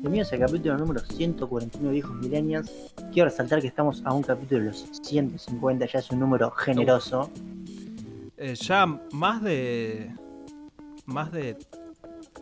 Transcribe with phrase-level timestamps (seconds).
[0.00, 2.70] Bienvenidos al capítulo número 149 Viejos Millennials.
[3.12, 7.30] Quiero resaltar que estamos a un capítulo de los 150, ya es un número generoso.
[8.36, 10.14] Eh, ya más de.
[11.06, 11.56] Más de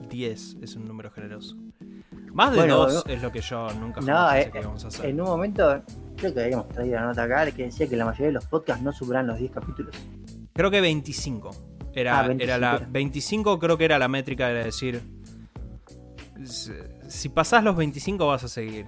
[0.09, 1.57] 10 es un número generoso.
[2.33, 4.84] Más de Bueno, 2 no- es lo que yo nunca No, pensé eh, que íbamos
[4.84, 5.06] a hacer.
[5.06, 5.83] En un momento,
[6.16, 8.83] creo que habíamos traído la nota acá que decía que la mayoría de los podcasts
[8.83, 9.95] no superan los 10 capítulos.
[10.52, 11.51] Creo que 25.
[11.95, 12.87] Era, Ah, 25 era la, era.
[12.91, 15.01] 25 creo que era la métrica de decir.
[16.41, 16.73] s-
[17.09, 18.87] Si pasás los 25 vas a seguir.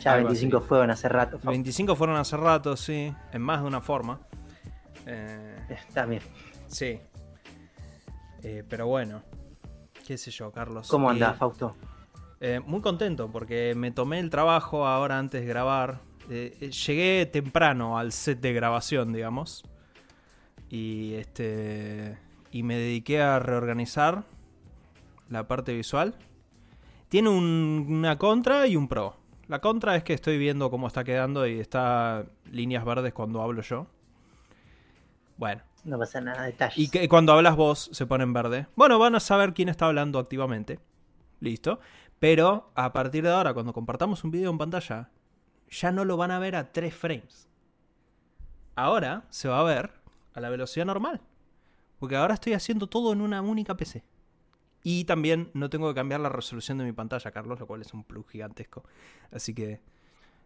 [0.00, 0.66] Ya Algo 25 así.
[0.66, 1.38] fueron hace rato.
[1.38, 1.50] Fau.
[1.50, 3.14] 25 fueron hace rato, sí.
[3.32, 4.20] En más de una forma.
[5.06, 5.56] Eh,
[6.08, 6.22] bien.
[6.68, 7.00] sí.
[8.42, 9.22] Eh, pero bueno.
[10.06, 10.88] Qué sé yo, Carlos.
[10.88, 11.76] ¿Cómo andás, Fausto?
[12.40, 16.00] Eh, muy contento porque me tomé el trabajo ahora antes de grabar.
[16.30, 19.64] Eh, llegué temprano al set de grabación, digamos.
[20.68, 22.18] Y este.
[22.50, 24.24] Y me dediqué a reorganizar
[25.28, 26.14] la parte visual.
[27.10, 29.16] Tiene un- una contra y un pro.
[29.48, 33.60] La contra es que estoy viendo cómo está quedando y está líneas verdes cuando hablo
[33.62, 33.86] yo.
[35.36, 36.78] Bueno, No pasa nada, detalles.
[36.78, 38.66] y que cuando hablas vos se pone en verde.
[38.76, 40.78] Bueno, van a saber quién está hablando activamente.
[41.40, 41.80] Listo.
[42.18, 45.10] Pero a partir de ahora, cuando compartamos un video en pantalla,
[45.70, 47.48] ya no lo van a ver a 3 frames.
[48.76, 49.90] Ahora se va a ver
[50.34, 51.20] a la velocidad normal.
[51.98, 54.04] Porque ahora estoy haciendo todo en una única PC.
[54.82, 57.92] Y también no tengo que cambiar la resolución de mi pantalla, Carlos, lo cual es
[57.92, 58.82] un plus gigantesco.
[59.30, 59.80] Así que,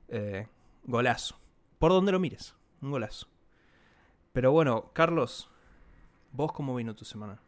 [0.08, 0.48] eh,
[0.84, 1.36] golazo.
[1.78, 3.28] Por donde lo mires, un golazo.
[4.32, 5.50] Pero bueno, Carlos,
[6.32, 7.38] ¿vos cómo vino tu semana?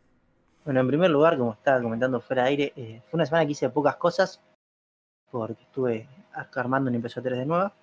[0.65, 3.53] Bueno, en primer lugar, como estaba comentando fuera de aire, eh, fue una semana que
[3.53, 4.41] hice pocas cosas
[5.31, 6.09] porque estuve
[6.55, 7.75] armando una impresora 3 de nueva.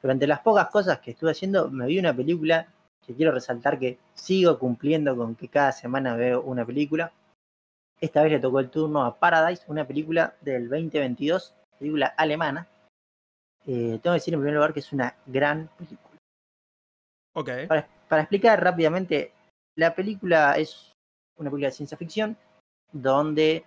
[0.00, 2.68] Pero entre las pocas cosas que estuve haciendo, me vi una película
[3.06, 7.12] que quiero resaltar que sigo cumpliendo con que cada semana veo una película.
[8.00, 12.66] Esta vez le tocó el turno a Paradise, una película del 2022, película alemana.
[13.66, 16.16] Eh, tengo que decir en primer lugar que es una gran película.
[17.34, 17.50] Ok.
[17.68, 19.32] Para, para explicar rápidamente,
[19.76, 20.92] la película es
[21.36, 22.36] una película de ciencia ficción
[22.92, 23.64] donde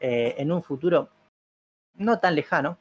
[0.00, 1.08] eh, en un futuro
[1.94, 2.76] no tan lejano,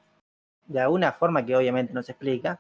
[0.66, 2.60] de alguna forma que obviamente no se explica,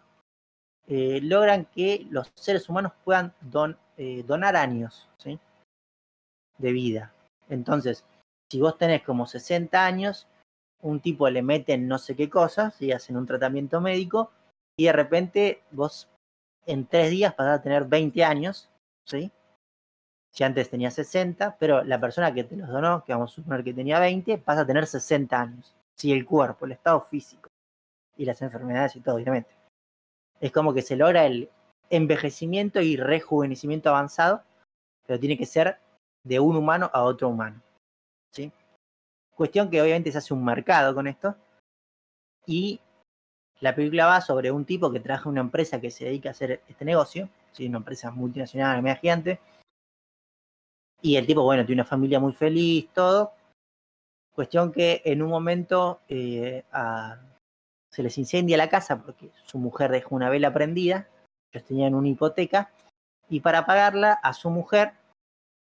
[0.87, 5.39] eh, logran que los seres humanos puedan don- eh, donar años ¿sí?
[6.57, 7.11] de vida.
[7.49, 8.05] Entonces,
[8.51, 10.27] si vos tenés como 60 años,
[10.81, 14.31] un tipo le meten no sé qué cosas y hacen un tratamiento médico
[14.77, 16.09] y de repente vos
[16.65, 18.69] en tres días pasás a tener 20 años,
[19.05, 19.31] ¿sí?
[20.31, 23.63] Si antes tenía 60, pero la persona que te los donó, que vamos a suponer
[23.63, 25.75] que tenía 20, pasa a tener 60 años.
[25.95, 27.49] Sí, el cuerpo, el estado físico
[28.17, 29.55] y las enfermedades y todo, obviamente.
[30.41, 31.49] Es como que se logra el
[31.89, 34.43] envejecimiento y rejuvenecimiento avanzado,
[35.05, 35.79] pero tiene que ser
[36.23, 37.61] de un humano a otro humano.
[39.35, 41.35] Cuestión que obviamente se hace un mercado con esto.
[42.45, 42.79] Y
[43.59, 46.31] la película va sobre un tipo que trabaja en una empresa que se dedica a
[46.31, 47.67] hacer este negocio, ¿sí?
[47.67, 49.39] una empresa multinacional, media gigante.
[51.01, 53.33] Y el tipo, bueno, tiene una familia muy feliz, todo.
[54.33, 56.63] Cuestión que en un momento eh,
[57.89, 61.07] se les incendia la casa porque su mujer dejó una vela prendida.
[61.51, 62.71] Ellos tenían una hipoteca.
[63.29, 64.93] Y para pagarla, a su mujer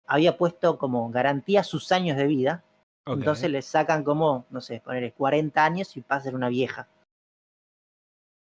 [0.06, 2.62] había puesto como garantía sus años de vida.
[3.06, 6.88] Entonces le sacan como, no sé, ponerle 40 años y pasa a ser una vieja.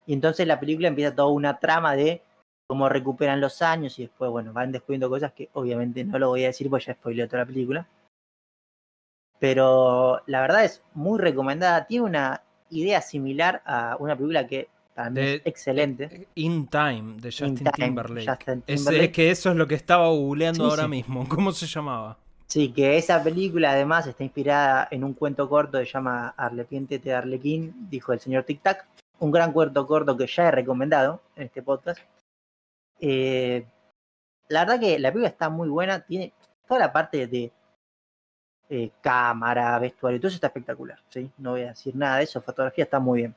[0.07, 2.23] Y entonces la película empieza toda una trama de
[2.67, 6.43] cómo recuperan los años y después, bueno, van descubriendo cosas que obviamente no lo voy
[6.43, 7.87] a decir porque ya spoileó toda la película.
[9.39, 11.85] Pero la verdad es muy recomendada.
[11.85, 16.27] Tiene una idea similar a una película que para mí De- es excelente.
[16.35, 18.27] In Time, de Justin Time, Timberlake.
[18.27, 20.89] Justin Es- que eso es lo que estaba googleando Sí, ahora sí.
[20.89, 21.27] mismo.
[21.29, 22.17] ¿Cómo se llamaba?
[22.47, 27.09] Sí, que esa película además está inspirada en un cuento corto que se llama Arlepiéntete
[27.09, 28.87] de Arlequín, dijo el señor Tic Tac.
[29.19, 31.99] Un gran cuento corto que ya he recomendado en este podcast.
[32.99, 33.65] Eh,
[34.47, 36.33] la verdad que la película está muy buena, tiene
[36.67, 37.51] toda la parte de
[38.69, 40.99] eh, cámara, vestuario, todo eso está espectacular.
[41.09, 41.29] ¿sí?
[41.37, 43.35] No voy a decir nada de eso, fotografía está muy bien.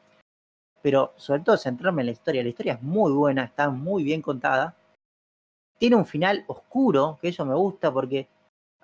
[0.83, 2.43] Pero sobre todo centrarme en la historia.
[2.43, 4.75] La historia es muy buena, está muy bien contada.
[5.79, 8.29] Tiene un final oscuro, que eso me gusta porque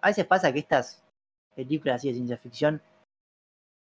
[0.00, 1.02] a veces pasa que estas
[1.54, 2.80] películas así de ciencia ficción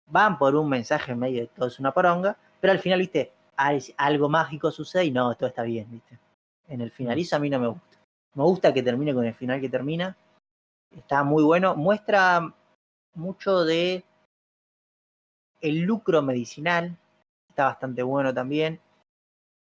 [0.06, 3.82] van por un mensaje medio de todo es una poronga, pero al final, viste, al-
[3.96, 6.18] algo mágico sucede y no, todo está bien, viste.
[6.68, 7.98] En el final, y eso a mí no me gusta.
[8.34, 10.16] Me gusta que termine con el final que termina.
[10.96, 11.74] Está muy bueno.
[11.76, 12.52] Muestra
[13.14, 14.04] mucho de
[15.60, 16.96] el lucro medicinal.
[17.54, 18.80] Está bastante bueno también.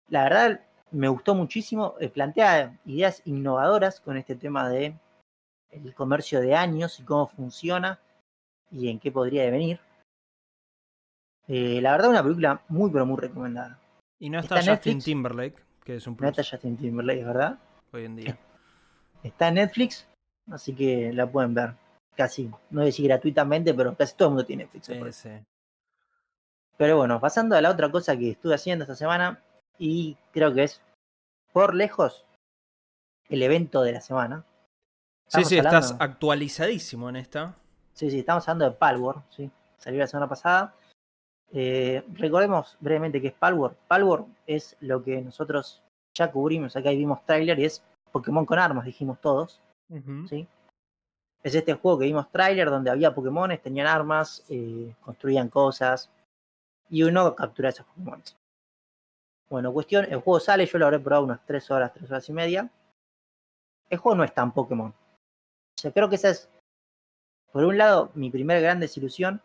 [0.08, 0.60] La verdad,
[0.90, 1.94] me gustó muchísimo.
[2.00, 4.96] eh, plantea ideas innovadoras con este tema de
[5.70, 8.00] el comercio de años y cómo funciona
[8.72, 9.78] y en qué podría devenir.
[11.46, 13.78] Eh, la verdad, una película muy, pero muy recomendada.
[14.18, 15.04] Y no está, ¿Está en Justin Netflix?
[15.04, 17.58] Timberlake, que es un No plus está Justin Timberlake, ¿verdad?
[17.92, 18.38] hoy en día.
[19.22, 20.08] Está en Netflix,
[20.50, 21.74] así que la pueden ver.
[22.16, 24.86] Casi, no voy a decir gratuitamente, pero casi todo el mundo tiene Netflix.
[24.86, 25.44] Sí, sí.
[26.78, 29.42] Pero bueno, pasando a la otra cosa que estuve haciendo esta semana,
[29.78, 30.80] y creo que es
[31.52, 32.24] por lejos
[33.28, 34.44] el evento de la semana.
[35.26, 37.54] Sí, Estamos sí, estás hablando- actualizadísimo en esta.
[37.92, 39.50] Sí, sí, estamos hablando de Palworld, ¿sí?
[39.76, 40.74] Salió la semana pasada.
[41.52, 43.76] Eh, recordemos brevemente qué es Palworld.
[43.88, 45.82] Palworld es lo que nosotros
[46.14, 47.82] ya cubrimos, acá y vimos tráiler, y es
[48.12, 49.60] Pokémon con armas, dijimos todos.
[50.28, 50.46] ¿sí?
[51.42, 56.10] Es este juego que vimos tráiler donde había Pokémones, tenían armas, eh, construían cosas,
[56.88, 58.22] y uno captura esos Pokémon.
[59.48, 62.32] Bueno, cuestión, el juego sale, yo lo habré probado unas 3 horas, 3 horas y
[62.32, 62.70] media.
[63.88, 64.90] El juego no es tan Pokémon.
[64.90, 66.50] O sea, creo que esa es,
[67.52, 69.40] por un lado, mi primera gran desilusión,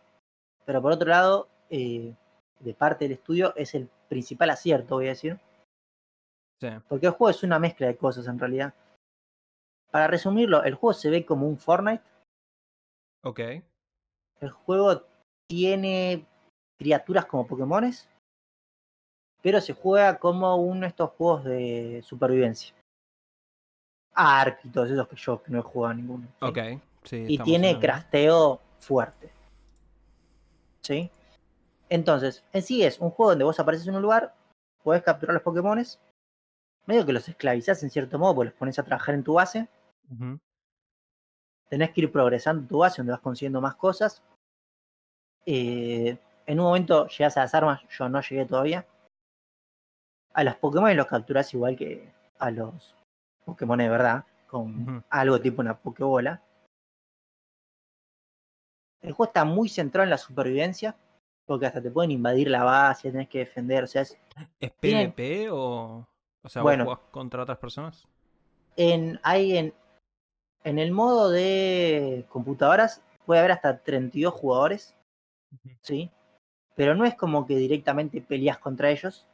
[0.65, 2.13] pero por otro lado, eh,
[2.59, 5.39] de parte del estudio, es el principal acierto, voy a decir.
[6.59, 6.69] Sí.
[6.87, 8.73] Porque el juego es una mezcla de cosas en realidad.
[9.91, 12.03] Para resumirlo, el juego se ve como un Fortnite.
[13.23, 13.39] Ok.
[14.39, 15.03] El juego
[15.47, 16.25] tiene
[16.83, 18.09] criaturas como Pokémones,
[19.41, 22.75] pero se juega como uno de estos juegos de supervivencia.
[24.13, 26.27] Ark y todos esos que yo no he jugado ninguno.
[26.27, 26.45] ¿sí?
[26.45, 26.57] Ok.
[27.03, 29.31] Sí, y tiene en crafteo fuerte.
[30.81, 31.09] ¿Sí?
[31.89, 34.35] Entonces, en sí es un juego donde vos apareces en un lugar,
[34.83, 35.99] podés capturar los Pokémones,
[36.85, 39.67] medio que los esclavizás en cierto modo, porque los pones a trabajar en tu base,
[40.11, 40.37] Ujú.
[41.69, 44.21] tenés que ir progresando en tu base donde vas consiguiendo más cosas.
[45.45, 48.85] Eh, en un momento llegas a las armas, yo no llegué todavía.
[50.33, 52.95] A los Pokémon los capturás igual que a los
[53.45, 56.41] Pokémon de verdad, con algo tipo una Pokébola.
[59.01, 60.95] El juego está muy centrado en la supervivencia,
[61.45, 64.17] porque hasta te pueden invadir la base, tenés que defender, o sea, es
[64.59, 66.07] ¿Es Tiene- PvP o.?
[66.45, 66.83] O sea, Bueno.
[66.85, 68.07] ¿vos jugás contra otras personas?
[68.75, 69.73] en, hay en,
[70.63, 74.95] en el modo de computadoras puede haber hasta 32 jugadores,
[75.53, 75.75] Ujú.
[75.81, 76.11] ¿sí?
[76.75, 79.27] Pero no es como que directamente peleas contra ellos,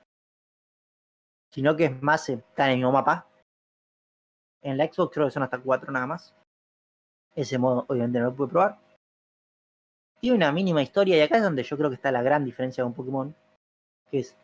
[1.51, 3.27] sino que es más, eh, están en el mismo mapa.
[4.61, 6.35] En la Xbox creo que son hasta 4 nada más.
[7.35, 8.79] Ese modo obviamente no lo pude probar.
[10.19, 12.83] Tiene una mínima historia y acá es donde yo creo que está la gran diferencia
[12.83, 13.33] con Pokémon,
[14.11, 14.35] que es,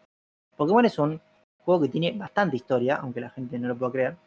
[0.55, 1.19] Pokémon es un
[1.65, 4.17] juego que tiene bastante historia, aunque la gente no lo pueda creer,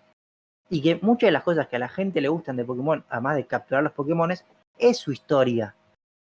[0.69, 3.37] y que muchas de las cosas que a la gente le gustan de Pokémon, además
[3.37, 4.44] de capturar los Pokémones,
[4.76, 5.75] es su historia.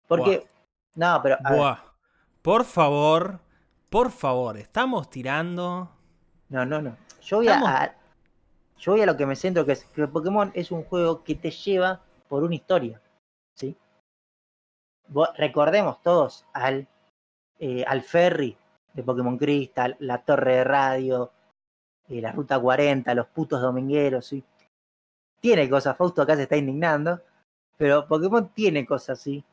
[0.07, 0.47] Porque,
[0.95, 1.86] no, pero a ver.
[2.47, 3.41] Por favor.
[3.89, 4.55] Por favor.
[4.55, 5.91] Estamos tirando.
[6.47, 6.95] no, no, no.
[7.21, 7.93] Yo voy Estamos- a,
[8.77, 11.35] yo voy a lo que me centro, que es que Pokémon es un juego que
[11.35, 11.99] te lleva
[12.29, 13.01] por una historia,
[13.53, 13.75] ¿sí?
[15.35, 16.87] Recordemos todos al,
[17.59, 18.55] eh, al ferry
[18.93, 21.33] de Pokémon Crystal, la torre de radio,
[22.07, 24.41] eh, la ruta 40, los putos domingueros, ¿sí?
[25.41, 27.19] Tiene cosas, Fausto acá se está indignando,
[27.75, 29.43] pero Pokémon tiene cosas así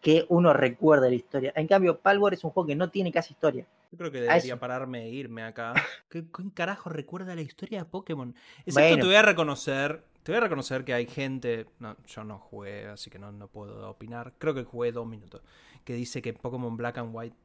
[0.00, 1.52] que uno recuerda la historia.
[1.54, 3.66] En cambio, Palworld es un juego que no tiene casi historia.
[3.92, 5.74] Yo creo que debería pararme e irme acá.
[6.08, 6.24] ¿Qué,
[6.54, 8.34] carajo recuerda la historia de Pokémon?
[8.64, 8.96] Excepto Bueno.
[8.96, 10.04] te voy a reconocer.
[10.22, 11.66] Te voy a reconocer que hay gente.
[11.78, 14.32] No, yo no jugué, así que no, no puedo opinar.
[14.38, 15.42] Creo que jugué dos minutos.
[15.84, 17.36] Que dice que Pokémon Black and White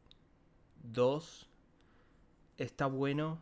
[0.84, 1.50] 2
[2.58, 3.40] está bueno.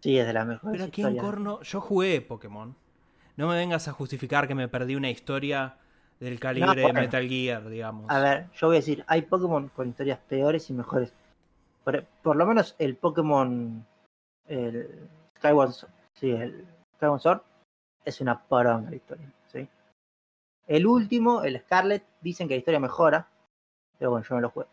[0.00, 1.16] Sí, es de las mejores Pero aquí en.
[1.16, 1.62] Corno.
[1.62, 2.74] Yo jugué Pokémon.
[3.36, 5.78] No me vengas a justificar que me perdí una historia
[6.20, 7.00] del calibre de bueno.
[7.00, 8.04] Metal Gear, digamos.
[8.08, 11.12] A ver, yo voy a decir, hay Pokémon con historias peores y mejores.
[11.82, 13.84] Por, por lo menos el Pokémon,
[14.46, 15.08] el
[15.38, 15.72] Skyward,
[16.12, 17.40] sí, el Skyward Sword
[18.04, 19.66] es una poronga la historia, ¿sí?
[20.66, 23.26] El último, el Scarlet, dicen que la historia mejora,
[23.98, 24.70] pero bueno, yo no lo juego.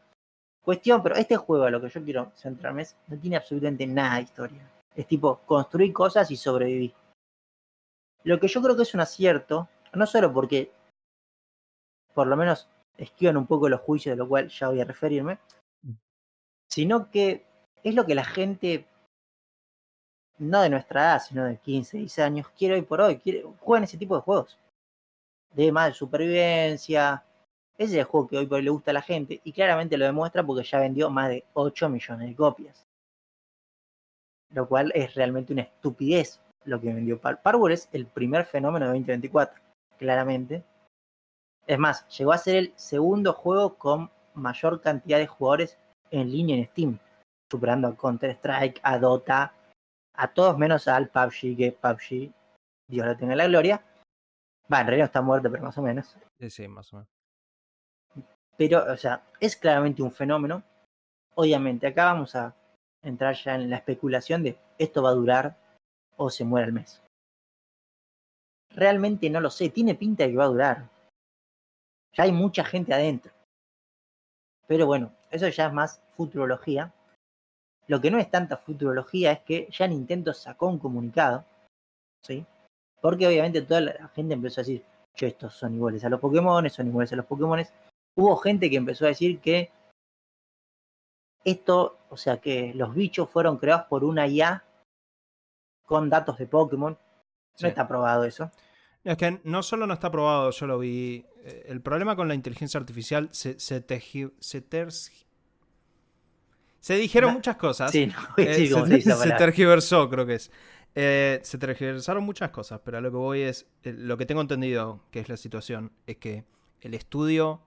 [0.62, 4.18] Cuestión, pero este juego a lo que yo quiero centrarme es, no tiene absolutamente nada
[4.18, 4.70] de historia.
[4.94, 6.94] Es tipo, construir cosas y sobrevivir.
[8.24, 10.72] Lo que yo creo que es un acierto, no solo porque
[12.17, 15.38] por lo menos esquivan un poco los juicios, de lo cual ya voy a referirme,
[16.67, 17.45] sino que
[17.83, 18.88] es lo que la gente,
[20.39, 23.83] no de nuestra edad, sino de 15, 16 años, quiere hoy por hoy, quiere, juegan
[23.83, 24.57] ese tipo de juegos.
[25.53, 27.24] De más de supervivencia.
[27.77, 29.95] Ese es el juego que hoy por hoy le gusta a la gente y claramente
[29.95, 32.88] lo demuestra porque ya vendió más de 8 millones de copias.
[34.50, 37.43] Lo cual es realmente una estupidez lo que vendió Par.
[37.43, 39.62] Parkour es el primer fenómeno de 2024,
[40.00, 40.63] claramente.
[41.67, 45.77] Es más, llegó a ser el segundo juego con mayor cantidad de jugadores
[46.12, 47.00] en línea en Steam,
[47.51, 49.53] superando a Counter-Strike, a Dota,
[50.13, 52.31] a todos menos al PUBG, que PUBG,
[52.89, 53.83] Dios lo tenga en la gloria.
[54.71, 56.17] Va, en realidad no está muerto, pero más o menos.
[56.39, 57.09] Sí, sí, más o menos.
[58.55, 60.63] Pero, o sea, es claramente un fenómeno.
[61.36, 62.55] obviamente, acá vamos a
[63.03, 65.57] entrar ya en la especulación de esto va a durar
[66.15, 67.03] o se muere el mes.
[68.74, 70.97] Realmente no lo sé, tiene pinta de que va a durar.
[72.13, 73.31] Ya hay mucha gente adentro.
[74.67, 76.93] Pero bueno, eso ya es más futurología.
[77.87, 81.45] Lo que no es tanta futurología es que ya Nintendo sacó un comunicado,
[82.21, 82.45] ¿sí?
[83.01, 84.83] Porque obviamente toda la gente empezó a decir,
[85.13, 87.63] che, estos son iguales a los Pokémon, son iguales a los Pokémon.
[88.15, 89.71] Hubo gente que empezó a decir que
[91.45, 94.65] esto, o sea, que los bichos fueron creados por una IA
[95.85, 96.97] con datos de Pokémon.
[97.59, 98.51] No está probado eso.
[99.07, 101.23] Es que no solo no está probado, yo lo vi.
[101.45, 103.81] Eh, el problema con la inteligencia artificial se, se,
[104.39, 104.63] se,
[106.81, 107.89] se dijeron muchas cosas.
[107.89, 110.51] Sí, no decir eh, se, se, tergiversó, creo que es.
[110.93, 113.65] Eh, se tergiversaron muchas cosas, pero a lo que voy es.
[113.83, 116.43] lo que tengo entendido que es la situación es que
[116.81, 117.61] el estudio.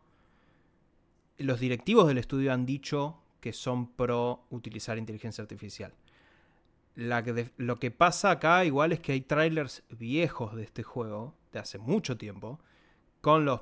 [1.38, 5.94] Los directivos del estudio han dicho que son pro utilizar inteligencia artificial.
[7.00, 11.78] Lo que pasa acá igual es que hay trailers viejos de este juego, de hace
[11.78, 12.61] mucho tiempo,
[13.21, 13.61] con los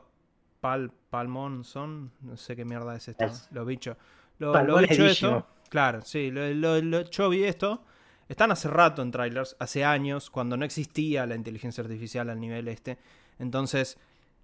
[0.61, 3.97] Pal Palmon son, no sé qué mierda es esto, los bichos.
[4.39, 7.85] Lo, bichos esto, claro, sí, lo, yo vi esto.
[8.29, 12.69] Están hace rato en trailers, hace años, cuando no existía la inteligencia artificial al nivel
[12.69, 12.99] este.
[13.39, 13.97] Entonces,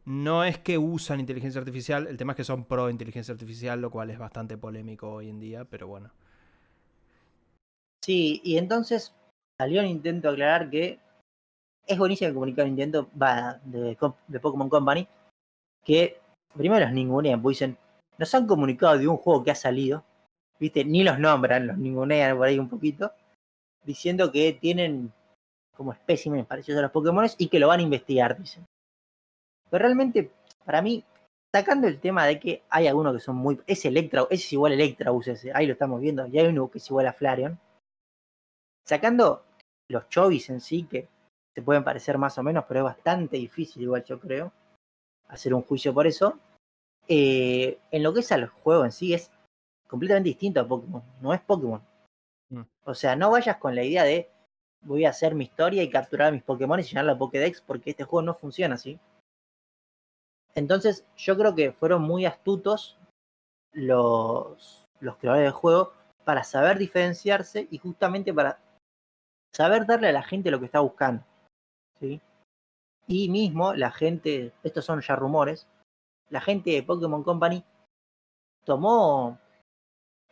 [0.06, 3.90] no es que usan inteligencia artificial, el tema es que son pro inteligencia artificial, lo
[3.90, 6.10] cual es bastante polémico hoy en día, pero bueno.
[8.04, 9.14] Sí, y entonces
[9.58, 10.98] salió Nintendo a aclarar que
[11.86, 13.96] es buenísimo que comunicar Nintendo va de,
[14.42, 15.08] Pokémon Company
[15.82, 16.20] que
[16.54, 17.78] primero los ningunean, pues dicen,
[18.18, 20.04] nos han comunicado de un juego que ha salido,
[20.60, 23.10] viste, ni los nombran, los ningunean por ahí un poquito,
[23.84, 25.10] diciendo que tienen
[25.74, 28.66] como espécimes parecidos a los Pokémon y que lo van a investigar, dicen.
[29.70, 30.30] Pero realmente,
[30.66, 31.02] para mí,
[31.54, 33.58] sacando el tema de que hay algunos que son muy.
[33.66, 35.10] Es Electra, ese es igual a Electra,
[35.54, 37.58] ahí lo estamos viendo, y hay uno que es igual a Flareon.
[38.84, 39.44] Sacando
[39.88, 41.08] los chovis en sí, que
[41.54, 44.52] se pueden parecer más o menos, pero es bastante difícil, igual yo creo,
[45.28, 46.38] hacer un juicio por eso.
[47.08, 49.30] Eh, en lo que es al juego en sí, es
[49.86, 51.02] completamente distinto a Pokémon.
[51.20, 51.82] No es Pokémon.
[52.50, 52.62] Mm.
[52.84, 54.30] O sea, no vayas con la idea de
[54.82, 57.90] voy a hacer mi historia y capturar a mis Pokémon y llenar la Pokédex, porque
[57.90, 58.98] este juego no funciona así.
[60.54, 62.98] Entonces, yo creo que fueron muy astutos
[63.72, 65.92] los, los creadores del juego
[66.24, 68.58] para saber diferenciarse y justamente para
[69.54, 71.24] saber darle a la gente lo que está buscando.
[72.00, 72.20] ¿sí?
[73.06, 75.68] Y mismo la gente, estos son ya rumores,
[76.30, 77.64] la gente de Pokémon Company
[78.64, 79.38] tomó,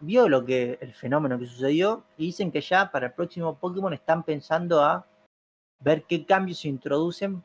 [0.00, 3.92] vio lo que, el fenómeno que sucedió y dicen que ya para el próximo Pokémon
[3.92, 5.06] están pensando a
[5.80, 7.44] ver qué cambios se introducen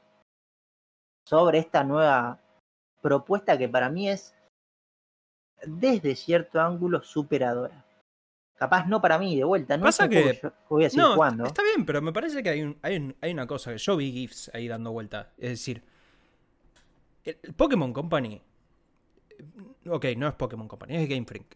[1.26, 2.40] sobre esta nueva
[3.02, 4.36] propuesta que para mí es
[5.66, 7.87] desde cierto ángulo superadora.
[8.58, 9.78] Capaz no para mí, de vuelta.
[9.78, 11.46] No Pasa que, voy a seguir jugando.
[11.46, 14.12] Está bien, pero me parece que hay, un, hay, hay, una cosa que yo vi
[14.12, 15.32] GIFs ahí dando vuelta.
[15.38, 15.84] Es decir,
[17.24, 18.42] el, Pokémon Company.
[19.88, 21.56] Ok, no es Pokémon Company, es Game Freak.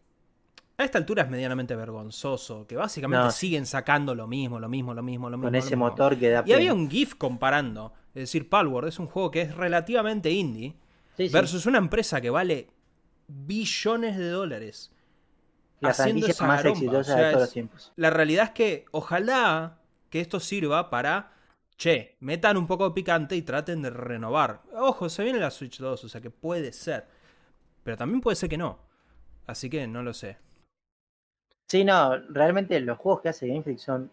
[0.77, 5.01] A esta altura es medianamente vergonzoso, que básicamente siguen sacando lo mismo, lo mismo, lo
[5.01, 5.48] mismo, lo mismo.
[5.48, 6.43] Con ese motor que da.
[6.46, 7.93] Y había un GIF comparando.
[8.13, 10.75] Es decir, Palworld es un juego que es relativamente indie
[11.31, 12.67] versus una empresa que vale
[13.27, 14.91] billones de dólares.
[15.82, 17.94] La haciendo más exitosa de todos los tiempos.
[17.96, 21.34] La realidad es que ojalá que esto sirva para,
[21.76, 24.62] che, metan un poco de picante y traten de renovar.
[24.74, 27.08] Ojo, se viene la Switch 2, o sea que puede ser.
[27.84, 28.80] Pero también puede ser que no.
[29.48, 30.38] Así que no lo sé.
[31.70, 34.12] Sí, no, realmente los juegos que hace Game Freak son,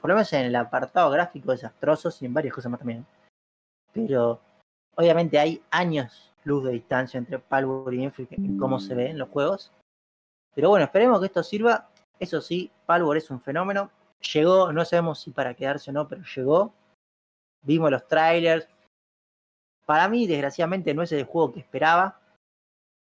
[0.00, 3.06] por lo menos en el apartado gráfico, desastrosos y en varias cosas más también.
[3.92, 4.40] Pero
[5.00, 9.18] Obviamente hay años luz de distancia entre Palworld y Inflict en cómo se ve en
[9.18, 9.72] los juegos.
[10.54, 11.88] Pero bueno, esperemos que esto sirva.
[12.18, 13.90] Eso sí, Palworld es un fenómeno.
[14.32, 16.74] Llegó, no sabemos si para quedarse o no, pero llegó.
[17.62, 18.68] Vimos los trailers.
[19.86, 22.20] Para mí, desgraciadamente, no es el juego que esperaba.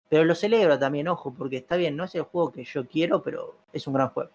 [0.09, 3.21] Pero lo celebro también, ojo, porque está bien, no es el juego que yo quiero,
[3.21, 4.31] pero es un gran juego.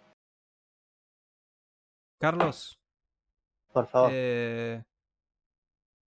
[2.20, 2.78] Carlos.
[3.72, 4.10] Por favor.
[4.12, 4.82] Eh,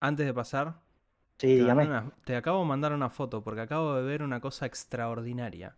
[0.02, 0.75] antes de pasar,
[1.38, 2.12] Sí, dígame.
[2.24, 5.75] te acabo de mandar una foto porque acabo de ver una cosa extraordinaria.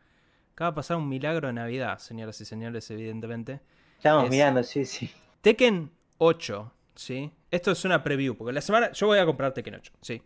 [0.58, 3.60] Acaba de pasar un milagro de Navidad, señoras y señores, evidentemente.
[3.98, 5.08] Estamos mirando, sí, sí.
[5.42, 7.32] Tekken 8, ¿sí?
[7.52, 8.92] Esto es una preview, porque la semana.
[8.92, 10.24] Yo voy a comprar Tekken 8, sí.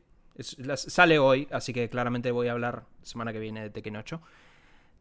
[0.75, 4.21] sale hoy, así que claramente voy a hablar semana que viene de Tekken 8.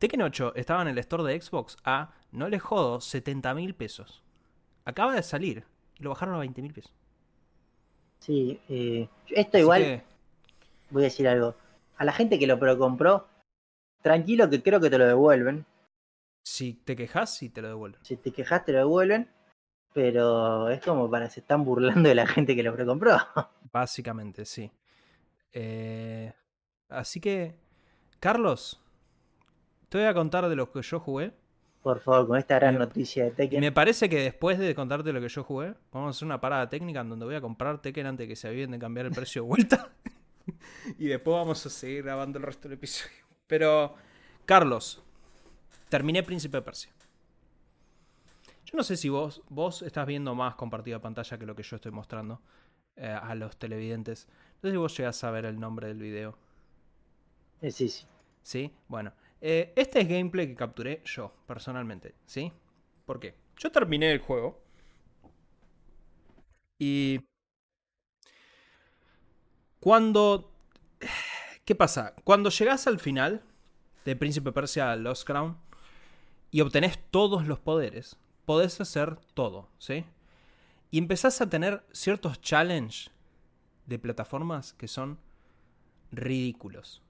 [0.01, 4.25] Tekken 8 estaba en el store de Xbox a, no le jodo, 70 mil pesos.
[4.85, 5.63] Acaba de salir
[5.97, 6.93] y lo bajaron a 20 mil pesos.
[8.19, 10.03] Sí, eh, esto igual
[10.91, 11.55] voy a decir algo.
[11.99, 13.30] A la gente que lo compró,
[14.03, 15.65] tranquilo que creo que te lo devuelven.
[16.43, 18.01] Si te quejas, sí te lo devuelven.
[18.05, 19.31] Si te quejas, te lo devuelven.
[19.93, 23.17] Pero es como para se están burlando de la gente que lo precompró.
[23.73, 24.71] Básicamente, sí.
[25.53, 26.33] Eh,
[26.89, 27.57] así que,
[28.21, 28.81] Carlos,
[29.89, 31.33] te voy a contar de lo que yo jugué.
[31.83, 33.61] Por favor, con esta gran Me- noticia de Tekken.
[33.61, 36.69] Me parece que después de contarte lo que yo jugué, vamos a hacer una parada
[36.69, 39.13] técnica en donde voy a comprar Tekken antes de que se aviven de cambiar el
[39.13, 39.91] precio de vuelta.
[40.99, 43.20] y después vamos a seguir grabando el resto del episodio.
[43.51, 43.97] Pero,
[44.47, 45.03] Carlos,
[45.89, 46.93] terminé Príncipe de Persia.
[48.65, 51.75] Yo no sé si vos, vos estás viendo más compartida pantalla que lo que yo
[51.75, 52.41] estoy mostrando
[52.95, 54.29] eh, a los televidentes.
[54.63, 56.39] No sé si vos llegás a ver el nombre del video.
[57.61, 58.07] Eh, sí, sí.
[58.41, 58.73] ¿Sí?
[58.87, 62.53] Bueno, eh, este es gameplay que capturé yo, personalmente, ¿sí?
[63.05, 63.35] ¿Por qué?
[63.57, 64.63] Yo terminé el juego.
[66.79, 67.19] Y...
[69.81, 70.53] Cuando...
[71.71, 72.17] ¿Qué pasa?
[72.25, 73.45] Cuando llegas al final
[74.05, 75.57] de Príncipe Persia Lost Crown
[76.51, 80.05] y obtenés todos los poderes, podés hacer todo, ¿sí?
[80.91, 83.13] Y empezás a tener ciertos challenges
[83.87, 85.21] de plataformas que son
[86.11, 87.03] ridículos.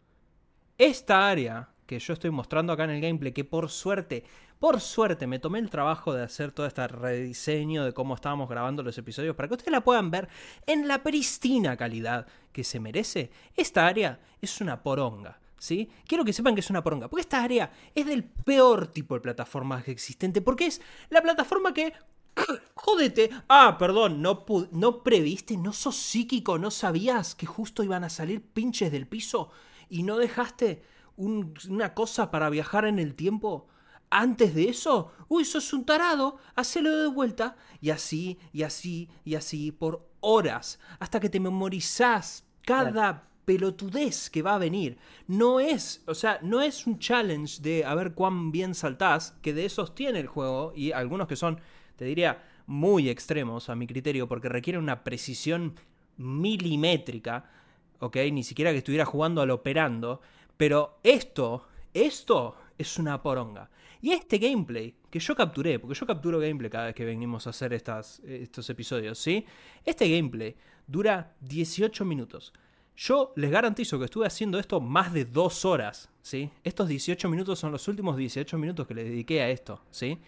[0.77, 4.23] Esta área que yo estoy mostrando acá en el gameplay, que por suerte,
[4.61, 8.85] por suerte me tomé el trabajo de hacer todo este rediseño de cómo estábamos grabando
[8.85, 10.29] los episodios para que ustedes la puedan ver
[10.67, 13.33] en la pristina calidad que se merece.
[13.57, 15.41] Esta área es una poronga.
[15.59, 15.91] ¿Sí?
[16.07, 17.09] Quiero que sepan que es una poronga.
[17.09, 20.41] Porque esta área es del peor tipo de plataforma existente.
[20.41, 20.81] Porque es
[21.11, 21.93] la plataforma que
[22.75, 23.31] Jódete.
[23.49, 28.41] Ah, perdón, no, no previste, no sos psíquico, no sabías que justo iban a salir
[28.41, 29.51] pinches del piso
[29.89, 30.85] y no dejaste
[31.21, 33.67] un- una cosa para viajar en el tiempo.
[34.11, 37.57] Antes de eso, uy, sos un tarado, hacelo de vuelta.
[37.81, 44.43] Y así, y así, y así, por horas, hasta que te memorizás cada pelotudez que
[44.43, 44.99] va a venir.
[45.27, 49.55] No es, o sea, no es un challenge de a ver cuán bien saltás, que
[49.55, 51.61] de esos tiene el juego, y algunos que son,
[51.97, 55.75] te diría, muy extremos a mi criterio, porque requieren una precisión
[56.17, 57.51] milimétrica,
[57.99, 58.17] ¿ok?
[58.33, 60.21] Ni siquiera que estuviera jugando al operando,
[60.61, 63.71] pero esto, esto es una poronga.
[64.03, 67.51] Y este gameplay que yo capturé, porque yo capturo gameplay cada vez que venimos a
[67.51, 69.47] hacer estas, estos episodios, ¿sí?
[69.87, 70.55] Este gameplay
[70.87, 72.53] dura 18 minutos.
[72.95, 76.51] Yo les garantizo que estuve haciendo esto más de dos horas, ¿sí?
[76.63, 80.19] Estos 18 minutos son los últimos 18 minutos que le dediqué a esto, ¿sí?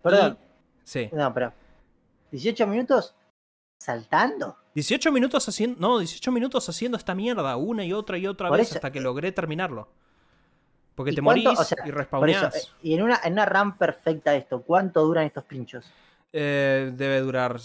[0.00, 0.38] Perdón.
[0.40, 1.10] Y- sí.
[1.12, 1.52] No, pero.
[2.30, 3.16] ¿18 minutos?
[3.80, 4.61] ¿Saltando?
[4.74, 5.78] 18 minutos haciendo.
[5.80, 8.90] No, 18 minutos haciendo esta mierda una y otra y otra Por vez eso, hasta
[8.92, 9.88] que eh, logré terminarlo.
[10.94, 11.44] Porque ¿Y te cuánto?
[11.44, 12.54] morís O sea, y respawneás.
[12.56, 15.90] eh, y en una, en una RAM perfecta esto, ¿cuánto duran estos pinchos?
[16.32, 17.60] Eh, debe durar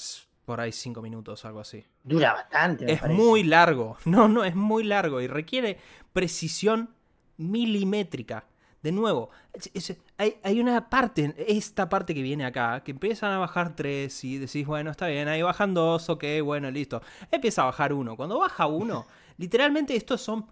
[0.45, 1.83] por ahí 5 minutos, algo así.
[2.03, 3.21] Dura bastante, me Es parece.
[3.21, 3.97] muy largo.
[4.05, 5.77] No, no, es muy largo y requiere
[6.13, 6.89] precisión
[7.37, 8.45] milimétrica.
[8.87, 13.33] De nuevo, es- es- hay, hay una parte, esta parte que viene acá, que empiezan
[13.33, 17.01] a bajar tres y decís, bueno, está bien, ahí bajan dos, ok, bueno, listo.
[17.29, 18.15] Empieza a bajar uno.
[18.15, 19.05] Cuando baja uno,
[19.37, 20.47] literalmente estos son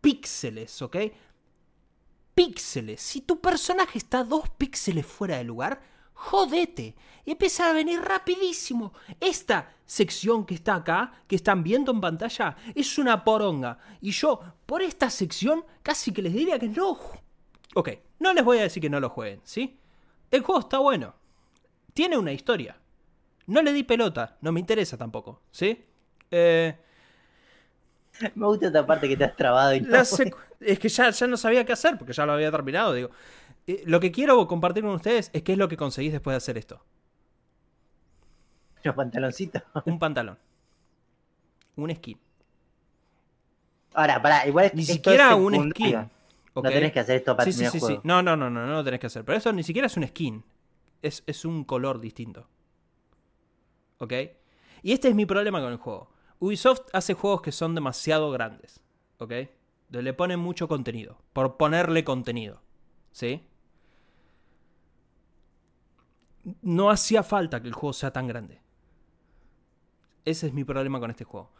[0.00, 0.96] píxeles, ¿ok?
[2.34, 3.02] Píxeles.
[3.02, 5.82] Si tu personaje está dos píxeles fuera de lugar,
[6.14, 6.94] jodete.
[7.26, 8.94] Y empieza a venir rapidísimo.
[9.20, 13.76] Esta sección que está acá, que están viendo en pantalla, es una poronga.
[14.00, 16.98] Y yo, por esta sección, casi que les diría que no.
[17.74, 19.78] Ok, no les voy a decir que no lo jueguen, ¿sí?
[20.30, 21.14] El juego está bueno.
[21.94, 22.76] Tiene una historia.
[23.46, 25.84] No le di pelota, no me interesa tampoco, ¿sí?
[26.30, 26.76] Eh,
[28.34, 29.98] Me gusta esta parte que te has trabado y no.
[30.04, 32.92] secu- es que ya, ya no sabía qué hacer porque ya lo había terminado.
[32.94, 33.10] Digo,
[33.68, 36.38] Eh, lo que quiero compartir con ustedes es qué es lo que conseguís después de
[36.38, 36.82] hacer esto:
[38.82, 39.62] Los pantaloncitos.
[39.84, 40.38] un pantalón,
[41.76, 42.18] un skin,
[43.94, 46.10] Ahora, pará, igual ni siquiera es un skin.
[46.54, 47.86] No tenés que hacer esto para Sí, sí, terminar sí, el sí.
[47.86, 48.02] juego.
[48.04, 49.24] No, no, no, no, no lo tenés que hacer.
[49.24, 50.44] Pero eso ni siquiera es un skin.
[51.02, 52.48] Es, es un color distinto.
[53.98, 54.12] ¿Ok?
[54.82, 56.10] Y este es mi problema con el juego.
[56.38, 58.80] Ubisoft hace juegos que son demasiado grandes.
[59.18, 59.32] ¿Ok?
[59.90, 61.18] Le ponen mucho contenido.
[61.32, 62.62] Por ponerle contenido.
[63.12, 63.42] ¿Sí?
[66.62, 68.60] No hacía falta que el juego sea tan grande.
[70.24, 71.52] Ese es mi problema con este juego.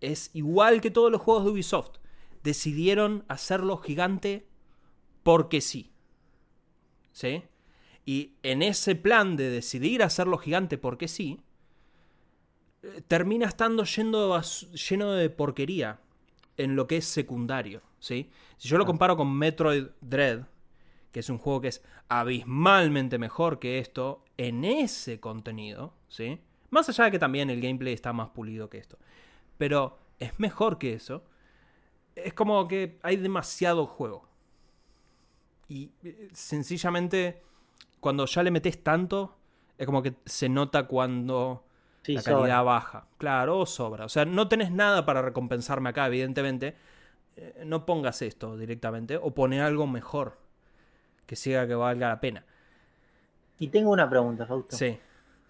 [0.00, 1.98] Es igual que todos los juegos de Ubisoft.
[2.44, 4.46] Decidieron hacerlo gigante
[5.24, 5.90] porque sí.
[7.12, 7.42] ¿Sí?
[8.06, 11.40] Y en ese plan de decidir hacerlo gigante porque sí,
[12.82, 16.00] eh, termina estando yendo lleno de porquería
[16.56, 17.80] en lo que es secundario.
[17.98, 18.30] ¿sí?
[18.58, 18.88] Si yo lo Ah.
[18.88, 20.44] comparo con Metroid Dread,
[21.12, 26.40] que es un juego que es abismalmente mejor que esto en ese contenido, ¿sí?
[26.70, 28.98] Más allá de que también el gameplay está más pulido que esto.
[29.56, 31.24] Pero es mejor que eso.
[32.16, 34.28] Es como que hay demasiado juego.
[35.68, 37.42] y eh, sencillamente,
[38.00, 39.36] cuando ya le metes tanto,
[39.78, 41.64] es como que se nota cuando
[42.02, 42.36] Sí, la sobra.
[42.40, 43.06] calidad baja.
[43.18, 44.04] Claro, o sobra.
[44.04, 46.76] O sea, no tenés nada para recompensarme acá, evidentemente.
[47.36, 50.38] Eh, no pongas esto directamente o poné algo mejor
[51.26, 52.44] que siga que valga la pena.
[53.58, 54.76] Y tengo una pregunta, Fausto.
[54.76, 54.98] Sí.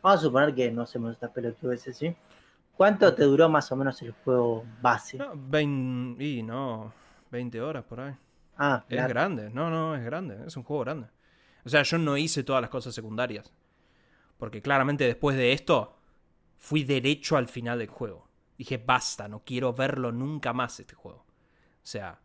[0.01, 2.15] Vamos a suponer que no hacemos esta pelotudeces, ¿sí?
[2.77, 5.19] ¿Cuánto te duró más o menos el juego base?
[5.19, 6.93] No, 20, y no,
[7.31, 8.15] 20 horas por ahí.
[8.57, 9.09] Ah, Es claro.
[9.09, 11.09] grande, no, no, es grande, es un juego grande.
[11.65, 13.53] O sea, yo no hice todas las cosas secundarias.
[14.39, 15.97] Porque claramente después de esto,
[16.59, 18.29] fui derecho al final del juego.
[18.59, 21.21] Dije, basta, no quiero verlo nunca más este juego.
[21.21, 22.21] O sea,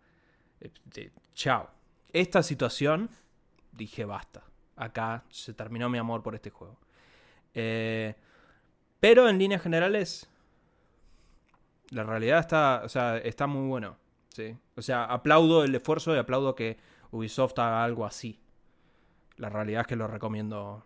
[0.59, 1.69] eh, eh, chao.
[2.11, 3.09] Esta situación,
[3.71, 4.43] dije, basta.
[4.75, 6.79] Acá se terminó mi amor por este juego.
[7.53, 8.15] Eh,
[8.99, 10.29] pero en líneas generales,
[11.91, 13.97] la realidad está, o sea, está muy bueno.
[14.29, 14.55] ¿sí?
[14.75, 16.77] O sea, aplaudo el esfuerzo y aplaudo que
[17.11, 18.39] Ubisoft haga algo así.
[19.37, 20.85] La realidad es que lo recomiendo.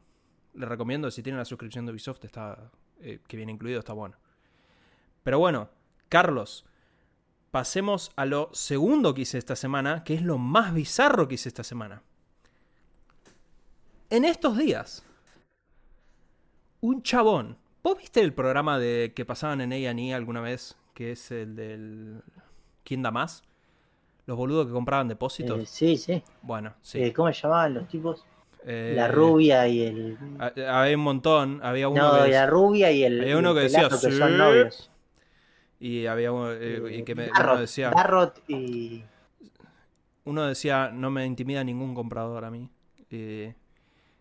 [0.54, 4.18] Le recomiendo, si tienen la suscripción de Ubisoft, está, eh, que viene incluido, está bueno.
[5.24, 5.70] Pero bueno,
[6.10, 6.66] Carlos,
[7.50, 11.50] pasemos a lo segundo que hice esta semana, que es lo más bizarro que hice
[11.50, 12.04] esta semana.
[14.10, 15.04] En estos días,
[16.82, 17.58] un chabón.
[17.82, 20.78] ¿Vos viste el programa de que pasaban en A&E alguna vez?
[20.94, 22.22] Que es el del...
[22.84, 23.44] ¿Quién da más?
[24.26, 25.60] Los boludos que compraban depósitos.
[25.60, 26.24] Eh, sí, sí.
[26.42, 27.02] Bueno, sí.
[27.04, 28.26] Eh, ¿Cómo se llamaban los tipos?
[28.66, 30.18] Eh, La rubia y el.
[30.40, 31.60] ha- Había un montón.
[31.64, 32.30] Había uno No, que...
[32.32, 33.22] la rubia y el.
[33.22, 34.18] Había uno que decía, pelazo, que "Sí".
[34.18, 34.90] son novios.
[35.80, 37.92] Y había uno, y que me- uno decía...
[37.92, 39.04] Darrot y.
[40.26, 42.70] Uno decía, no me intimida ningún comprador a mí.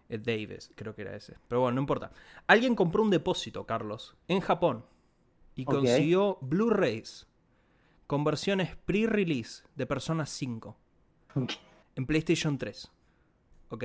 [0.08, 1.36] Davis, creo que era ese.
[1.48, 2.10] Pero bueno, no importa.
[2.46, 4.84] Alguien compró un depósito, Carlos, en Japón.
[5.54, 7.26] Y consiguió Blu-rays
[8.06, 10.76] con versiones pre-release de Persona 5
[11.96, 12.90] en PlayStation 3.
[13.70, 13.84] ¿Ok?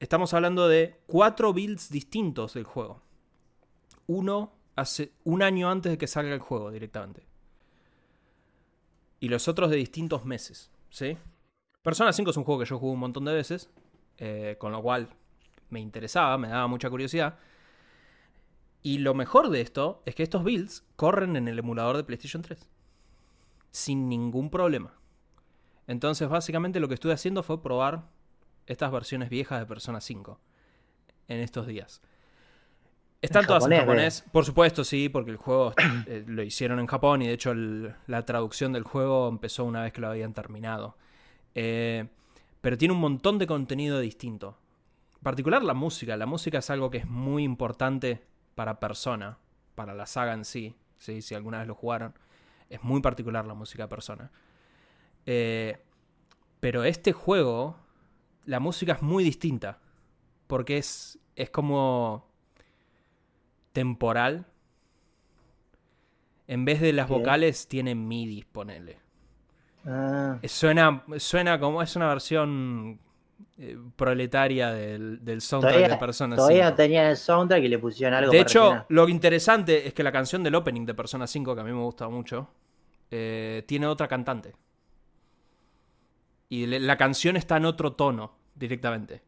[0.00, 3.02] Estamos hablando de cuatro builds distintos del juego.
[4.06, 7.26] Uno hace un año antes de que salga el juego directamente.
[9.20, 10.70] Y los otros de distintos meses.
[10.90, 11.16] ¿Sí?
[11.82, 13.70] Persona 5 es un juego que yo jugué un montón de veces.
[14.18, 15.08] eh, con lo cual
[15.70, 17.38] me interesaba, me daba mucha curiosidad.
[18.88, 22.40] Y lo mejor de esto es que estos builds corren en el emulador de PlayStation
[22.40, 22.66] 3.
[23.70, 24.94] Sin ningún problema.
[25.86, 28.08] Entonces, básicamente lo que estuve haciendo fue probar
[28.66, 30.40] estas versiones viejas de Persona 5
[31.28, 32.00] en estos días.
[33.20, 35.74] Están todas en japonés, por supuesto, sí, porque el juego
[36.06, 39.82] eh, lo hicieron en Japón y de hecho el- la traducción del juego empezó una
[39.82, 40.96] vez que lo habían terminado.
[41.54, 42.08] Eh,
[42.62, 44.56] pero tiene un montón de contenido distinto.
[45.16, 46.16] En particular la música.
[46.16, 48.26] La música es algo que es muy importante
[48.58, 49.38] para Persona,
[49.76, 51.22] para la saga en sí, ¿sí?
[51.22, 52.12] si alguna vez lo jugaron.
[52.68, 54.32] Es muy particular la música de Persona.
[55.26, 55.78] Eh,
[56.58, 57.76] pero este juego,
[58.46, 59.78] la música es muy distinta.
[60.48, 62.26] Porque es, es como
[63.72, 64.46] temporal.
[66.48, 68.98] En vez de las vocales, tiene MIDI, ponele.
[69.86, 72.98] Ah, Suena, suena como es una versión
[73.58, 76.70] eh, proletaria del, del soundtrack todavía de Persona todavía 5.
[76.70, 78.86] no tenían el soundtrack y le pusieron algo De para hecho, rellenar.
[78.88, 81.80] lo interesante es que la canción del opening de Persona 5, que a mí me
[81.82, 82.48] gusta mucho,
[83.10, 84.54] eh, tiene otra cantante.
[86.48, 89.22] Y le- la canción está en otro tono directamente.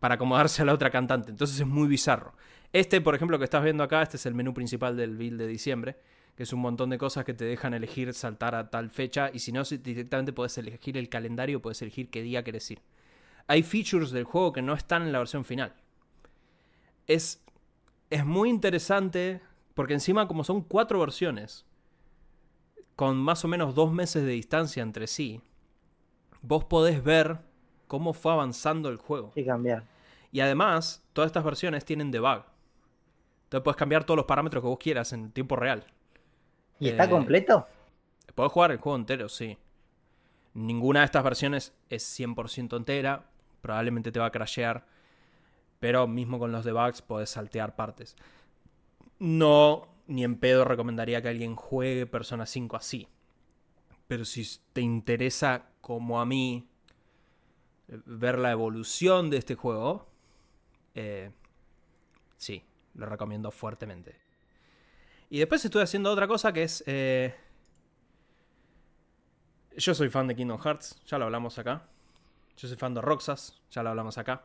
[0.00, 1.30] Para acomodarse a la otra cantante.
[1.30, 2.34] Entonces es muy bizarro.
[2.72, 5.46] Este, por ejemplo, que estás viendo acá, este es el menú principal del build de
[5.46, 5.96] diciembre.
[6.36, 9.30] Que es un montón de cosas que te dejan elegir saltar a tal fecha.
[9.32, 12.80] Y si no, si directamente puedes elegir el calendario, puedes elegir qué día querés ir.
[13.46, 15.74] Hay features del juego que no están en la versión final.
[17.06, 17.42] Es,
[18.10, 19.40] es muy interesante
[19.74, 21.66] porque encima como son cuatro versiones,
[22.96, 25.40] con más o menos dos meses de distancia entre sí,
[26.42, 27.38] vos podés ver
[27.86, 29.32] cómo fue avanzando el juego.
[29.34, 29.84] Sí, cambiar.
[30.32, 32.44] Y además, todas estas versiones tienen debug.
[33.44, 35.84] Entonces puedes cambiar todos los parámetros que vos quieras en tiempo real.
[36.78, 37.66] ¿Y está Eh, completo?
[38.34, 39.58] Podés jugar el juego entero, sí.
[40.54, 43.30] Ninguna de estas versiones es 100% entera.
[43.64, 44.84] Probablemente te va a crashear.
[45.80, 48.14] Pero mismo con los debugs podés saltear partes.
[49.18, 53.08] No, ni en pedo recomendaría que alguien juegue Persona 5 así.
[54.06, 56.68] Pero si te interesa, como a mí,
[57.88, 60.10] ver la evolución de este juego,
[60.94, 61.30] eh,
[62.36, 64.14] sí, lo recomiendo fuertemente.
[65.30, 66.84] Y después estuve haciendo otra cosa que es...
[66.86, 67.34] eh,
[69.74, 71.88] yo soy fan de Kingdom Hearts, ya lo hablamos acá.
[72.56, 74.44] Yo soy fan de Roxas, ya lo hablamos acá.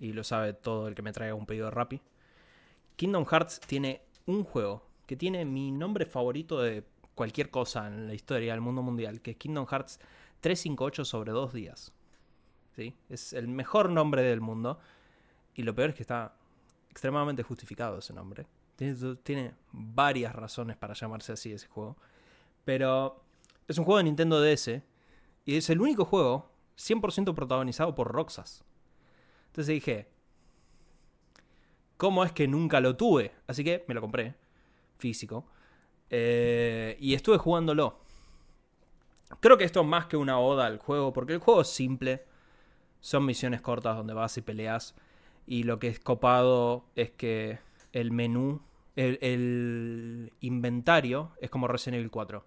[0.00, 2.00] Y lo sabe todo el que me traiga un pedido de Rappi.
[2.96, 6.84] Kingdom Hearts tiene un juego que tiene mi nombre favorito de
[7.14, 9.98] cualquier cosa en la historia del mundo mundial, que es Kingdom Hearts
[10.40, 11.92] 358 sobre dos días.
[12.76, 12.94] ¿sí?
[13.08, 14.78] Es el mejor nombre del mundo.
[15.54, 16.36] Y lo peor es que está
[16.90, 18.46] extremadamente justificado ese nombre.
[18.76, 21.96] Tiene, tiene varias razones para llamarse así ese juego.
[22.64, 23.24] Pero
[23.66, 24.80] es un juego de Nintendo DS.
[25.44, 28.64] Y es el único juego 100% protagonizado por Roxas.
[29.46, 30.08] Entonces dije,
[31.96, 33.34] ¿cómo es que nunca lo tuve?
[33.46, 34.36] Así que me lo compré,
[34.98, 35.46] físico.
[36.10, 37.98] Eh, y estuve jugándolo.
[39.40, 42.24] Creo que esto es más que una oda al juego, porque el juego es simple.
[43.00, 44.94] Son misiones cortas donde vas y peleas.
[45.46, 47.58] Y lo que es copado es que
[47.92, 48.62] el menú,
[48.96, 52.44] el, inventario es como Resident Evil 4.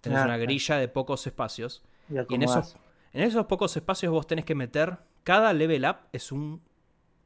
[0.00, 1.84] Tienes una grilla de pocos espacios.
[2.28, 2.76] Y en esos,
[3.12, 4.98] en esos pocos espacios vos tenés que meter.
[5.24, 6.62] Cada level up es un,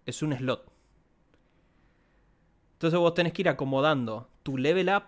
[0.04, 0.70] es un slot.
[2.72, 5.04] Entonces vos tenés que ir acomodando tu level up,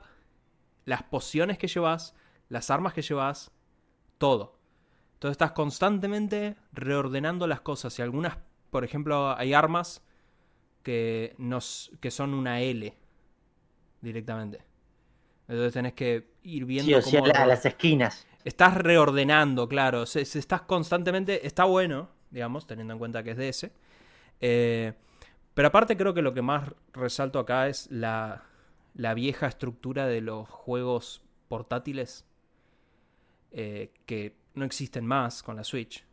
[0.85, 2.15] las pociones que llevas,
[2.49, 3.51] las armas que llevas,
[4.17, 4.59] todo.
[5.15, 7.99] Entonces estás constantemente reordenando las cosas.
[7.99, 8.39] Y algunas,
[8.71, 10.03] por ejemplo, hay armas
[10.83, 12.97] que, nos, que son una L
[14.01, 14.68] directamente.
[15.49, 18.27] Entonces tenés que ir viendo sí, las esquinas.
[18.45, 20.05] Estás reordenando, claro.
[20.07, 21.47] Se, estás constantemente.
[21.47, 23.73] Está bueno, digamos, teniendo en cuenta que es de ese.
[24.41, 24.93] Eh,
[25.55, 28.45] pero aparte creo que lo que más resalto acá es la,
[28.95, 32.27] la vieja estructura de los juegos portátiles
[33.51, 36.05] eh, que no existen más con la Switch.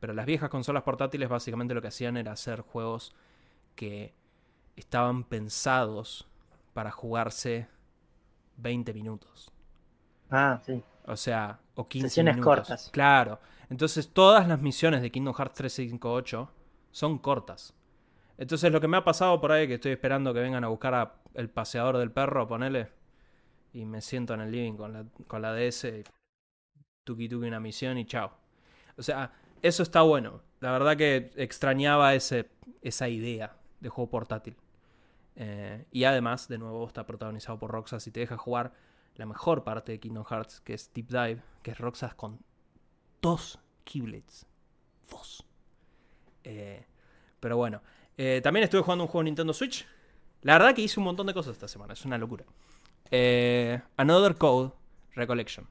[0.00, 3.14] Pero las viejas consolas portátiles básicamente lo que hacían era hacer juegos
[3.74, 4.14] que
[4.76, 6.28] estaban pensados
[6.74, 7.68] para jugarse
[8.62, 9.50] 20 minutos.
[10.30, 10.82] Ah, sí.
[11.06, 12.90] O sea, o 15 Sesiones cortas.
[12.92, 13.40] Claro.
[13.68, 16.50] Entonces todas las misiones de Kingdom Hearts 358
[16.90, 17.74] son cortas.
[18.38, 20.94] Entonces lo que me ha pasado por ahí, que estoy esperando que vengan a buscar
[20.94, 22.90] a el paseador del perro, ponele,
[23.72, 25.86] y me siento en el living con la, con la DS,
[27.04, 28.32] tuki tuki una misión y chao.
[28.96, 30.42] O sea, eso está bueno.
[30.60, 32.50] La verdad que extrañaba ese,
[32.82, 34.56] esa idea de juego portátil.
[35.36, 38.72] Eh, y además, de nuevo, está protagonizado por Roxas y te deja jugar
[39.16, 42.40] la mejor parte de Kingdom Hearts, que es Deep Dive, que es Roxas con
[43.20, 44.46] dos Keyblades.
[45.10, 45.44] Dos.
[46.44, 46.86] Eh,
[47.40, 47.82] pero bueno,
[48.16, 49.86] eh, también estuve jugando un juego de Nintendo Switch.
[50.42, 52.44] La verdad que hice un montón de cosas esta semana, es una locura.
[53.96, 54.72] Another Code
[55.14, 55.68] Recollection.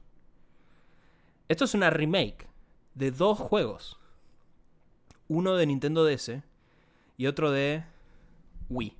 [1.48, 2.46] Esto es una remake
[2.94, 3.98] de dos juegos.
[5.28, 6.42] Uno de Nintendo DS
[7.16, 7.84] y otro de
[8.70, 8.96] Wii.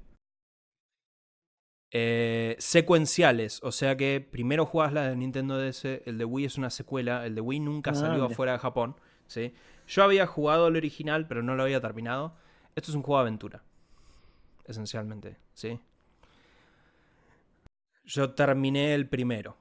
[1.94, 6.57] Eh, secuenciales, o sea que primero juegas la de Nintendo DS, el de Wii es
[6.57, 8.96] una secuela, el de Wii nunca ah, salió afuera de Japón.
[9.26, 9.52] ¿sí?
[9.87, 12.35] Yo había jugado el original, pero no lo había terminado.
[12.74, 13.62] Esto es un juego de aventura.
[14.64, 15.78] Esencialmente, ¿sí?
[18.05, 19.57] Yo terminé el primero.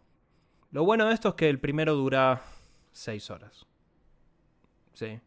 [0.72, 2.42] Lo bueno de esto es que el primero dura
[2.94, 3.66] 6 horas.
[4.94, 5.20] ¿Sí?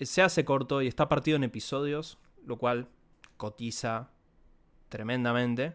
[0.00, 2.88] Se hace corto y está partido en episodios, lo cual
[3.36, 4.10] cotiza
[4.88, 5.74] tremendamente.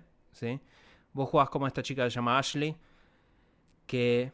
[1.14, 2.76] Vos jugás como esta chica que se llama Ashley,
[3.88, 4.32] que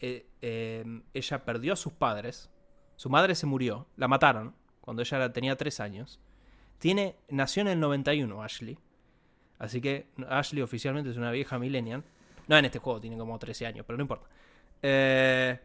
[0.00, 2.50] eh, eh, ella perdió a sus padres,
[2.96, 6.20] su madre se murió, la mataron, cuando ella tenía 3 años.
[6.78, 8.78] Tiene, nació en el 91 Ashley.
[9.58, 12.04] Así que Ashley oficialmente es una vieja millennial.
[12.48, 14.26] No en este juego, tiene como 13 años, pero no importa.
[14.82, 15.58] Eh,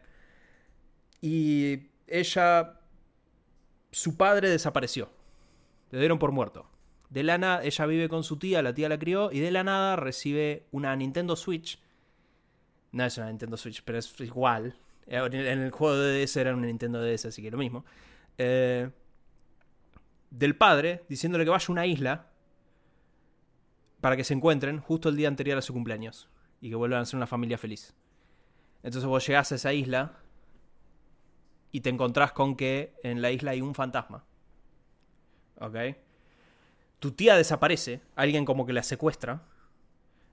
[1.20, 2.80] y ella,
[3.90, 5.10] su padre desapareció.
[5.90, 6.69] Le dieron por muerto.
[7.10, 9.64] De la nada, ella vive con su tía, la tía la crió, y de la
[9.64, 11.80] nada recibe una Nintendo Switch.
[12.92, 14.76] No es una Nintendo Switch, pero es igual.
[15.06, 17.84] En el juego de DS era una Nintendo DS, así que lo mismo.
[18.38, 18.88] Eh,
[20.30, 22.28] del padre diciéndole que vaya a una isla
[24.00, 26.28] para que se encuentren justo el día anterior a su cumpleaños
[26.60, 27.92] y que vuelvan a ser una familia feliz.
[28.84, 30.20] Entonces vos llegás a esa isla
[31.72, 34.24] y te encontrás con que en la isla hay un fantasma.
[35.58, 35.76] ¿Ok?
[37.00, 39.42] Tu tía desaparece, alguien como que la secuestra.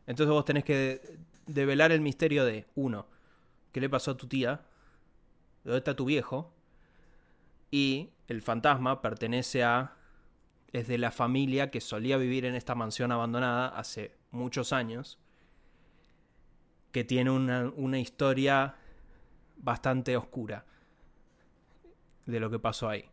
[0.05, 3.07] Entonces vos tenés que develar el misterio de, uno,
[3.71, 4.61] ¿qué le pasó a tu tía?
[5.63, 6.53] ¿Dónde está tu viejo?
[7.71, 9.95] Y el fantasma pertenece a...
[10.71, 15.19] es de la familia que solía vivir en esta mansión abandonada hace muchos años,
[16.91, 18.75] que tiene una, historia
[19.57, 20.65] bastante oscura
[22.25, 23.09] de lo que pasó ahí.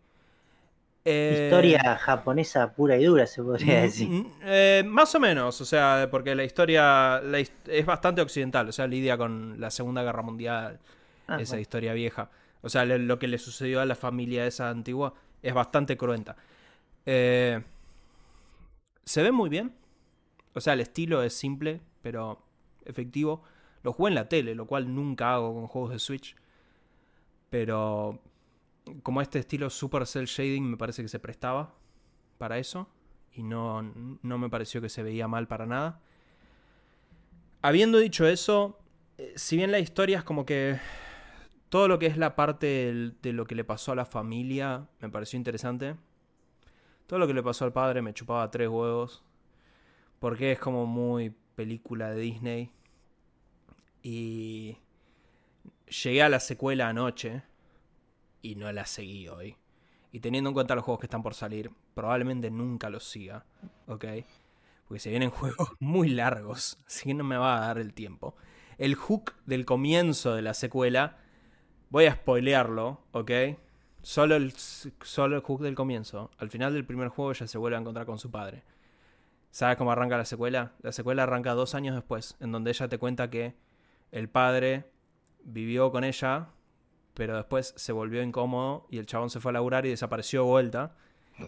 [1.04, 4.26] Historia eh, japonesa pura y dura, se podría decir.
[4.42, 7.20] Eh, más o menos, o sea, porque la historia
[7.66, 10.80] es bastante occidental, o sea, lidia con la Segunda Guerra Mundial,
[11.28, 12.30] ah, esa historia vieja.
[12.62, 15.12] O sea, lo que le sucedió a la familia esa antigua
[15.42, 16.36] es bastante cruenta.
[17.04, 17.62] Eh,
[19.04, 19.74] se ve muy bien.
[20.54, 22.42] O sea, el estilo es simple, pero
[22.86, 23.42] efectivo.
[23.82, 26.36] Lo jugué en la tele, lo cual nunca hago con juegos de Switch.
[27.50, 28.20] Pero
[29.02, 31.74] como este estilo super cel shading me parece que se prestaba
[32.38, 32.88] para eso.
[33.32, 36.00] Y no, no me pareció que se veía mal para nada.
[37.62, 38.78] Habiendo dicho eso,
[39.18, 40.78] eh, si bien la historia es como que
[41.68, 45.08] todo lo que es la parte de lo que le pasó a la familia me
[45.08, 45.96] pareció interesante.
[47.06, 49.24] Todo lo que le pasó al padre me chupaba tres huevos.
[50.20, 52.70] Porque es como muy película de Disney.
[54.02, 54.76] Y
[56.02, 57.42] llegué a la secuela anoche
[58.44, 59.56] y no la seguí hoy.
[60.12, 63.46] Y teniendo en cuenta los juegos que están por salir, probablemente nunca los siga,
[63.86, 64.04] ¿ok?
[64.86, 68.36] Porque se vienen juegos muy largos, así que no me va a dar el tiempo.
[68.76, 71.16] El hook del comienzo de la secuela,
[71.88, 73.30] voy a spoilearlo, ¿ok?
[74.02, 76.30] Solo el, solo el hook del comienzo.
[76.36, 78.62] Al final del primer juego ya se vuelve a encontrar con su padre.
[79.50, 80.74] ¿Sabes cómo arranca la secuela?
[80.82, 83.54] La secuela arranca dos años después, en donde ella te cuenta que
[84.12, 84.90] el padre
[85.44, 86.50] vivió con ella,
[87.14, 90.48] pero después se volvió incómodo y el chabón se fue a laburar y desapareció de
[90.48, 90.96] vuelta.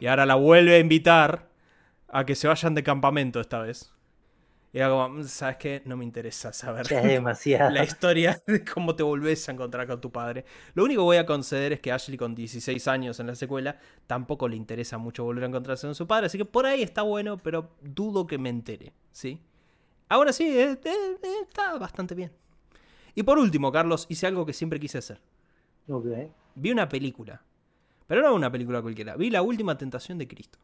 [0.00, 1.48] Y ahora la vuelve a invitar
[2.08, 3.92] a que se vayan de campamento esta vez.
[4.72, 5.82] Y era como, ¿sabes qué?
[5.86, 7.70] No me interesa saber Ya es demasiado.
[7.70, 10.44] la historia de cómo te volvés a encontrar con tu padre.
[10.74, 13.78] Lo único que voy a conceder es que Ashley con 16 años en la secuela
[14.06, 17.02] tampoco le interesa mucho volver a encontrarse con su padre, así que por ahí está
[17.02, 19.40] bueno, pero dudo que me entere, ¿sí?
[20.08, 22.32] Ahora sí, eh, eh, eh, está bastante bien.
[23.14, 25.20] Y por último, Carlos, hice algo que siempre quise hacer.
[26.54, 27.42] Vi una película.
[28.06, 29.16] Pero no una película cualquiera.
[29.16, 30.58] Vi La Última Tentación de Cristo.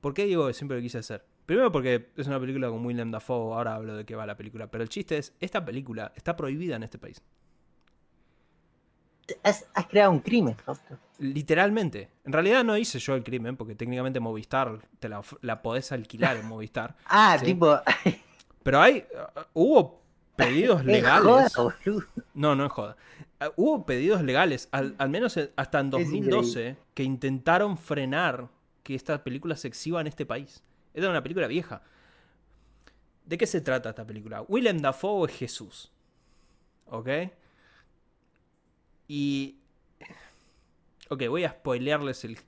[0.00, 1.24] ¿Por qué digo que siempre lo quise hacer?
[1.44, 4.70] Primero porque es una película con Willem Dafoe, ahora hablo de qué va la película.
[4.70, 7.20] Pero el chiste es, esta película está prohibida en este país.
[9.44, 10.98] Has, has creado un crimen, Fausto.
[11.18, 12.08] Literalmente.
[12.24, 16.36] En realidad no hice yo el crimen, porque técnicamente Movistar te la, la podés alquilar
[16.36, 16.96] en Movistar.
[17.06, 17.46] Ah, Sí.
[17.46, 17.78] tipo.
[18.62, 19.04] Pero hay.
[19.52, 19.99] hubo
[20.44, 21.54] pedidos es legales.
[21.54, 21.76] joda.
[22.34, 22.96] No, no es joda.
[23.38, 28.48] Ah, Hubo pedidos legales, al, al menos en- hasta en Es 2012, que intentaron frenar
[28.82, 30.62] que esta película se exhiba en este país.
[30.94, 31.82] Es una película vieja.
[33.24, 34.42] ¿De qué se trata esta película?
[34.42, 35.92] Willem Dafoe es Jesús.
[36.86, 37.08] ¿Ok?
[39.08, 39.56] Y...
[41.08, 42.38] Ok, voy a spoilearles el...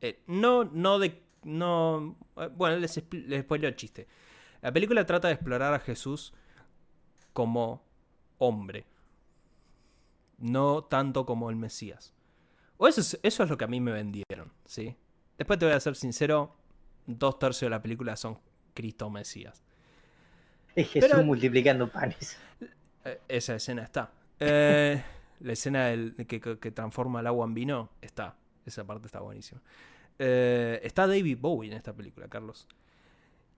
[0.00, 1.22] eh, no, no de...
[1.44, 2.16] No...
[2.36, 4.06] eh, Bueno, les, les spoileo el chiste.
[4.62, 6.32] La película trata de explorar a Jesús
[7.36, 7.82] como
[8.38, 8.86] hombre.
[10.38, 12.14] No tanto como el Mesías.
[12.78, 14.96] O eso es, eso es lo que a mí me vendieron, ¿sí?
[15.36, 16.56] Después te voy a ser sincero,
[17.06, 18.38] dos tercios de la película son
[18.72, 19.62] Cristo Mesías.
[20.74, 22.38] Es Jesús Pero- multiplicando panes.
[23.04, 24.10] Eh, esa escena está.
[24.40, 25.04] Eh,
[25.40, 28.34] la escena del, que transforma el agua en vino está.
[28.64, 29.60] Esa parte está buenísima.
[30.18, 32.66] Eh, está David Bowie en esta película, Carlos.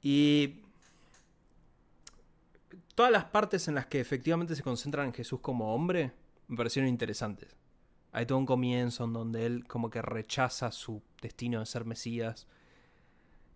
[0.03, 0.63] Y
[2.99, 6.11] todas las partes en las que efectivamente se concentran en Jesús como hombre
[6.49, 7.55] me parecieron interesantes.
[8.11, 12.49] Hay todo un comienzo en donde él como que rechaza su destino de ser Mesías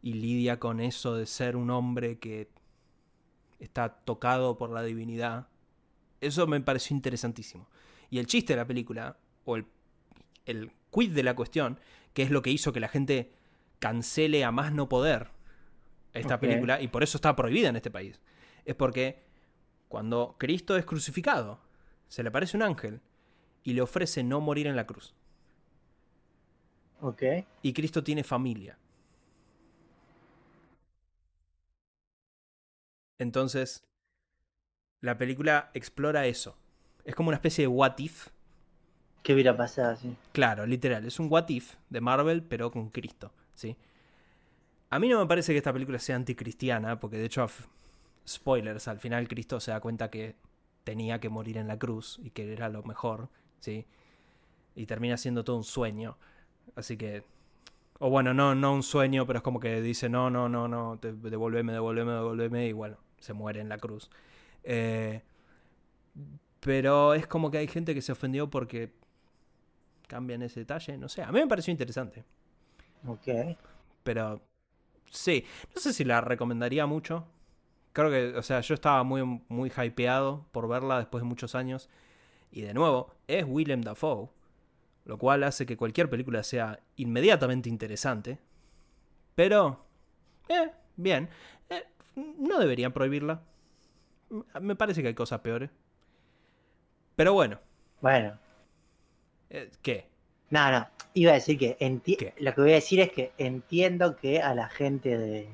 [0.00, 2.50] y lidia con eso de ser un hombre que
[3.58, 5.48] está tocado por la divinidad.
[6.20, 7.68] Eso me pareció interesantísimo.
[8.10, 9.66] Y el chiste de la película, o el,
[10.46, 11.80] el quid de la cuestión,
[12.14, 13.32] que es lo que hizo que la gente
[13.80, 15.30] cancele a más no poder
[16.12, 18.20] esta película, y por eso está prohibida en este país,
[18.64, 19.31] es porque
[19.92, 21.60] cuando Cristo es crucificado,
[22.08, 23.02] se le aparece un ángel
[23.62, 25.14] y le ofrece no morir en la cruz.
[27.02, 27.22] Ok.
[27.60, 28.78] Y Cristo tiene familia.
[33.18, 33.84] Entonces,
[35.02, 36.56] la película explora eso.
[37.04, 38.28] Es como una especie de what if.
[39.22, 39.94] ¿Qué hubiera pasado?
[39.96, 40.16] Sí.
[40.32, 41.04] Claro, literal.
[41.04, 43.30] Es un what if de Marvel, pero con Cristo.
[43.54, 43.76] ¿sí?
[44.88, 47.46] A mí no me parece que esta película sea anticristiana, porque de hecho,
[48.26, 50.36] spoilers, al final Cristo se da cuenta que
[50.84, 53.28] tenía que morir en la cruz y que era lo mejor.
[53.60, 53.86] ¿sí?
[54.74, 56.16] Y termina siendo todo un sueño.
[56.74, 57.24] Así que
[58.04, 60.96] o bueno, no, no un sueño, pero es como que dice, no, no, no, no,
[60.96, 64.10] devolveme, devolveme, devolveme, y bueno, se muere en la cruz.
[64.64, 65.22] Eh,
[66.58, 68.92] pero es como que hay gente que se ofendió porque
[70.08, 72.24] cambian ese detalle, no sé, a mí me pareció interesante.
[73.06, 73.56] Ok.
[74.02, 74.42] Pero
[75.08, 77.24] sí, no sé si la recomendaría mucho.
[77.92, 81.88] Creo que, o sea, yo estaba muy, muy hypeado por verla después de muchos años.
[82.50, 84.28] Y de nuevo, es Willem Dafoe.
[85.04, 88.38] Lo cual hace que cualquier película sea inmediatamente interesante.
[89.34, 89.84] Pero,
[90.48, 91.28] eh, bien.
[91.70, 91.84] Eh,
[92.16, 93.42] no deberían prohibirla.
[94.60, 95.70] Me parece que hay cosas peores.
[97.16, 97.58] Pero bueno,
[98.00, 98.38] Bueno.
[99.50, 100.06] eh, ¿qué?
[100.50, 100.86] No, no.
[101.14, 101.76] Iba a decir que
[102.38, 105.48] lo que voy a decir es que entiendo que a la gente de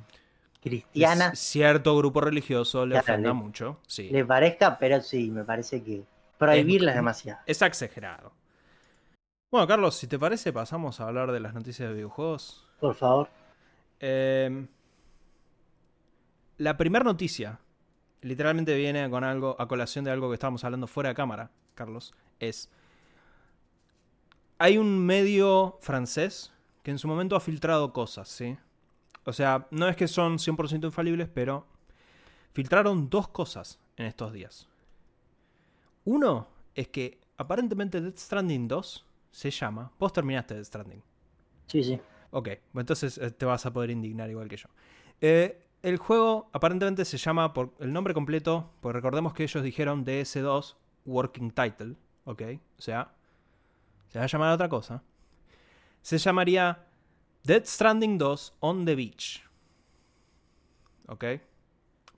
[0.60, 3.78] cristiana cierto grupo religioso le Claro, ofenda le- mucho.
[3.86, 4.08] Sí.
[4.10, 6.04] le parezca, pero sí, me parece que
[6.38, 7.40] prohibirla es Es- demasiado.
[7.46, 8.32] Es exagerado.
[9.50, 12.66] Bueno, Carlos, si te parece, pasamos a hablar de las noticias de videojuegos.
[12.80, 13.28] Por favor.
[14.00, 14.66] Eh,
[16.58, 17.58] la primera noticia,
[18.20, 22.14] literalmente viene con algo, a colación de algo que estábamos hablando fuera de cámara, Carlos,
[22.40, 22.68] es.
[24.58, 26.52] Hay un medio francés
[26.82, 28.56] que en su momento ha filtrado cosas, ¿sí?
[29.28, 31.66] O sea, no es que son 100% infalibles, pero
[32.54, 34.66] filtraron dos cosas en estos días.
[36.06, 39.92] Uno es que aparentemente Death Stranding 2 se llama.
[39.98, 41.02] Vos terminaste Death Stranding.
[41.66, 42.00] Sí, sí.
[42.30, 44.68] Ok, entonces eh, te vas a poder indignar igual que yo.
[45.20, 50.06] Eh, el juego aparentemente se llama por el nombre completo, pues recordemos que ellos dijeron
[50.06, 50.74] DS2
[51.04, 52.42] Working Title, ok,
[52.78, 53.12] o sea,
[54.08, 55.02] se va a llamar otra cosa.
[56.00, 56.87] Se llamaría
[57.44, 59.42] Dead Stranding 2 on the Beach.
[61.06, 61.24] Ok,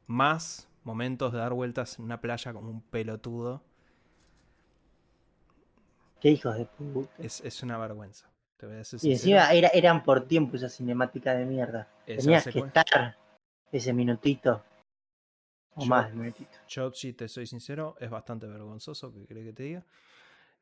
[0.07, 3.63] más momentos de dar vueltas en una playa como un pelotudo.
[6.21, 7.11] Qué hijos de puta.
[7.19, 8.29] Es, es una vergüenza.
[8.57, 9.39] Te voy a ser Y sincero.
[9.41, 11.89] encima era- eran por tiempo esa cinemática de mierda.
[12.07, 13.17] Esa Tenías que estar
[13.73, 14.63] ese minutito.
[15.77, 16.59] O Yo- más de minutito.
[16.69, 19.85] Yo, si te soy sincero, es bastante vergonzoso, que cree que te diga.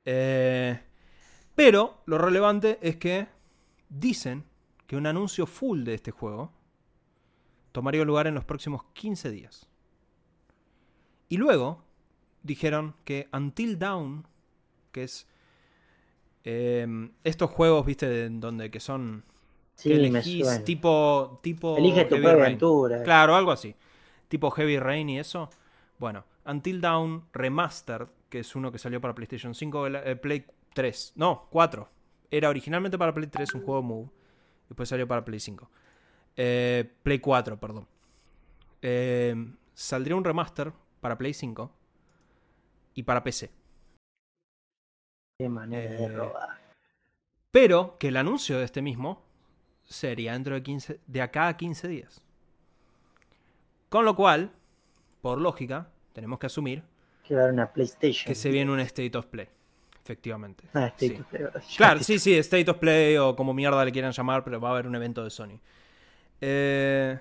[0.05, 0.79] Eh,
[1.57, 3.27] pero lo relevante es que
[3.89, 4.45] dicen
[4.87, 6.53] que un anuncio full de este juego
[7.73, 9.69] tomaría lugar en los próximos 15 días.
[11.29, 11.85] Y luego
[12.43, 14.27] dijeron que Until Dawn,
[14.93, 15.27] que es
[16.45, 19.25] eh, estos juegos, viste, de- donde que son
[19.75, 23.03] Sí, que elegís tipo tipo Elige tu Heavy aventura.
[23.05, 23.75] Claro, algo así.
[24.29, 25.51] Tipo Heavy Rain y eso.
[25.99, 30.47] Bueno, Until Dawn Remastered, que es uno que salió para PlayStation 5, el- el Play
[30.75, 31.13] 3.
[31.17, 31.89] No, 4.
[32.31, 34.11] Era originalmente para Play 3 un juego Move.
[34.69, 35.71] Después salió para Play 5.
[36.37, 37.87] Eh, Play 4, perdón.
[38.83, 39.35] Eh,
[39.75, 41.73] saldría un remaster para Play 5
[42.95, 43.51] y para PC.
[45.39, 46.59] Qué manera de Eh, robar.
[47.51, 49.23] Pero que el anuncio de este mismo
[49.85, 52.21] sería dentro de 15, de acá a 15 días.
[53.89, 54.53] Con lo cual,
[55.23, 56.83] por lógica, tenemos que asumir
[57.25, 58.27] Que una PlayStation.
[58.27, 59.49] que se viene un State of Play.
[60.09, 60.65] Efectivamente.
[60.73, 61.21] Ah, State Sí.
[61.21, 61.63] of Play, ¿verdad?
[61.77, 64.73] Claro, sí, sí, State of Play o como mierda le quieran llamar, pero va a
[64.73, 65.61] haber un evento de Sony.
[66.41, 67.19] Eh,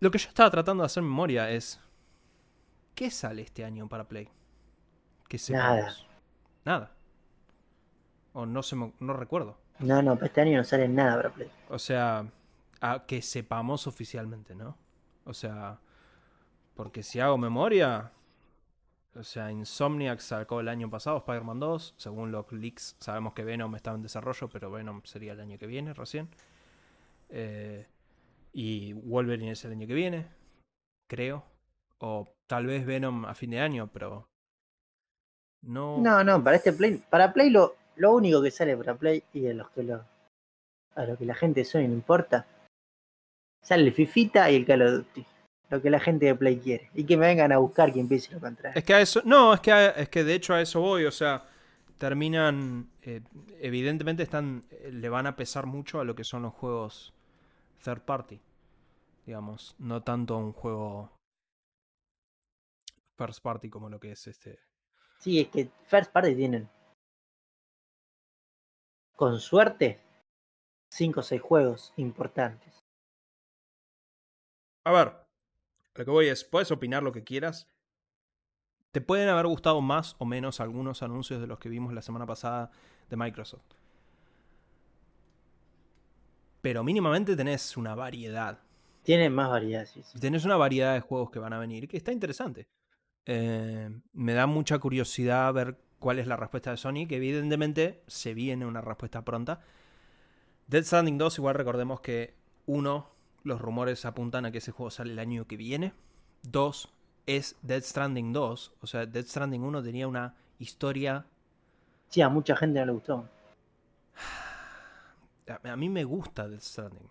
[0.00, 1.78] Lo que yo estaba tratando de hacer memoria es.
[2.96, 4.28] ¿Qué sale este año para Play?
[5.28, 5.94] Que Nada.
[6.64, 6.90] Nada.
[8.32, 9.58] O no, se me- no recuerdo.
[9.78, 11.50] No, no, para este año no sale nada para Play.
[11.68, 12.26] O sea,
[12.80, 14.76] a que sepamos oficialmente, ¿no?
[15.24, 15.78] O sea,
[16.74, 18.10] porque si hago memoria,
[19.16, 23.74] o sea, Insomniac sacó el año pasado Spider-Man 2, según los leaks sabemos que Venom
[23.74, 26.28] estaba en desarrollo, pero Venom sería el año que viene recién.
[27.28, 27.86] Eh,
[28.52, 30.26] y Wolverine es el año que viene,
[31.08, 31.44] creo.
[31.98, 34.28] O tal vez Venom a fin de año, pero...
[35.62, 35.98] No...
[35.98, 39.54] No, no, para este Play, para Play lo, único que sale para Play y a
[39.54, 40.04] los que lo,
[40.94, 42.46] a lo que la gente Sony no importa,
[43.60, 45.04] sale el Fifita y el Call.
[45.70, 46.90] Lo que la gente de Play quiere.
[46.94, 48.76] Y que me vengan a buscar quien empiece lo contrario.
[48.78, 51.04] Es que a eso, no, es que, a- es que de hecho a eso voy,
[51.04, 51.44] o sea,
[51.98, 53.20] terminan, eh,
[53.60, 57.12] evidentemente están, eh, le van a pesar mucho a lo que son los juegos
[57.84, 58.40] third party,
[59.26, 61.10] digamos, no tanto a un juego
[63.16, 64.58] first party como lo que es este.
[65.18, 66.68] Sí, es que First Party tienen,
[69.14, 70.00] con suerte,
[70.90, 72.78] 5 o 6 juegos importantes.
[74.86, 75.12] A ver,
[75.94, 77.68] lo que voy es, puedes opinar lo que quieras.
[78.92, 82.26] Te pueden haber gustado más o menos algunos anuncios de los que vimos la semana
[82.26, 82.70] pasada
[83.08, 83.64] de Microsoft.
[86.60, 88.58] Pero mínimamente tenés una variedad
[89.02, 90.18] Tienen más variedad, sí, sí.
[90.18, 92.68] tenés una variedad de juegos que van a venir que está interesante.
[93.26, 98.34] Eh, me da mucha curiosidad ver cuál es la respuesta de Sony, que evidentemente se
[98.34, 99.60] viene una respuesta pronta.
[100.66, 102.34] Dead Stranding 2, igual recordemos que
[102.66, 103.10] uno,
[103.44, 105.92] los rumores apuntan a que ese juego sale el año que viene.
[106.42, 106.92] Dos,
[107.26, 108.72] es Dead Stranding 2.
[108.80, 111.26] O sea, Dead Stranding 1 tenía una historia...
[112.08, 113.28] Sí, a mucha gente no le gustó.
[115.64, 117.08] A mí me gusta Dead Stranding,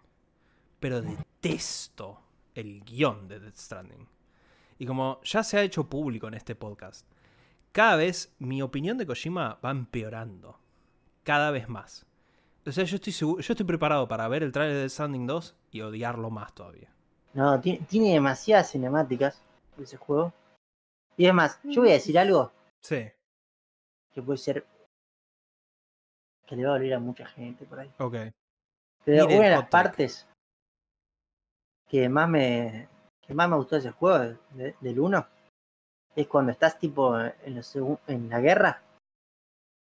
[0.80, 2.21] pero detesto
[2.55, 4.07] el guion de Dead Stranding.
[4.77, 7.05] Y como ya se ha hecho público en este podcast,
[7.71, 10.59] cada vez mi opinión de Kojima va empeorando.
[11.23, 12.05] Cada vez más.
[12.65, 15.27] O sea, yo estoy, seguro, yo estoy preparado para ver el trailer de Dead Stranding
[15.27, 16.89] 2 y odiarlo más todavía.
[17.34, 19.41] No, tiene, demasiadas cinemáticas
[19.82, 20.34] ese juego.
[21.17, 22.51] Y es más, yo voy a decir algo
[22.82, 23.11] Sí,
[24.13, 24.65] que puede ser
[26.47, 27.91] que le va a doler a mucha gente por ahí.
[27.99, 28.15] ok.
[29.05, 30.28] Pero Mire el una de las hot partes
[31.88, 32.88] que más me
[33.22, 35.28] que más me gustó de ese juego de- de- del 1
[36.15, 37.76] es cuando estás tipo en, los
[38.07, 38.82] en la guerra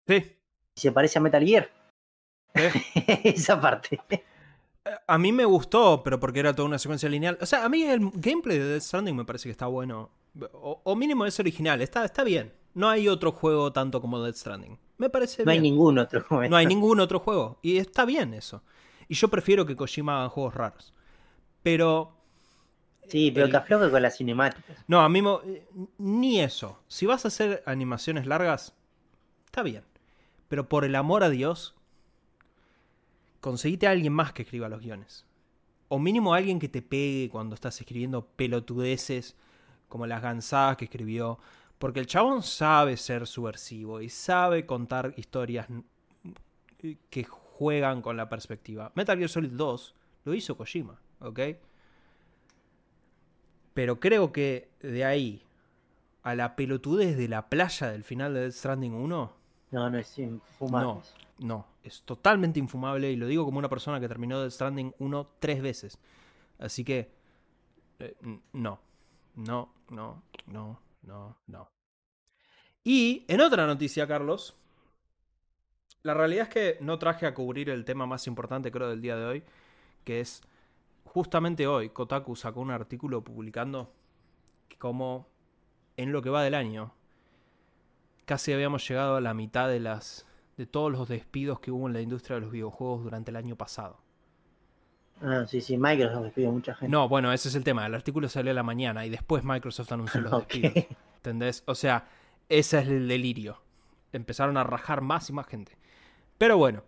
[0.05, 0.37] Sí,
[0.75, 1.69] se parece a Metal Gear.
[2.53, 2.71] ¿Eh?
[3.23, 3.99] Esa parte.
[5.07, 7.37] A mí me gustó, pero porque era toda una secuencia lineal.
[7.41, 10.09] O sea, a mí el gameplay de Death Stranding me parece que está bueno.
[10.53, 12.53] O, o mínimo es original, está, está bien.
[12.73, 14.77] No hay otro juego tanto como Death Stranding.
[14.97, 16.49] Me parece No hay ningún otro juego.
[16.49, 17.59] No hay ningún otro juego.
[17.61, 18.61] Y está bien eso.
[19.07, 20.93] Y yo prefiero que Kojima haga juegos raros.
[21.63, 22.13] Pero
[23.07, 24.77] Sí, pero el- que afloje con las cinemáticas.
[24.87, 25.65] No, a mí mo- eh,
[25.97, 26.79] ni eso.
[26.87, 28.73] Si vas a hacer animaciones largas,
[29.45, 29.83] está bien.
[30.49, 31.73] Pero por el amor a Dios,
[33.41, 35.25] conseguite a alguien más que escriba los guiones.
[35.89, 39.35] O mínimo alguien que te pegue cuando estás escribiendo pelotudeces
[39.87, 41.39] como las gansadas que escribió.
[41.79, 45.67] Porque el chabón sabe ser subversivo y sabe contar historias
[47.09, 48.91] que juegan con la perspectiva.
[48.95, 51.39] Metal Gear Solid 2 lo hizo Kojima, ¿ok?
[53.73, 55.43] Pero creo que de ahí
[56.23, 59.33] a la pelotudez de la playa del final de Death Stranding 1,
[59.71, 60.87] No, no es infumable.
[60.87, 61.01] no,
[61.39, 65.29] no, es totalmente infumable y lo digo como una persona que terminó Death Stranding 1
[65.39, 65.99] tres veces.
[66.59, 67.11] Así que,
[67.99, 68.15] eh,
[68.53, 68.79] no,
[69.35, 71.71] no, no, no, no, no.
[72.83, 74.55] Y en otra noticia, Carlos,
[76.03, 79.15] la realidad es que no traje a cubrir el tema más importante, creo, del día
[79.15, 79.43] de hoy,
[80.03, 80.41] que es
[81.03, 83.93] justamente hoy Kotaku sacó un artículo publicando
[84.77, 85.27] como
[85.97, 86.93] en lo que va del año
[88.27, 90.27] casi habíamos llegado a la mitad de las
[90.57, 93.55] de todos los despidos que hubo en la industria de los videojuegos durante el año
[93.55, 93.99] pasado.
[95.21, 96.91] Ah, sí, sí, Microsoft despidió mucha gente.
[96.91, 97.85] No, bueno, ese es el tema.
[97.85, 100.85] El artículo salió a la mañana y después Microsoft anunció los despidos.
[101.17, 101.63] ¿Entendés?
[101.65, 102.07] O sea,
[102.49, 103.59] ese es el delirio.
[104.13, 105.77] Empezaron a rajar más y más gente.
[106.37, 106.83] Pero bueno,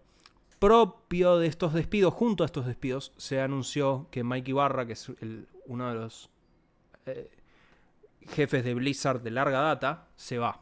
[0.59, 5.09] propio de estos despidos, junto a estos despidos, se anunció que Mike Ibarra, que es
[5.21, 6.29] el- uno de los
[7.05, 7.31] eh,
[8.27, 10.61] jefes de Blizzard de larga data, se va.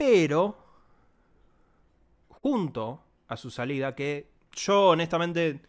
[0.00, 0.56] Pero,
[2.30, 5.60] junto a su salida, que yo honestamente,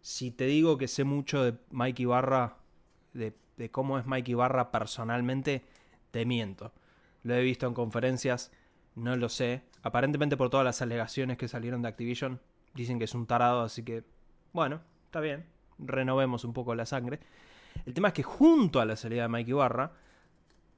[0.00, 2.58] si te digo que sé mucho de Mike Ibarra,
[3.12, 3.34] de,
[3.72, 5.64] cómo es Mike Ibarra personalmente,
[6.12, 6.70] te miento.
[7.24, 8.52] Lo he visto en conferencias,
[8.94, 9.62] no lo sé.
[9.82, 12.40] Aparentemente por todas las alegaciones que salieron de Activision,
[12.72, 14.04] dicen que es un tarado, así que,
[14.52, 15.44] bueno, está bien.
[15.80, 17.18] Renovemos un poco la sangre.
[17.84, 19.90] El tema es que junto a la salida de Mike Ibarra,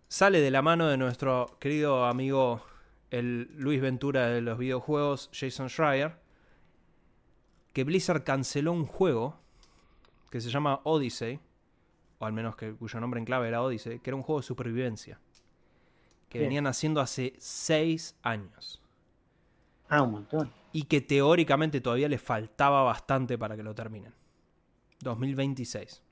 [0.08, 2.62] sale de la mano de nuestro querido amigo
[3.10, 6.16] el Luis Ventura de los videojuegos, Jason Schreier,
[7.72, 9.38] que Blizzard canceló un juego
[10.30, 11.40] que se llama Odyssey,
[12.18, 14.46] o al menos que, cuyo nombre en clave era Odyssey, que era un juego de
[14.46, 15.20] supervivencia,
[16.28, 16.48] que Bien.
[16.48, 18.82] venían haciendo hace seis años.
[19.88, 20.52] Ah, un montón.
[20.72, 24.12] Y que teóricamente todavía le faltaba bastante para que lo terminen.
[25.00, 26.02] 2026.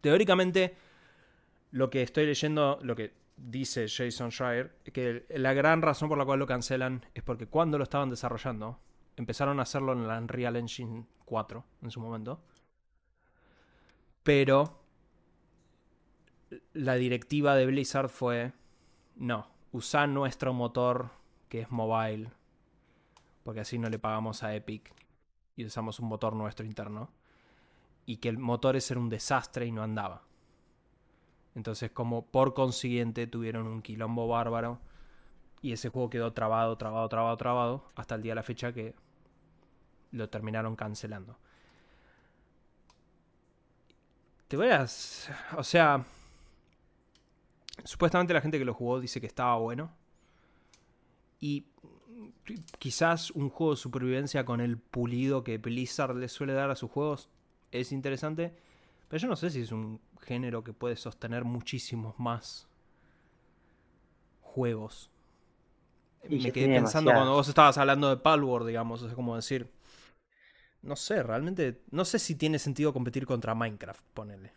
[0.00, 0.74] Teóricamente,
[1.70, 6.18] lo que estoy leyendo, lo que dice Jason Schreier, es que la gran razón por
[6.18, 8.78] la cual lo cancelan es porque cuando lo estaban desarrollando,
[9.16, 12.42] empezaron a hacerlo en la Unreal Engine 4 en su momento.
[14.22, 14.82] Pero
[16.72, 18.52] la directiva de Blizzard fue,
[19.16, 21.10] no, usa nuestro motor
[21.48, 22.30] que es mobile,
[23.44, 24.92] porque así no le pagamos a Epic
[25.56, 27.10] y usamos un motor nuestro interno.
[28.06, 30.27] Y que el motor ese era un desastre y no andaba.
[31.58, 34.78] Entonces, como por consiguiente tuvieron un quilombo bárbaro.
[35.60, 37.84] Y ese juego quedó trabado, trabado, trabado, trabado.
[37.96, 38.94] Hasta el día de la fecha que
[40.12, 41.36] lo terminaron cancelando.
[44.46, 44.86] Te a...
[45.56, 46.04] O sea...
[47.82, 49.90] Supuestamente la gente que lo jugó dice que estaba bueno.
[51.40, 51.66] Y
[52.78, 56.88] quizás un juego de supervivencia con el pulido que Blizzard le suele dar a sus
[56.88, 57.28] juegos
[57.72, 58.67] es interesante.
[59.08, 62.66] Pero yo no sé si es un género que puede sostener muchísimos más
[64.42, 65.10] juegos.
[66.28, 69.70] Y Me quedé pensando cuando vos estabas hablando de Palworld, digamos, es como decir...
[70.82, 71.80] No sé, realmente...
[71.90, 74.52] No sé si tiene sentido competir contra Minecraft, ponele.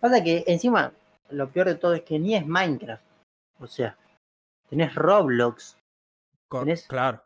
[0.00, 0.92] Pasa que encima,
[1.30, 3.04] lo peor de todo es que ni es Minecraft.
[3.60, 3.96] O sea,
[4.68, 5.76] tenés Roblox,
[6.48, 7.22] Co- Tenés- Claro.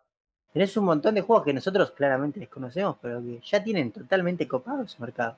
[0.53, 4.82] Tenés un montón de juegos que nosotros claramente desconocemos, pero que ya tienen totalmente copado
[4.82, 5.36] ese mercado.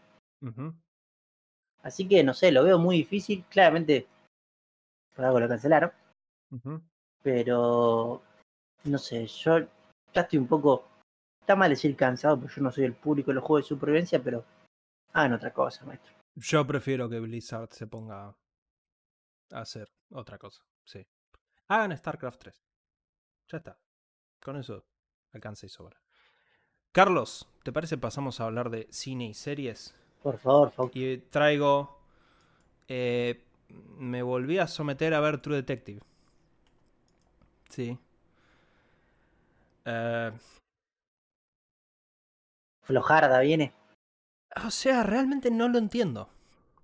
[1.82, 3.44] Así que no sé, lo veo muy difícil.
[3.48, 4.06] Claramente,
[5.14, 5.92] por algo lo cancelaron.
[7.22, 8.22] Pero
[8.84, 9.58] no sé, yo
[10.12, 10.86] ya estoy un poco.
[11.40, 14.22] Está mal decir cansado, porque yo no soy el público de los juegos de supervivencia,
[14.22, 14.44] pero
[15.12, 16.12] hagan otra cosa, maestro.
[16.36, 18.36] Yo prefiero que Blizzard se ponga a
[19.61, 20.62] hacer otra cosa.
[20.84, 21.04] Sí.
[21.68, 22.62] Hagan StarCraft 3.
[23.48, 23.78] Ya está.
[24.40, 24.84] Con eso
[25.33, 26.01] alcanza y sobra.
[26.93, 29.95] Carlos, ¿te parece pasamos a hablar de cine y series?
[30.22, 30.99] Por favor, Fausto.
[30.99, 31.99] Y traigo...
[32.89, 33.45] eh,
[33.99, 36.01] me volví a someter a ver True Detective.
[37.68, 37.99] Sí.
[39.85, 40.33] Eh,
[42.83, 43.72] Flojarda viene.
[44.66, 46.28] o sea, realmente no lo entiendo.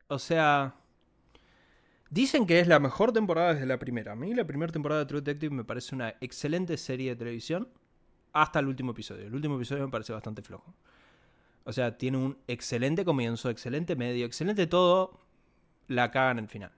[0.08, 0.76] O sea,
[2.10, 4.12] dicen que es la mejor temporada desde la primera.
[4.12, 7.68] A mí la primera temporada de True Detective me parece una excelente serie de televisión
[8.42, 9.26] hasta el último episodio.
[9.26, 10.74] El último episodio me parece bastante flojo.
[11.64, 15.20] O sea, tiene un excelente comienzo, excelente medio, excelente todo.
[15.88, 16.72] La cagan en el final.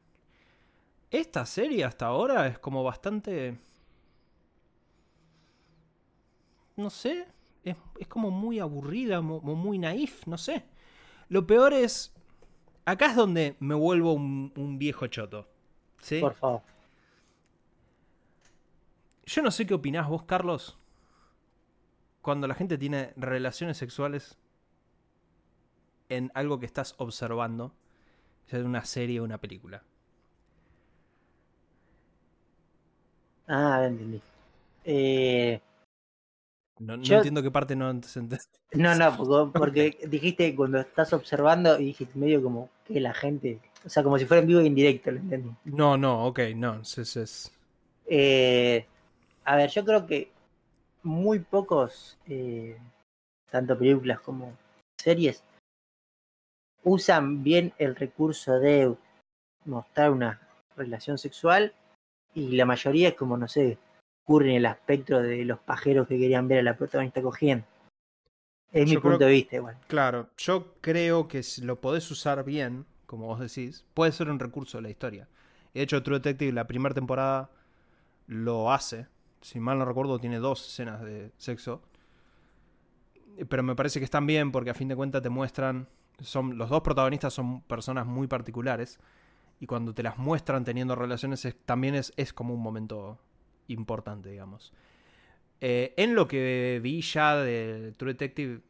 [1.11, 3.59] Esta serie hasta ahora es como bastante...
[6.77, 7.27] No sé.
[7.65, 10.65] Es, es como muy aburrida, mu- mu- muy naif, no sé.
[11.29, 12.15] Lo peor es...
[12.85, 15.47] Acá es donde me vuelvo un, un viejo choto.
[16.01, 16.21] ¿Sí?
[16.21, 16.63] Por favor.
[19.27, 20.78] Yo no sé qué opinás vos, Carlos,
[22.29, 24.37] cuando la gente tiene relaciones sexuales
[26.11, 27.73] en algo que estás observando,
[28.49, 29.83] sea una serie o una película.
[33.47, 34.21] Ah, entendí.
[34.85, 35.59] Eh,
[36.81, 41.15] No, no Yo- entiendo qué parte no se ent- no, no, porque, dijiste cuando estás
[41.15, 44.61] observando y dijiste medio como que la gente, o sea, como si fuera en vivo
[44.61, 45.51] e indirecto, ¿lo entendí?
[45.65, 46.81] No, no, ok, no.
[46.83, 47.53] Es- es-
[48.07, 48.85] Eh,
[49.47, 50.31] a ver, yo creo que
[51.09, 52.79] muy pocos, eh,
[53.51, 54.53] tanto películas como
[54.97, 55.43] series,
[56.85, 58.95] usan bien el recurso de
[59.65, 60.41] mostrar una
[60.77, 61.73] relación sexual
[62.35, 63.79] y la mayoría es como, no sé,
[64.25, 67.65] ocurre en el aspecto de los pajeros que querían ver a la protagonista cogiendo.
[68.71, 69.79] Es mi creo punto de vista igual.
[69.89, 74.39] Claro, yo creo que si lo podés usar bien, como vos decís, puede ser un
[74.39, 75.27] recurso de la historia.
[75.73, 77.51] De hecho, True Detective, la primera temporada,
[78.27, 79.07] lo hace.
[79.41, 81.83] Si mal no recuerdo, tiene dos escenas de sexo.
[83.49, 85.89] Pero me parece que están bien porque a fin de cuentas te muestran.
[86.21, 88.99] Son, los dos protagonistas son personas muy particulares.
[89.61, 93.19] Y cuando te las muestran teniendo relaciones, es- también es, es como un momento
[93.69, 94.73] importante, digamos.
[95.61, 98.61] Eh, en lo que vi ya de True Detective,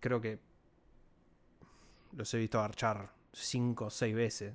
[0.00, 0.38] creo que
[2.12, 4.54] los he visto archar cinco o seis veces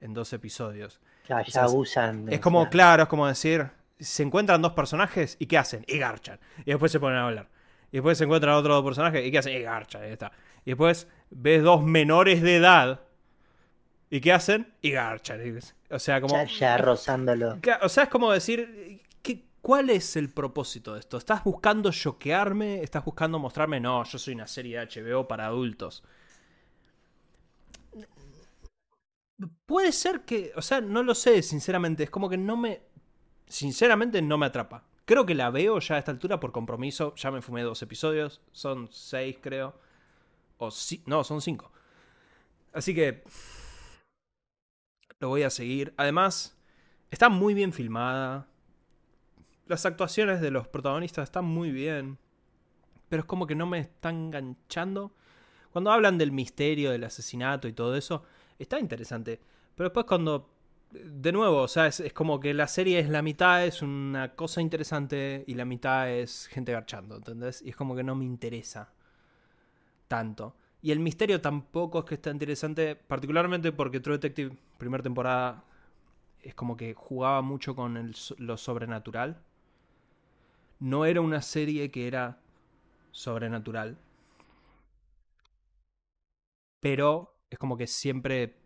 [0.00, 1.00] en dos episodios.
[1.28, 2.26] Ya, O ya sea, abusan.
[2.26, 3.70] de- Es como, claro, es como decir,
[4.00, 5.84] se encuentran dos personajes y ¿qué hacen?
[5.88, 6.38] Y garchan.
[6.60, 7.48] Y después se ponen a hablar.
[7.92, 9.56] Y después se encuentran otros dos personajes y ¿qué hacen?
[9.56, 10.02] Y garchan.
[10.04, 10.32] Y está.
[10.64, 13.00] Y después ves dos menores de edad.
[14.10, 14.72] ¿Y qué hacen?
[14.82, 15.40] Y garchan.
[15.46, 16.34] Y- O sea, como...
[16.34, 17.58] ya, ya rozándolo.
[17.82, 21.16] O sea, es como decir, ¿qué, ¿cuál es el propósito de esto?
[21.16, 22.82] ¿Estás buscando choquearme?
[22.82, 23.80] ¿Estás buscando mostrarme?
[23.80, 26.02] No, yo soy una serie de HBO para adultos.
[29.64, 32.02] Puede ser que, o sea, no lo sé, sinceramente.
[32.04, 32.82] Es como que no me...
[33.50, 34.84] Sinceramente no me atrapa.
[35.04, 37.14] Creo que la veo ya a esta altura por compromiso.
[37.16, 38.40] Ya me fumé dos episodios.
[38.52, 39.74] Son seis, creo.
[40.58, 41.72] O sí, no, son cinco.
[42.72, 43.24] Así que...
[45.18, 45.92] Lo voy a seguir.
[45.96, 46.56] Además,
[47.10, 48.46] está muy bien filmada.
[49.66, 52.18] Las actuaciones de los protagonistas están muy bien.
[53.08, 55.12] Pero es como que no me están enganchando.
[55.72, 58.22] Cuando hablan del misterio, del asesinato y todo eso,
[58.60, 59.40] está interesante.
[59.74, 60.54] Pero después cuando...
[60.90, 64.60] De nuevo, o sea, es, como que la serie es la mitad es una cosa
[64.60, 67.62] interesante y la mitad es gente garchando, ¿entendés?
[67.62, 68.92] Y es como que no me interesa
[70.08, 70.56] tanto.
[70.82, 75.64] Y el misterio tampoco es que está interesante, particularmente porque True Detective, primera temporada,
[76.40, 79.42] es como que jugaba mucho con lo sobrenatural.
[80.80, 82.40] No era una serie que era
[83.12, 83.98] sobrenatural.
[86.80, 88.59] Pero es como que siempre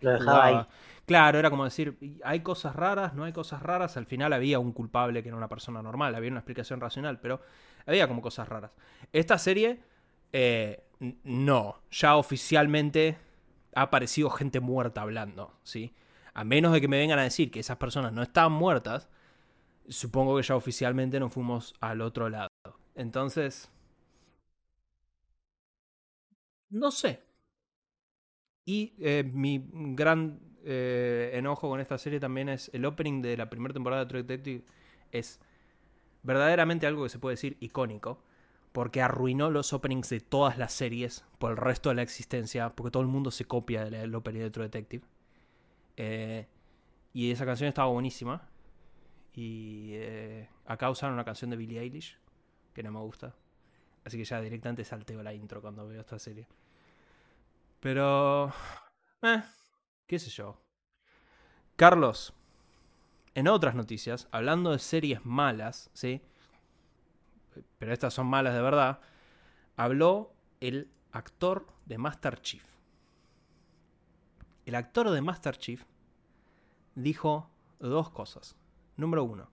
[0.00, 0.68] Lo dejaba ahí.
[1.06, 3.96] Claro, era como decir, "Y hay cosas raras, no hay cosas raras.
[3.96, 7.40] Al final había un culpable que era una persona normal, había una explicación racional, pero
[7.86, 8.72] había como cosas raras.
[9.12, 9.80] Esta serie,
[10.32, 10.84] eh,
[11.24, 13.18] no, ya oficialmente
[13.74, 15.94] ha aparecido gente muerta hablando, ¿sí?
[16.34, 19.08] A menos de que me vengan a decir que esas personas no estaban muertas,
[19.88, 22.48] supongo que ya oficialmente nos fuimos al otro lado.
[22.96, 23.70] Entonces,
[26.70, 27.23] no sé.
[28.64, 33.50] Y eh, mi gran eh, enojo con esta serie también es el opening de la
[33.50, 34.64] primera temporada de True Detective.
[35.12, 35.40] Es
[36.22, 38.22] verdaderamente algo que se puede decir icónico.
[38.72, 42.70] Porque arruinó los openings de todas las series por el resto de la existencia.
[42.70, 45.04] Porque todo el mundo se copia del opening de True Detective.
[45.96, 46.46] Eh,
[47.12, 48.48] y esa canción estaba buenísima.
[49.34, 52.18] Y eh, acá usaron una canción de Billie Eilish.
[52.72, 53.34] Que no me gusta.
[54.04, 56.46] Así que ya directamente salteo la intro cuando veo esta serie.
[57.84, 58.50] Pero...
[59.20, 59.42] Eh,
[60.06, 60.58] qué sé yo.
[61.76, 62.32] Carlos,
[63.34, 66.22] en otras noticias, hablando de series malas, ¿sí?
[67.78, 69.00] Pero estas son malas de verdad.
[69.76, 72.64] Habló el actor de Master Chief.
[74.64, 75.84] El actor de Master Chief
[76.94, 78.56] dijo dos cosas.
[78.96, 79.50] Número uno,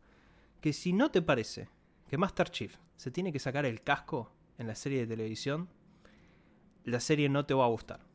[0.61, 1.67] que si no te parece
[2.07, 5.67] que Master Chief se tiene que sacar el casco en la serie de televisión,
[6.85, 8.09] la serie no te va a gustar.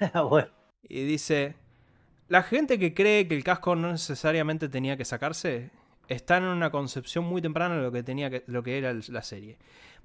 [0.28, 0.48] bueno.
[0.82, 1.54] Y dice,
[2.28, 5.70] la gente que cree que el casco no necesariamente tenía que sacarse
[6.08, 9.58] está en una concepción muy temprana de lo que, tenía lo que era la serie.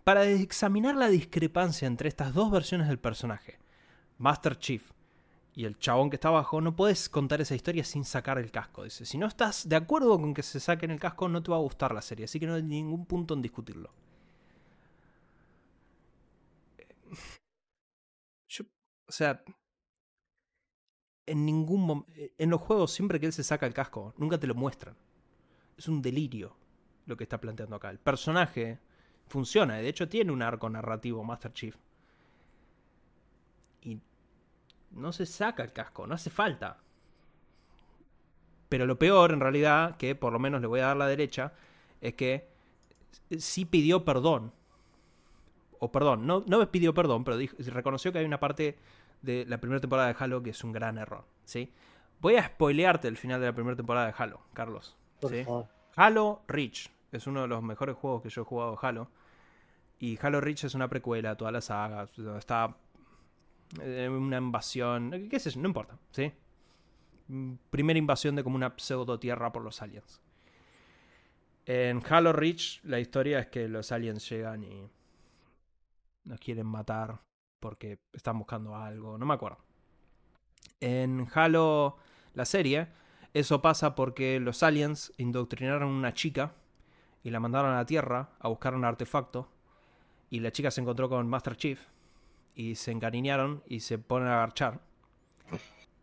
[0.03, 3.57] Para examinar la discrepancia entre estas dos versiones del personaje,
[4.19, 4.91] Master Chief
[5.55, 8.83] y el chabón que está abajo, no puedes contar esa historia sin sacar el casco.
[8.83, 11.57] Dice, si no estás de acuerdo con que se saquen el casco, no te va
[11.57, 13.91] a gustar la serie, así que no hay ningún punto en discutirlo.
[18.47, 18.65] Yo,
[19.07, 19.43] o sea,
[21.27, 24.47] en ningún momento, en los juegos siempre que él se saca el casco, nunca te
[24.47, 24.95] lo muestran.
[25.77, 26.55] Es un delirio
[27.05, 27.89] lo que está planteando acá.
[27.89, 28.79] El personaje
[29.27, 31.75] funciona, de hecho tiene un arco narrativo Master Chief.
[33.81, 33.99] Y
[34.91, 36.77] no se saca el casco, no hace falta.
[38.69, 41.53] Pero lo peor, en realidad, que por lo menos le voy a dar la derecha,
[42.01, 42.47] es que
[43.37, 44.51] sí pidió perdón.
[45.79, 48.77] O perdón, no, no pidió perdón, pero dijo, reconoció que hay una parte
[49.25, 51.25] de la primera temporada de Halo que es un gran error.
[51.43, 51.71] ¿sí?
[52.21, 54.95] Voy a spoilearte el final de la primera temporada de Halo, Carlos.
[55.95, 59.09] Halo Reach es uno de los mejores juegos que yo he jugado Halo.
[59.99, 62.07] Y Halo Reach es una precuela a toda la saga.
[62.37, 62.75] Está
[63.77, 66.31] una invasión, qué sé yo, no importa, ¿sí?
[67.69, 70.21] Primera invasión de como una pseudo tierra por los aliens.
[71.65, 74.87] En Halo Reach la historia es que los aliens llegan y
[76.25, 77.19] nos quieren matar
[77.59, 79.57] porque están buscando algo, no me acuerdo.
[80.79, 81.97] En Halo,
[82.33, 82.87] la serie,
[83.33, 86.53] eso pasa porque los aliens indoctrinaron a una chica
[87.23, 89.49] y la mandaron a la Tierra a buscar un artefacto
[90.29, 91.79] y la chica se encontró con Master Chief
[92.55, 94.79] y se encariñaron y se ponen a garchar.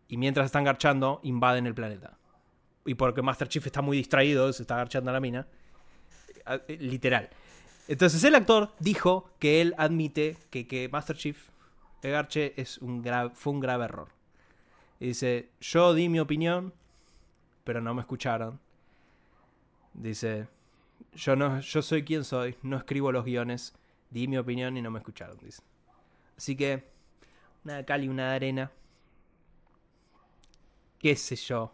[0.07, 2.17] Y mientras están garchando, invaden el planeta.
[2.85, 5.47] Y porque Master Chief está muy distraído, se está garchando a la mina.
[6.45, 7.29] Eh, literal.
[7.87, 11.49] Entonces el actor dijo que él admite que, que Master Chief
[12.09, 13.03] garche es un
[13.33, 14.09] fue un grave error.
[14.99, 16.73] Y dice, yo di mi opinión,
[17.63, 18.59] pero no me escucharon.
[19.93, 20.47] Dice,
[21.13, 23.73] yo, no, yo soy quien soy, no escribo los guiones,
[24.09, 25.37] di mi opinión y no me escucharon.
[25.37, 25.61] Dice.
[26.37, 26.89] Así que,
[27.63, 28.71] una de cal y una de arena.
[30.99, 31.73] Qué sé yo.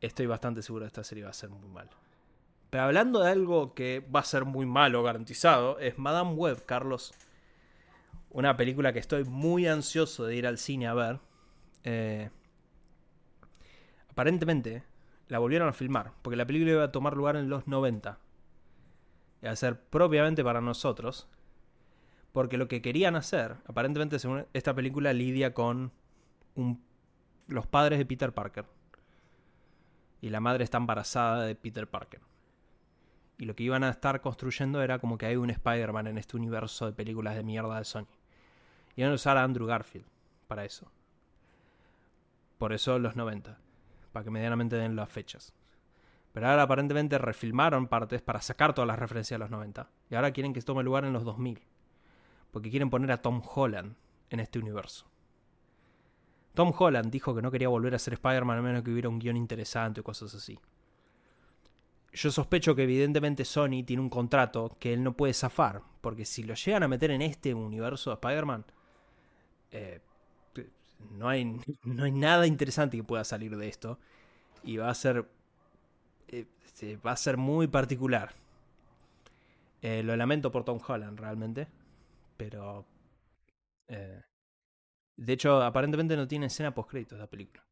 [0.00, 1.88] Estoy bastante seguro que esta serie va a ser muy mal.
[2.72, 7.12] Pero hablando de algo que va a ser muy malo, garantizado, es Madame Web, Carlos.
[8.30, 11.20] Una película que estoy muy ansioso de ir al cine a ver.
[11.84, 12.30] Eh,
[14.08, 14.84] aparentemente
[15.28, 18.18] la volvieron a filmar, porque la película iba a tomar lugar en los 90.
[19.42, 21.28] Iba a ser propiamente para nosotros.
[22.32, 25.92] Porque lo que querían hacer, aparentemente según esta película lidia con
[27.48, 28.64] los padres de Peter Parker.
[30.22, 32.31] Y la madre está embarazada de Peter Parker.
[33.42, 36.36] Y lo que iban a estar construyendo era como que hay un Spider-Man en este
[36.36, 38.06] universo de películas de mierda de Sony.
[38.94, 40.06] Iban a usar a Andrew Garfield
[40.46, 40.92] para eso.
[42.56, 43.58] Por eso los 90.
[44.12, 45.52] Para que medianamente den las fechas.
[46.32, 49.90] Pero ahora aparentemente refilmaron partes para sacar todas las referencias de los 90.
[50.08, 51.60] Y ahora quieren que tome lugar en los 2000
[52.52, 53.96] porque quieren poner a Tom Holland
[54.30, 55.10] en este universo.
[56.54, 59.18] Tom Holland dijo que no quería volver a ser Spider-Man a menos que hubiera un
[59.18, 60.60] guion interesante o cosas así.
[62.12, 66.42] Yo sospecho que evidentemente Sony tiene un contrato que él no puede zafar, porque si
[66.42, 68.66] lo llegan a meter en este universo de Spider-Man,
[69.70, 70.00] eh,
[71.12, 71.44] no, hay,
[71.84, 73.98] no hay nada interesante que pueda salir de esto.
[74.62, 75.26] Y va a ser.
[76.28, 76.46] Eh,
[77.04, 78.34] va a ser muy particular.
[79.80, 81.66] Eh, lo lamento por Tom Holland, realmente.
[82.36, 82.86] Pero.
[85.16, 87.62] De hecho, aparentemente no tiene escena post-créditos la película.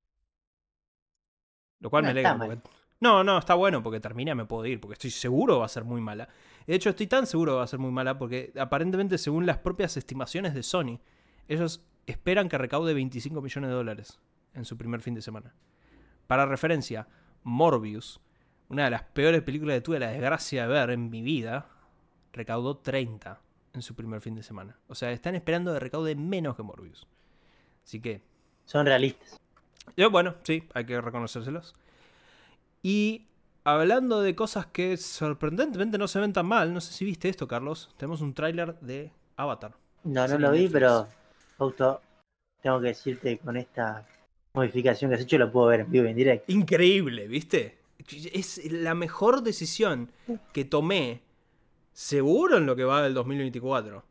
[1.81, 2.63] Lo cual me alegra.
[3.01, 5.85] No, no, está bueno porque termina, me puedo ir, porque estoy seguro va a ser
[5.85, 6.29] muy mala.
[6.67, 9.59] De hecho, estoy tan seguro que va a ser muy mala porque aparentemente, según las
[9.59, 11.01] propias estimaciones de Sony,
[11.49, 14.21] ellos esperan que recaude 25 millones de dólares
[14.55, 15.55] en su primer fin de semana.
[16.27, 17.09] Para referencia,
[17.43, 18.21] Morbius,
[18.69, 21.69] una de las peores películas que tuve la desgracia de ver en mi vida,
[22.33, 23.41] recaudó 30
[23.73, 24.79] en su primer fin de semana.
[24.89, 27.07] O sea, están esperando de recaude menos que Morbius.
[27.83, 28.23] Así que.
[28.65, 29.41] Son realistas.
[29.97, 31.75] Yo, bueno, sí, hay que reconocérselos.
[32.83, 33.27] Y
[33.65, 37.47] hablando de cosas que sorprendentemente no se ven tan mal, no sé si viste esto,
[37.47, 37.91] Carlos.
[37.97, 39.75] Tenemos un tráiler de Avatar.
[40.05, 41.07] No, no lo vi, pero
[41.59, 42.01] justo
[42.63, 44.07] tengo que decirte con esta
[44.53, 46.51] modificación que has hecho lo puedo ver en vivo en directo.
[46.53, 47.79] Increíble, ¿viste?
[48.33, 50.11] Es la mejor decisión
[50.53, 51.23] que tomé
[51.93, 54.03] seguro en lo que va del 2024.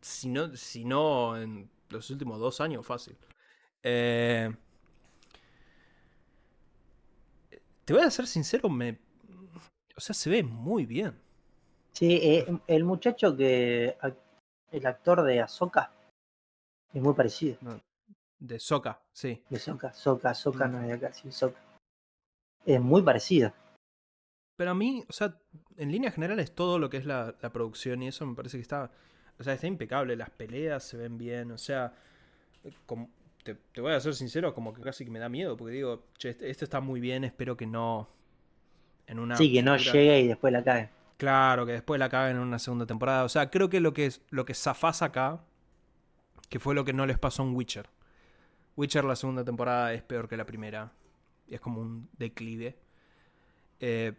[0.00, 3.16] Si no, si no en los últimos dos años, fácil.
[3.82, 4.52] Eh,
[7.84, 8.98] te voy a ser sincero, me,
[10.02, 11.18] sea, se ve muy bien.
[11.92, 13.96] Sí, eh, el muchacho que.
[14.70, 15.92] El actor de Ahsoka
[16.94, 17.58] es muy parecido.
[18.38, 19.44] de Soka, sí.
[19.50, 21.60] De Soka, Soka, Soka no es de acá, sí, Soka.
[22.64, 23.52] Es muy parecido.
[24.56, 25.36] Pero a mí, o sea,
[25.76, 28.90] en líneas generales todo lo que es la, producción y eso me parece que está.
[29.38, 30.16] O sea, está impecable.
[30.16, 31.50] Las peleas se ven bien.
[31.50, 31.94] O sea,
[32.86, 33.10] como,
[33.42, 35.56] te, voy a ser sincero, como que casi que me da miedo.
[35.56, 38.08] Porque digo, che, este, esto está muy bien, espero que no.
[39.06, 40.90] En una sí, que no llegue y después la cae.
[41.16, 43.24] Claro, que después la caen en una segunda temporada.
[43.24, 45.44] O sea, creo que lo que, es, lo que zafás acá,
[46.48, 47.88] que fue lo que no les pasó en Witcher.
[48.76, 50.92] Witcher la segunda temporada es peor que la primera.
[51.48, 52.78] Es como un declive.
[53.80, 54.14] Eh,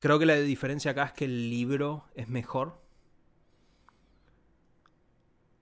[0.00, 2.79] creo que la diferencia acá es que el libro es mejor.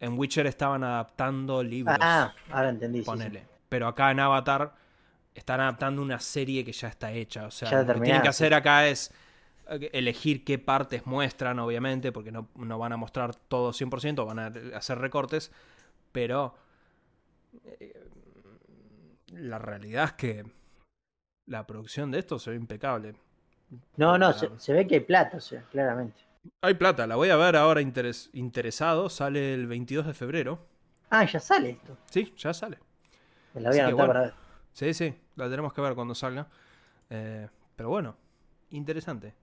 [0.01, 1.97] En Witcher estaban adaptando libros.
[2.01, 3.03] Ah, ahora entendí.
[3.03, 3.47] Ponele.
[3.69, 4.75] Pero acá en Avatar
[5.35, 7.47] están adaptando una serie que ya está hecha.
[7.47, 9.13] O sea, lo que tienen que hacer acá es
[9.69, 14.99] elegir qué partes muestran, obviamente, porque no, van a mostrar todo 100%, van a hacer
[14.99, 15.53] recortes,
[16.13, 16.55] pero
[17.81, 18.09] eh,
[19.33, 20.47] la realidad es que
[21.47, 23.15] la producción de esto se ve impecable.
[23.97, 26.21] No, no, se, ve que hay plata, o sea, claramente.
[26.63, 30.67] Hay plata, la voy a ver ahora interesado, sale el 22 de febrero.
[31.11, 31.97] Ah, ya sale esto.
[32.11, 32.79] Sí, ya sale.
[33.55, 34.35] Me la voy a anotar para ver.
[34.73, 36.49] Sí, sí, la tenemos que ver cuando salga.
[37.11, 38.17] Eh, pero bueno,
[38.71, 39.35] interesante.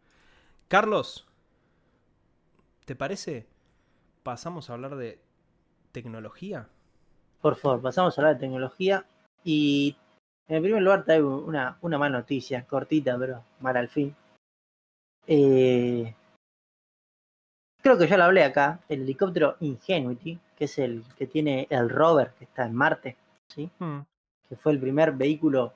[0.68, 1.28] Carlos,
[2.86, 3.48] ¿te parece?
[4.24, 5.20] Pasamos a hablar de
[5.92, 6.68] tecnología.
[7.42, 9.06] Por favor, pasamos a hablar de tecnología.
[9.44, 9.96] Y
[10.48, 14.16] en primer lugar traigo una, una mala noticia, cortita, pero mal al fin.
[15.28, 16.16] Eh,
[17.86, 21.88] creo que ya lo hablé acá, el helicóptero Ingenuity, que es el que tiene el
[21.88, 23.16] rover que está en Marte,
[23.48, 23.70] ¿sí?
[23.78, 24.00] Hmm.
[24.50, 25.72] que fue el primer vehículo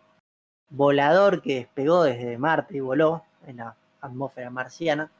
[0.71, 5.11] volador que despegó desde Marte y voló en la atmósfera marciana.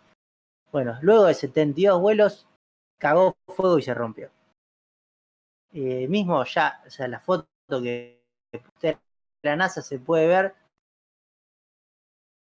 [0.72, 2.48] Bueno, luego de 72 vuelos,
[2.98, 4.32] cagó fuego y se rompió.
[5.72, 8.20] Eh, mismo ya, o sea, la foto que
[8.82, 8.98] de
[9.44, 10.56] la NASA se puede ver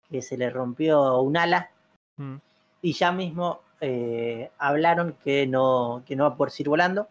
[0.10, 1.72] que se le rompió un ala
[2.18, 2.36] mm.
[2.82, 7.08] y ya mismo eh, hablaron que no, que no va a poder seguir volando.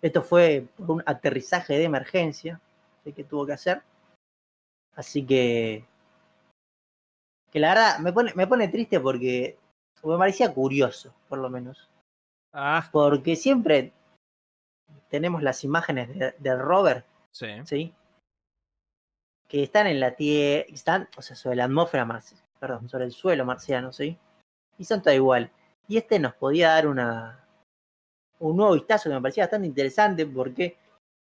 [0.00, 2.60] Esto fue por un aterrizaje de emergencia
[3.04, 3.82] que tuvo que hacer.
[4.94, 5.84] Así que
[7.50, 9.56] que la verdad me pone, me pone triste porque
[10.02, 11.88] me parecía curioso, por lo menos.
[12.52, 12.88] Ah.
[12.92, 13.92] Porque siempre
[15.08, 17.04] tenemos las imágenes del de rover.
[17.30, 17.46] Sí.
[17.64, 17.94] ¿sí?
[19.48, 23.12] Que están en la Tierra, están, o sea, sobre la atmósfera marciana, perdón, sobre el
[23.12, 24.18] suelo marciano, ¿sí?
[24.78, 25.50] Y son todo igual.
[25.88, 27.46] Y este nos podía dar una
[28.38, 30.76] un nuevo vistazo que me parecía bastante interesante porque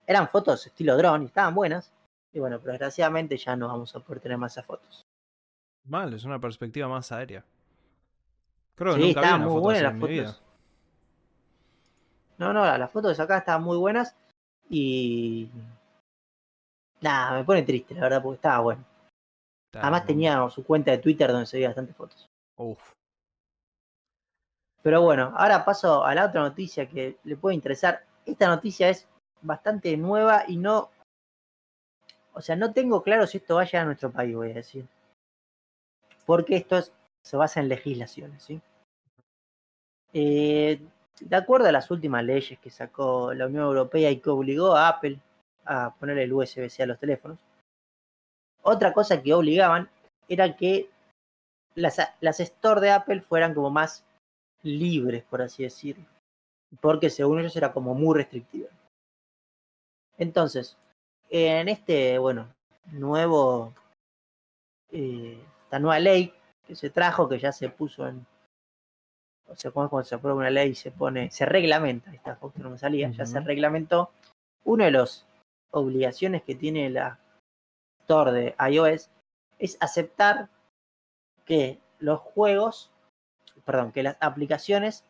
[0.07, 1.93] eran fotos estilo drone y estaban buenas.
[2.33, 5.07] Y bueno, pero desgraciadamente ya no vamos a poder tener más esas fotos.
[5.85, 7.45] Mal, es una perspectiva más aérea.
[8.75, 10.43] Creo que nunca vi muy buenas las fotos.
[12.37, 14.15] No, no, las fotos de acá estaban muy buenas
[14.69, 15.49] y.
[17.01, 18.85] Nada, me pone triste, la verdad, porque estaba bueno.
[19.75, 22.29] Además tenía su cuenta de Twitter donde se veía bastantes fotos.
[22.57, 22.93] Uf.
[24.83, 28.05] Pero bueno, ahora paso a la otra noticia que le puede interesar.
[28.25, 29.09] Esta noticia es
[29.43, 30.91] bastante nueva y no.
[32.33, 34.87] O sea, no tengo claro si esto vaya a nuestro país, voy a decir
[36.29, 36.79] porque esto
[37.23, 38.43] se basa en legislaciones.
[38.43, 38.61] ¿sí?
[40.13, 40.79] Eh,
[41.21, 44.89] de acuerdo a las últimas leyes que sacó la Unión Europea y que obligó a
[44.89, 45.19] Apple
[45.65, 47.39] a poner el USB-C a los teléfonos,
[48.61, 49.89] otra cosa que obligaban
[50.29, 50.91] era que
[51.75, 54.05] las, las stores de Apple fueran como más
[54.63, 56.07] libres, por así decirlo,
[56.81, 58.69] porque según ellos era como muy restrictiva.
[60.17, 60.77] Entonces,
[61.31, 62.49] en este, bueno,
[62.93, 63.73] nuevo
[64.91, 66.33] eh, esta nueva ley
[66.67, 68.27] que se trajo, que ya se puso en.
[69.47, 72.79] O sea, cuando se aprueba una ley se pone, se reglamenta, esta foto no me
[72.79, 74.11] salía, ya se reglamentó.
[74.65, 75.27] Una de las
[75.71, 77.19] obligaciones que tiene la
[78.01, 79.11] Store de iOS
[79.59, 80.49] es aceptar
[81.45, 82.91] que los juegos,
[83.69, 85.05] perdón, que las aplicaciones,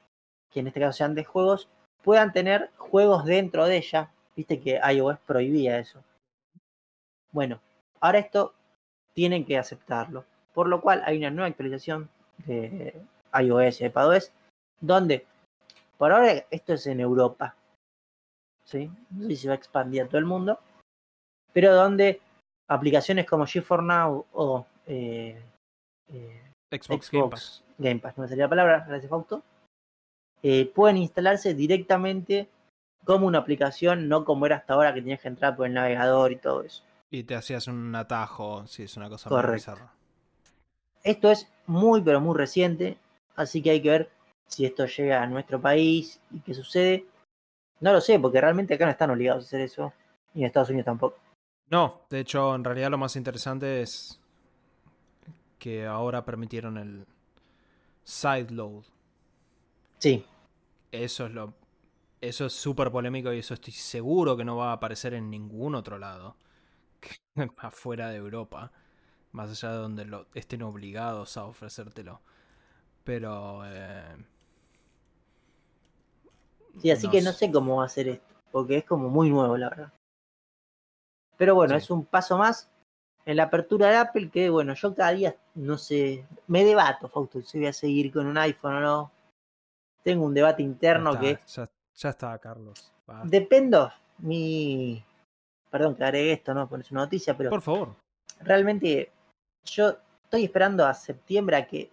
[0.51, 1.69] que en este caso sean de juegos,
[2.03, 4.11] puedan tener juegos dentro de ella.
[4.35, 6.03] Viste que iOS prohibía eso.
[7.31, 7.61] Bueno,
[8.01, 8.55] ahora esto
[9.15, 10.25] tienen que aceptarlo
[10.59, 13.01] por lo cual hay una nueva actualización de
[13.33, 14.33] iOS y iPadOS,
[14.81, 15.25] donde
[15.97, 17.55] por ahora esto es en Europa,
[18.65, 18.91] ¿sí?
[19.11, 20.59] no sé si se va a expandir a todo el mundo,
[21.53, 22.21] pero donde
[22.67, 25.41] aplicaciones como G4 Now o eh,
[26.09, 27.63] eh, Xbox, Pass.
[27.79, 29.43] Game Pass, no me salía la palabra, gracias Fausto,
[30.43, 32.49] eh, pueden instalarse directamente
[33.05, 36.33] como una aplicación, no como era hasta ahora que tenías que entrar por el navegador
[36.33, 36.83] y todo eso.
[37.11, 39.93] Y te hacías un atajo, si es una cosa muy bizarra.
[41.03, 42.99] Esto es muy, pero muy reciente,
[43.35, 44.11] así que hay que ver
[44.47, 47.07] si esto llega a nuestro país y qué sucede.
[47.81, 49.93] No lo sé, porque realmente acá no están obligados a hacer eso,
[50.35, 51.17] y en Estados Unidos tampoco.
[51.71, 54.21] No, de hecho, en realidad lo más interesante es
[55.59, 57.07] que ahora permitieron el
[58.09, 58.85] sideload.
[59.99, 60.25] Sí.
[60.91, 61.55] Eso es lo.
[62.21, 65.75] Eso es súper polémico y eso estoy seguro que no va a aparecer en ningún
[65.75, 66.37] otro lado.
[67.59, 68.73] afuera de Europa.
[69.33, 72.23] Más allá de donde lo, estén obligados a ofrecértelo.
[73.05, 73.63] Pero.
[73.67, 74.17] Eh,
[76.81, 78.35] sí, así que no sé cómo va a ser esto.
[78.51, 79.93] Porque es como muy nuevo, la verdad.
[81.37, 82.71] Pero bueno, es un paso más
[83.29, 87.43] en la apertura de Apple que, bueno, yo cada día, no sé, me debato, Fausto,
[87.43, 89.13] si voy a seguir con un iPhone o no.
[90.03, 91.39] Tengo un debate interno que...
[91.47, 92.91] Ya, está, Carlos.
[93.25, 95.05] Dependo, mi...
[95.69, 96.67] Perdón que agregué esto, ¿no?
[96.71, 97.51] Pones una noticia, pero...
[97.51, 97.97] Por favor.
[98.41, 99.13] Realmente,
[99.63, 101.91] yo estoy esperando a septiembre a que,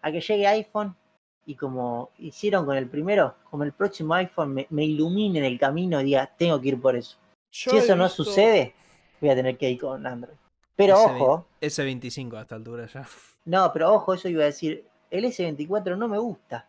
[0.00, 0.96] a que llegue iPhone
[1.44, 5.58] y como hicieron con el primero, como el próximo iPhone me, me ilumine en el
[5.58, 7.18] camino y diga, tengo que ir por eso
[7.52, 8.74] si eso no sucede,
[9.26, 10.36] voy a tener que ir con Android.
[10.76, 11.46] Pero ojo.
[11.60, 13.06] S25 a esta altura ya.
[13.44, 14.84] No, pero ojo, eso iba a decir.
[15.10, 16.68] El S24 no me gusta.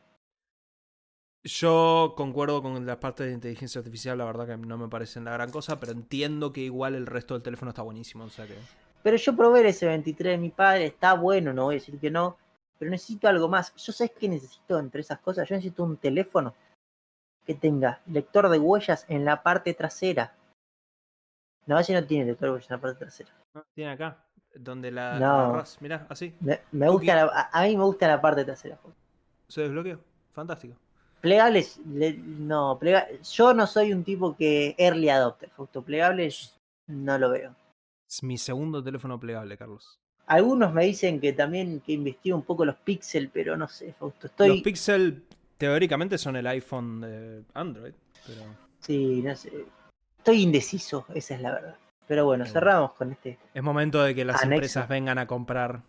[1.43, 5.33] Yo concuerdo con las partes de inteligencia artificial, la verdad que no me parecen la
[5.33, 8.55] gran cosa, pero entiendo que igual el resto del teléfono está buenísimo, o sea que...
[9.01, 12.09] Pero yo probé el S23 de mi padre, está bueno, no voy a decir que
[12.09, 12.37] no,
[12.79, 13.75] pero necesito algo más.
[13.75, 16.53] Yo sé que necesito entre esas cosas, yo necesito un teléfono
[17.45, 20.33] que tenga lector de huellas en la parte trasera.
[21.65, 23.29] No, ese no tiene lector en la parte trasera.
[23.53, 24.17] No, tiene acá,
[24.53, 25.63] donde la, no.
[25.79, 26.33] mirá, así.
[26.41, 28.77] Me, gusta a, mí me gusta la parte trasera.
[29.47, 29.99] ¿Se desbloqueó?
[30.33, 30.75] Fantástico.
[31.21, 32.77] Plegables, no,
[33.23, 35.81] yo no soy un tipo que early adopter, Fausto.
[35.81, 37.55] Plegables no lo veo.
[38.09, 39.99] Es mi segundo teléfono plegable, Carlos.
[40.25, 44.27] Algunos me dicen que también que investigo un poco los Pixel, pero no sé, Fausto.
[44.27, 44.49] Estoy...
[44.49, 45.23] Los Pixel
[45.57, 47.93] teóricamente son el iPhone de Android,
[48.25, 48.41] pero...
[48.79, 49.65] Sí, no sé
[50.23, 51.75] estoy indeciso, esa es la verdad.
[52.07, 53.37] Pero bueno, cerramos con este.
[53.53, 55.81] Es momento de que las empresas vengan a comprar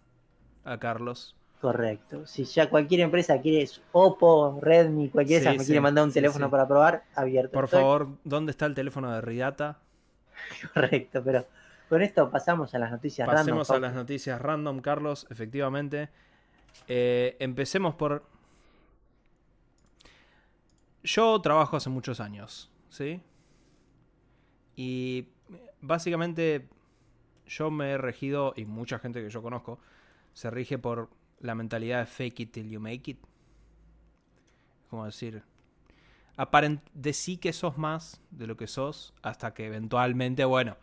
[0.65, 1.37] a Carlos.
[1.61, 2.27] Correcto.
[2.27, 6.51] Si ya cualquier empresa quiere Oppo, Redmi, cualquiera de esas me quiere mandar un teléfono
[6.51, 7.53] para probar, abierto.
[7.53, 9.79] Por favor, ¿dónde está el teléfono de Ridata?
[10.75, 11.47] Correcto, pero
[11.89, 13.45] con esto pasamos a las noticias random.
[13.45, 16.11] Pasemos a las noticias random, Carlos, efectivamente.
[16.89, 18.25] Eh, empecemos por.
[21.05, 23.21] Yo trabajo hace muchos años, ¿sí?
[24.77, 25.29] Y
[25.81, 26.69] básicamente
[27.47, 29.79] yo me he regido, y mucha gente que yo conozco,
[30.33, 31.11] se rige por
[31.41, 33.19] la mentalidad de fake it till you make it.
[34.91, 35.43] Como decir,
[36.37, 36.81] aparent
[37.13, 40.77] sí que sos más de lo que sos hasta que eventualmente, bueno,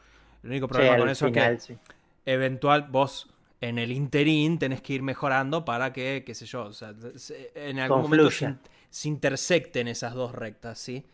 [0.44, 1.78] el único problema con eso es que
[2.26, 6.74] eventual vos en el interín tenés que ir mejorando para que, qué sé yo, o
[6.74, 6.94] sea,
[7.56, 8.56] en algún momento se,
[8.90, 11.06] se, intersecten esas dos rectas, ¿sí?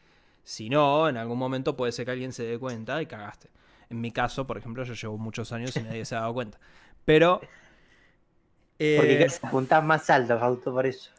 [0.47, 3.49] Si no, en algún momento puede ser que alguien se dé cuenta y cagaste.
[3.89, 6.57] En mi caso, por ejemplo, yo llevo muchos años y nadie se ha dado cuenta.
[7.03, 7.41] Pero.
[7.41, 11.11] Porque eh, apuntás más alto, auto, por eso.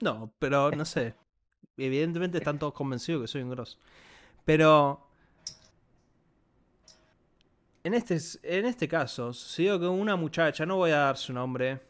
[0.00, 1.14] No, pero no sé.
[1.76, 3.78] Evidentemente están todos convencidos que soy un grosso.
[4.46, 5.06] Pero.
[7.84, 11.34] En este, en este caso, si digo que una muchacha, no voy a dar su
[11.34, 11.82] nombre,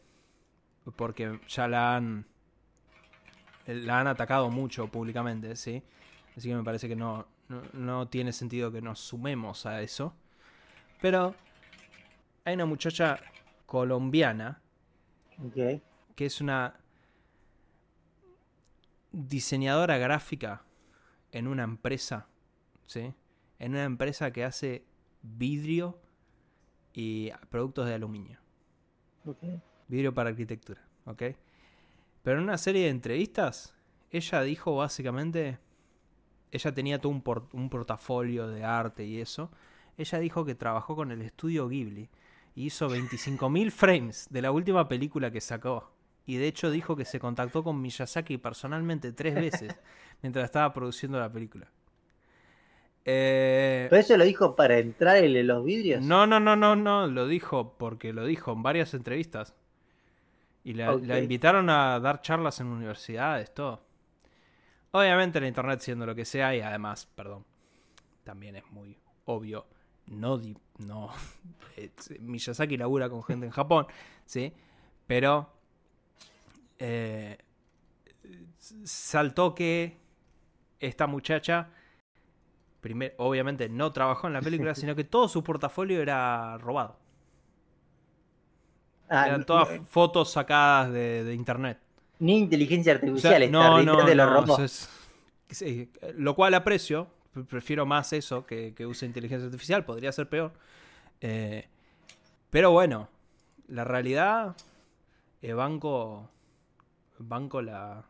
[0.97, 2.25] porque ya la han
[3.67, 5.83] la han atacado mucho públicamente, ¿sí?
[6.35, 7.27] Así que me parece que no,
[7.73, 10.13] no, tiene sentido que nos sumemos a eso.
[11.01, 11.35] Pero
[12.45, 13.19] hay una muchacha
[13.65, 14.61] colombiana
[16.15, 16.79] que es una
[19.11, 20.63] diseñadora gráfica
[21.31, 22.27] en una empresa,
[22.85, 23.13] ¿sí?
[23.59, 24.85] En una empresa que hace
[25.21, 25.99] vidrio
[26.93, 28.39] y productos de aluminio.
[29.87, 31.23] Vidrio para arquitectura, ¿ok?
[32.27, 33.73] Pero en una serie de entrevistas,
[34.11, 35.59] ella dijo básicamente,
[36.51, 37.23] ella tenía todo un,
[37.53, 39.49] un portafolio de arte y eso.
[39.97, 42.09] Ella dijo que trabajó con el estudio Ghibli
[42.53, 45.93] y hizo 25.000 frames de la última película que sacó.
[46.25, 49.73] Y de hecho dijo que se contactó con Miyazaki personalmente tres veces
[50.21, 51.71] mientras estaba produciendo la película.
[53.05, 56.03] Eh, ¿Pero eso lo dijo para entrar en los vidrios?
[56.03, 59.55] No, no, no, no, no, lo dijo porque lo dijo en varias entrevistas.
[60.67, 63.85] Y la, invitaron a dar charlas en universidades, todo.
[64.91, 67.45] Obviamente la internet siendo lo que sea y además, perdón,
[68.25, 69.65] también es muy obvio,
[70.07, 70.41] no,
[70.79, 71.09] no
[72.19, 73.87] Miyazaki labura con gente en Japón,
[74.25, 74.51] ¿sí?
[75.05, 75.53] Pero
[76.79, 77.37] eh,
[78.83, 79.97] saltó que
[80.81, 81.69] esta muchacha,
[83.15, 86.99] obviamente no trabajó en la película, sino que todo su portafolio era robado.
[89.09, 91.77] Ah, Eran todas fotos sacadas de, de internet.
[92.19, 94.59] ni inteligencia O sea, artificial, está no, no, de los robots.
[94.63, 94.89] es-
[95.49, 97.07] sí, lo cual aprecio.
[97.33, 99.85] pre- Prefiero más eso que, que use inteligencia artificial.
[99.85, 100.51] Podría ser peor.
[101.21, 101.67] Eh,
[102.49, 103.07] pero bueno,
[103.67, 104.55] la realidad.
[105.41, 106.29] eh, banco.
[107.19, 108.03] Banco la.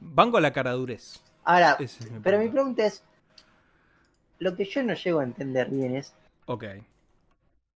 [0.00, 1.20] Banco la caradurez.
[1.44, 3.02] Ahora, Ese es mi pero mi pregunta es,
[4.38, 6.12] lo que yo no llego a entender bien es,
[6.46, 6.64] Ok.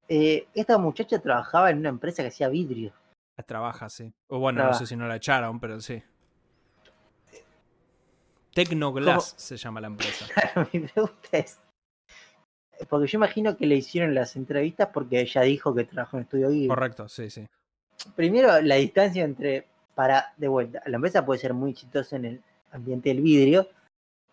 [0.08, 2.92] Eh, esta muchacha trabajaba en una empresa que hacía vidrio.
[3.46, 4.12] Trabaja, sí.
[4.28, 6.02] O bueno, no sé si no la echaron, pero sí.
[8.54, 10.26] Tecnoglass se llama la empresa.
[10.34, 11.58] Claro, mi pregunta es,
[12.88, 16.50] porque yo imagino que le hicieron las entrevistas porque ella dijo que trabajó en estudio
[16.50, 16.68] Ghibli.
[16.68, 17.46] Correcto, sí, sí.
[18.14, 22.42] Primero, la distancia entre, para, de vuelta, la empresa puede ser muy exitosa en el
[22.72, 23.68] ambiente del vidrio,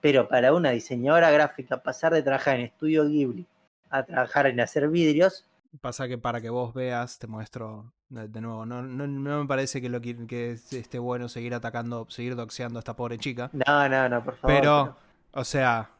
[0.01, 3.45] pero para una diseñadora gráfica pasar de trabajar en estudio Ghibli
[3.89, 5.45] a trabajar en hacer vidrios,
[5.81, 8.65] Pasa que para que vos veas, te muestro de, nuevo.
[8.65, 12.79] No, no, no me parece que, lo, que, que esté bueno seguir atacando, seguir doxeando
[12.79, 13.49] a esta pobre chica.
[13.53, 14.57] no, no, no, por favor.
[14.59, 14.97] Pero,
[15.31, 15.91] o sea,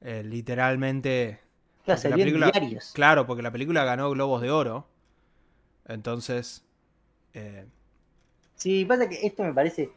[0.00, 1.40] eh, literalmente.
[1.84, 2.90] Claro, porque la película- diarios.
[2.94, 4.86] Claro, porque la película ganó Globos de Oro.
[5.86, 6.64] Entonces,
[7.34, 7.66] eh,
[8.56, 9.90] Sí, pasa que esto me parece,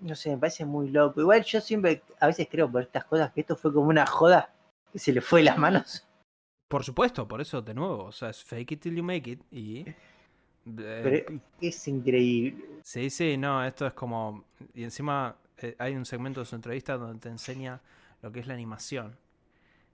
[0.00, 1.20] no sé, me parece muy loco.
[1.20, 4.50] Igual yo siempre, a veces creo por estas cosas que esto fue como una joda
[4.92, 6.04] que se le fue de las manos.
[6.68, 9.40] Por supuesto, por eso, de nuevo, o sea, es fake it till you make it.
[9.50, 9.80] Y.
[9.80, 9.94] eh,
[10.66, 12.64] Pero es increíble.
[12.82, 14.44] Sí, sí, no, esto es como...
[14.74, 17.80] Y encima eh, hay un segmento de su entrevista donde te enseña
[18.22, 19.16] lo que es la animación.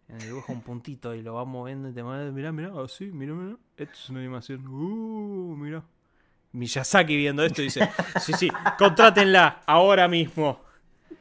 [0.08, 3.06] En el dibujo un puntito y lo va moviendo y te mueve, mirá, mirá, así,
[3.06, 3.56] mirá, mirá.
[3.76, 4.66] Esto es una animación.
[4.66, 5.82] Uh, mirá.
[6.52, 7.88] Miyazaki viendo esto dice,
[8.20, 8.48] sí, sí,
[8.78, 10.60] contrátenla ahora mismo.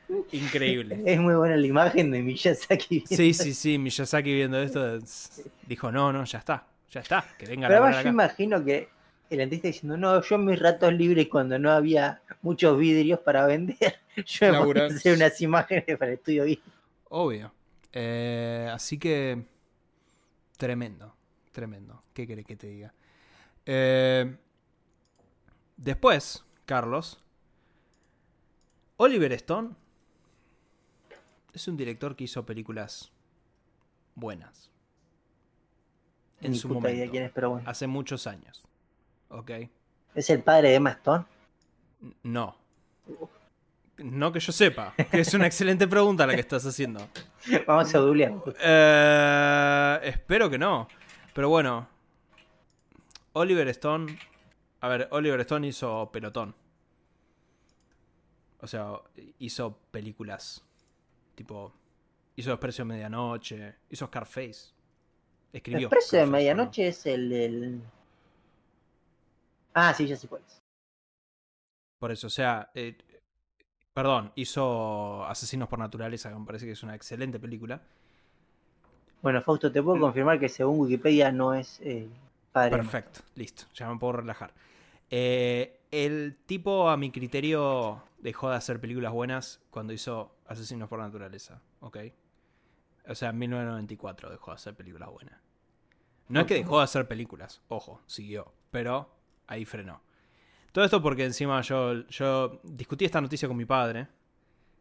[0.31, 1.01] Increíble.
[1.05, 3.03] Es muy buena la imagen de Miyazaki.
[3.07, 7.45] Sí, sí, sí, Miyazaki viendo esto es- dijo, no, no, ya está, ya está, que
[7.45, 8.89] venga Pero la además yo imagino que
[9.29, 13.45] el artista diciendo, no, yo en mis ratos libres cuando no había muchos vidrios para
[13.47, 16.61] vender, yo me a hacer unas imágenes para el estudio Ghibli.
[17.09, 17.53] Obvio.
[17.91, 19.43] Eh, así que.
[20.57, 21.15] Tremendo.
[21.51, 22.03] Tremendo.
[22.13, 22.93] ¿Qué querés que te diga?
[23.65, 24.35] Eh,
[25.77, 27.19] después, Carlos.
[28.97, 29.71] Oliver Stone.
[31.53, 33.11] Es un director que hizo películas
[34.15, 34.71] buenas.
[36.41, 37.11] En Ni su momento.
[37.11, 37.69] quién es, pero bueno.
[37.69, 38.63] Hace muchos años.
[39.29, 39.51] ¿Ok?
[40.15, 41.25] ¿Es el padre de Emma Stone?
[42.23, 42.55] No.
[43.97, 44.93] No que yo sepa.
[45.11, 47.07] Que es una excelente pregunta la que estás haciendo.
[47.67, 48.33] Vamos a googlear.
[48.59, 50.87] Eh, espero que no.
[51.33, 51.87] Pero bueno.
[53.33, 54.17] Oliver Stone.
[54.81, 56.55] A ver, Oliver Stone hizo Pelotón.
[58.59, 58.93] O sea,
[59.39, 60.63] hizo películas.
[61.35, 61.73] Tipo.
[62.35, 63.75] Hizo Expreso de Medianoche.
[63.89, 64.73] Hizo Scarface.
[65.51, 65.87] Escribió.
[65.87, 67.81] El precio de medianoche es el del.
[69.75, 70.59] Ah, sí, ya sé cuál es.
[71.99, 72.71] Por eso, o sea.
[72.73, 72.97] eh,
[73.93, 77.81] perdón, hizo Asesinos por Naturaleza, que me parece que es una excelente película.
[79.21, 82.09] Bueno, Fausto, te puedo confirmar que según Wikipedia no es eh,
[82.51, 82.71] padre.
[82.71, 84.51] Perfecto, listo, ya me puedo relajar.
[85.09, 90.99] Eh, el tipo, a mi criterio, dejó de hacer películas buenas cuando hizo Asesinos por
[90.99, 91.97] Naturaleza, ¿ok?
[93.09, 95.41] O sea, en 1994 dejó de hacer películas buenas.
[96.29, 99.13] No es que dejó de hacer películas, ojo, siguió, pero
[99.45, 100.01] ahí frenó.
[100.71, 104.07] Todo esto porque encima yo, yo discutí esta noticia con mi padre,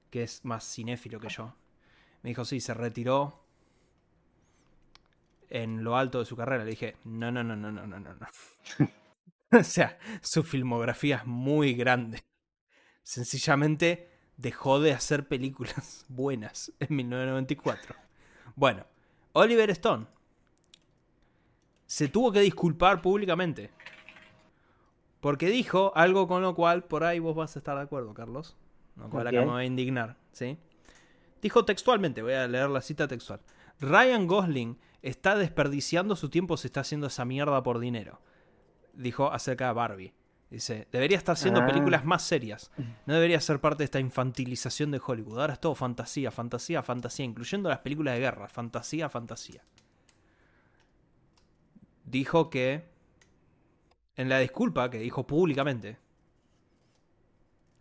[0.09, 1.53] que es más cinéfilo que yo.
[2.23, 3.45] Me dijo, sí, se retiró
[5.51, 6.65] en lo alto de su carrera.
[6.65, 7.99] Le dije, no, no, no, no, no, no.
[7.99, 8.27] no.
[9.59, 12.23] o sea, su filmografía es muy grande.
[13.03, 17.95] Sencillamente dejó de hacer películas buenas en 1994.
[18.55, 18.87] Bueno,
[19.33, 20.07] Oliver Stone
[21.87, 23.71] se tuvo que disculpar públicamente.
[25.21, 28.57] Porque dijo algo con lo cual por ahí vos vas a estar de acuerdo, Carlos.
[28.97, 30.59] Lo cual acá me va a indignar, ¿sí?
[31.41, 33.41] Dijo textualmente, voy a leer la cita textual.
[33.79, 38.21] Ryan Gosling está desperdiciando su tiempo, se está haciendo esa mierda por dinero.
[38.95, 40.15] Dijo acerca de Barbie.
[40.53, 41.67] Dice, debería estar haciendo Ah.
[41.67, 42.71] películas más serias.
[43.07, 45.41] No debería ser parte de esta infantilización de Hollywood.
[45.41, 48.49] Ahora es todo fantasía, fantasía, fantasía, incluyendo las películas de guerra.
[48.49, 49.65] Fantasía, fantasía.
[52.05, 52.85] Dijo que,
[54.17, 55.99] en la disculpa que dijo públicamente,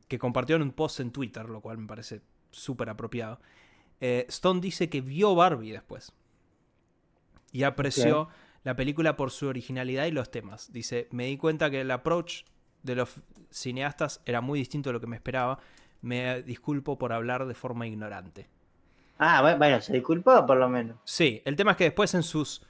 [0.08, 2.22] que compartió en un post en Twitter, lo cual me parece
[2.52, 3.42] súper apropiado,
[4.00, 6.14] eh, Stone dice que vio Barbie después.
[7.52, 8.30] Y apreció
[8.64, 10.72] la película por su originalidad y los temas.
[10.72, 12.44] Dice, me di cuenta que el approach
[12.84, 13.16] de los
[13.50, 15.60] cineastas era muy distinto de lo que me esperaba.
[16.02, 18.50] Me disculpo por hablar de forma ignorante.
[19.20, 20.98] Ah, bu- bueno, se disculpó por lo menos.
[21.04, 22.66] Sí, el tema es que después en sus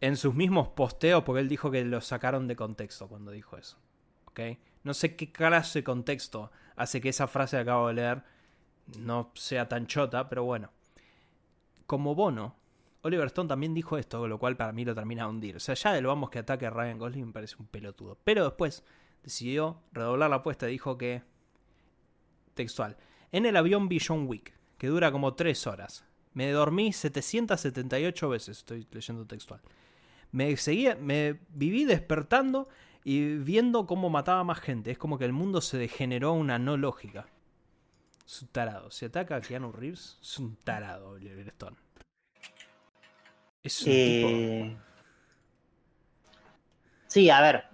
[0.00, 3.78] en sus mismos posteos, porque él dijo que lo sacaron de contexto cuando dijo eso.
[4.26, 4.40] ¿Ok?
[4.84, 8.22] No sé qué clase de contexto hace que esa frase que acabo de leer
[8.98, 10.70] no sea tan chota, pero bueno.
[11.86, 12.54] Como bono,
[13.02, 15.56] Oliver Stone también dijo esto, lo cual para mí lo termina de hundir.
[15.56, 18.18] O sea, ya de lo vamos que ataque a Ryan Gosling me parece un pelotudo.
[18.24, 18.84] Pero después
[19.22, 21.22] decidió redoblar la apuesta y dijo que.
[22.54, 22.96] Textual.
[23.32, 26.06] En el avión vi John Wick, que dura como 3 horas.
[26.32, 29.60] Me dormí 778 veces, estoy leyendo textual.
[30.32, 32.68] Me seguía, me viví despertando
[33.04, 34.90] y viendo cómo mataba más gente.
[34.90, 37.28] Es como que el mundo se degeneró una no lógica.
[38.26, 38.90] Es un tarado.
[38.90, 41.76] Si ataca a Keanu Reeves, es un tarado, Oliver Stone.
[43.66, 44.80] Es un Eh, tipo.
[47.08, 47.64] Sí, a ver.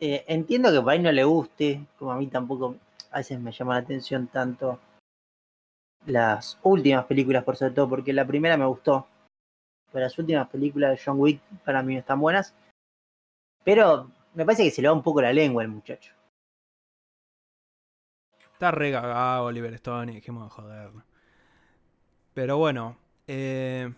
[0.00, 2.76] Eh, entiendo que por ahí no le guste, como a mí tampoco
[3.10, 4.80] a veces me llama la atención tanto
[6.06, 9.06] las últimas películas, por sobre todo, porque la primera me gustó.
[9.92, 12.54] Pero las últimas películas de John Wick para mí no están buenas.
[13.64, 16.14] Pero me parece que se le va un poco la lengua al muchacho.
[18.54, 20.90] Está re cagado Oliver Stone y dejemos de joder.
[22.32, 22.96] Pero bueno.
[23.32, 23.94] Eh,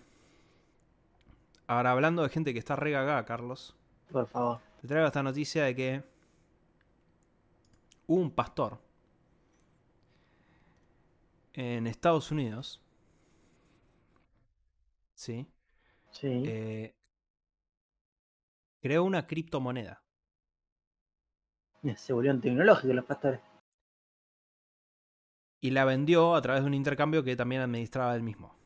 [1.66, 3.74] Ahora hablando de gente que está re cagada, Carlos.
[4.10, 4.60] Por favor.
[4.82, 6.04] Te traigo esta noticia de que
[8.06, 8.78] hubo un pastor
[11.54, 12.82] en Estados Unidos.
[15.14, 15.46] Sí.
[16.10, 16.42] Sí.
[16.46, 16.94] eh,
[18.82, 20.02] creó una criptomoneda.
[21.96, 23.40] Se volvieron tecnológicos los pastores.
[25.62, 28.61] Y la vendió a través de un intercambio que también administraba él mismo.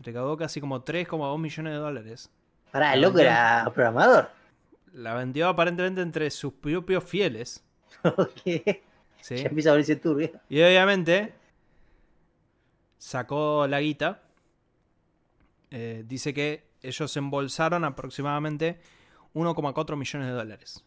[0.00, 2.30] Recaudó casi como 3,2 millones de dólares.
[2.70, 4.30] Pará, el loco era programador.
[4.92, 7.64] La vendió aparentemente entre sus propios fieles.
[8.04, 8.42] Ok.
[9.20, 9.36] ¿sí?
[9.36, 10.30] Ya empieza a volverse turbio.
[10.48, 11.34] Y obviamente
[12.98, 14.22] sacó la guita.
[15.70, 18.80] Eh, dice que ellos embolsaron aproximadamente
[19.34, 20.84] 1,4 millones de dólares.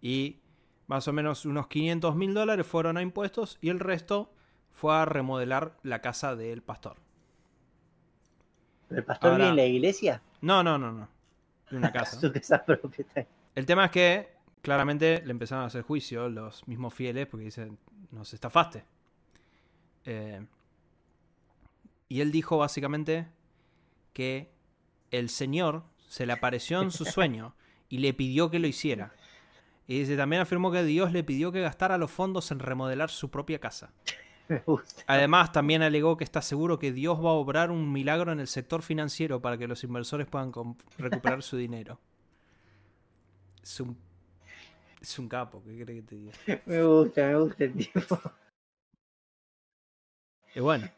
[0.00, 0.40] Y
[0.86, 4.32] más o menos unos 500 mil dólares fueron a impuestos y el resto
[4.72, 6.96] fue a remodelar la casa del pastor.
[8.90, 10.22] ¿Pero el pastor Ahora- vive en la iglesia?
[10.42, 11.08] No, no, no, no.
[11.70, 12.20] De una casa.
[12.20, 13.06] Su casa propia.
[13.54, 14.28] El tema es que
[14.60, 17.78] claramente le empezaron a hacer juicio los mismos fieles porque dicen,
[18.10, 18.84] nos estafaste.
[20.04, 20.44] Eh,
[22.08, 23.26] y él dijo básicamente
[24.12, 24.50] que
[25.10, 27.54] el Señor se le apareció en su sueño
[27.88, 29.12] y le pidió que lo hiciera.
[29.86, 33.30] Y dice, también afirmó que Dios le pidió que gastara los fondos en remodelar su
[33.30, 33.92] propia casa.
[34.50, 35.02] Me gusta.
[35.06, 38.48] Además, también alegó que está seguro que Dios va a obrar un milagro en el
[38.48, 40.52] sector financiero para que los inversores puedan
[40.98, 41.98] recuperar su dinero.
[43.62, 43.96] Es un,
[45.00, 46.32] es un capo, ¿qué crees que te diga?
[46.66, 48.18] Me gusta, me gusta el tipo.
[50.54, 50.88] Y bueno.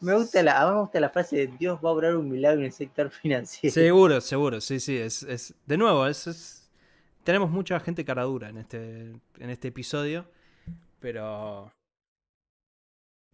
[0.00, 2.66] Me gusta la, me gusta la frase de Dios va a obrar un milagro en
[2.66, 3.72] el sector financiero.
[3.72, 4.98] Seguro, seguro, sí, sí.
[4.98, 6.70] Es, es, de nuevo, es, es-
[7.22, 10.26] tenemos mucha gente cara dura en este, en este episodio.
[11.00, 11.72] Pero.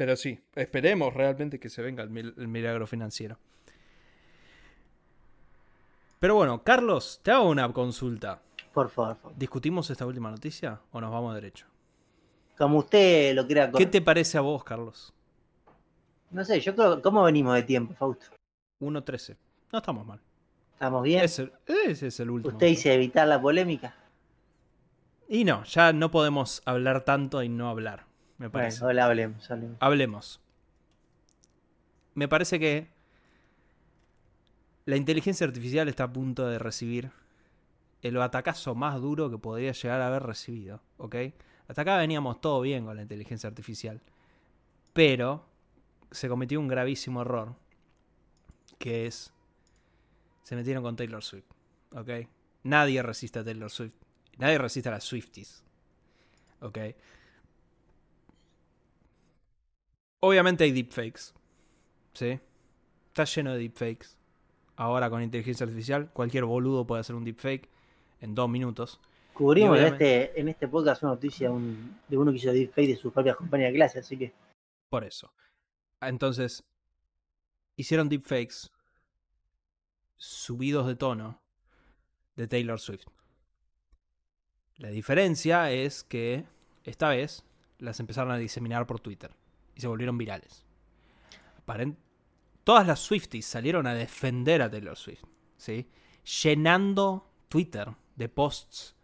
[0.00, 3.36] Pero sí, esperemos realmente que se venga el, mil- el milagro financiero.
[6.18, 8.40] Pero bueno, Carlos, te hago una consulta.
[8.72, 9.38] Por favor, por favor.
[9.38, 11.66] ¿Discutimos esta última noticia o nos vamos derecho?
[12.56, 13.70] Como usted lo crea.
[13.72, 15.12] ¿Qué te parece a vos, Carlos?
[16.30, 17.02] No sé, yo creo.
[17.02, 18.24] ¿Cómo venimos de tiempo, Fausto?
[18.80, 19.36] 1.13.
[19.70, 20.20] No estamos mal.
[20.72, 21.22] ¿Estamos bien?
[21.22, 22.54] Ese, ese es el último.
[22.54, 23.94] Usted dice evitar la polémica.
[25.28, 28.06] Y no, ya no podemos hablar tanto y no hablar,
[28.40, 28.80] me parece.
[28.80, 29.76] Bueno, hola, hablemos, hablemos.
[29.80, 30.40] Hablemos.
[32.14, 32.88] Me parece que
[34.86, 37.12] la inteligencia artificial está a punto de recibir
[38.00, 41.16] el batacazo más duro que podría llegar a haber recibido, ¿ok?
[41.68, 44.00] Hasta acá veníamos todo bien con la inteligencia artificial,
[44.94, 45.44] pero
[46.10, 47.54] se cometió un gravísimo error,
[48.78, 49.34] que es,
[50.44, 51.44] se metieron con Taylor Swift,
[51.94, 52.26] ¿ok?
[52.62, 53.92] Nadie resiste a Taylor Swift,
[54.38, 55.62] nadie resiste a las Swifties,
[56.62, 56.78] ¿ok?
[60.20, 61.32] Obviamente hay deepfakes,
[62.12, 62.38] ¿sí?
[63.08, 64.08] Está lleno de deepfakes.
[64.76, 67.68] Ahora con inteligencia artificial, cualquier boludo puede hacer un deepfake
[68.20, 69.00] en dos minutos.
[69.32, 72.88] Cubrimos obviamente- este, en este podcast una noticia de un- de uno que hizo deepfake
[72.88, 74.32] de sus propias compañías de clase, así que.
[74.90, 75.32] Por eso.
[76.00, 76.64] Entonces,
[77.76, 78.70] hicieron deepfakes
[80.16, 81.40] subidos de tono
[82.36, 83.06] de Taylor Swift.
[84.76, 86.44] La diferencia es que
[86.84, 87.44] esta vez
[87.78, 89.30] las empezaron a diseminar por Twitter
[89.80, 90.64] se volvieron virales.
[92.64, 95.24] Todas las Swifties salieron a defender a Taylor Swift,
[95.56, 95.88] ¿sí?
[96.42, 98.94] Llenando Twitter de posts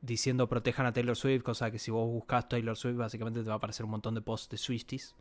[0.00, 3.54] diciendo protejan a Taylor Swift, cosa que si vos buscas Taylor Swift básicamente te va
[3.54, 5.14] a aparecer un montón de posts de Swifties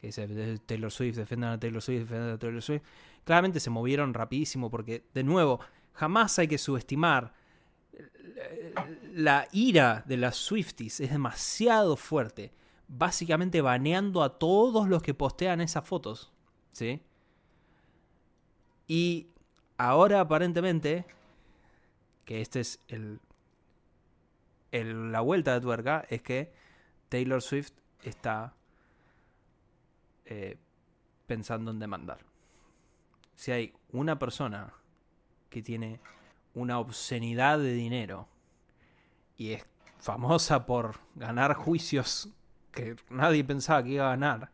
[0.00, 2.82] que dice Taylor Swift, defendan a Taylor Swift, defendan a Taylor Swift.
[3.24, 5.60] Claramente se movieron rapidísimo porque, de nuevo,
[5.92, 7.34] jamás hay que subestimar
[9.12, 12.52] la ira de las Swifties es demasiado fuerte.
[12.92, 16.32] Básicamente baneando a todos los que postean esas fotos.
[16.72, 17.00] ¿Sí?
[18.88, 19.28] Y
[19.78, 21.06] ahora aparentemente,
[22.24, 23.20] que este es el,
[24.72, 26.52] la vuelta de tuerca, es que
[27.08, 27.72] Taylor Swift
[28.02, 28.54] está
[30.24, 30.58] eh,
[31.28, 32.18] pensando en demandar.
[33.36, 34.74] Si hay una persona
[35.48, 36.00] que tiene
[36.54, 38.28] una obscenidad de dinero
[39.36, 39.64] y es
[39.98, 42.28] famosa por ganar juicios
[42.72, 44.50] que nadie pensaba que iba a ganar,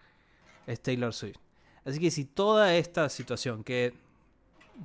[0.66, 1.38] es Taylor Swift.
[1.84, 3.94] Así que si toda esta situación, que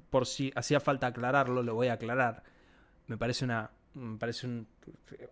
[0.09, 2.43] por si hacía falta aclararlo, lo voy a aclarar,
[3.07, 3.71] me parece una.
[3.93, 4.67] Me parece un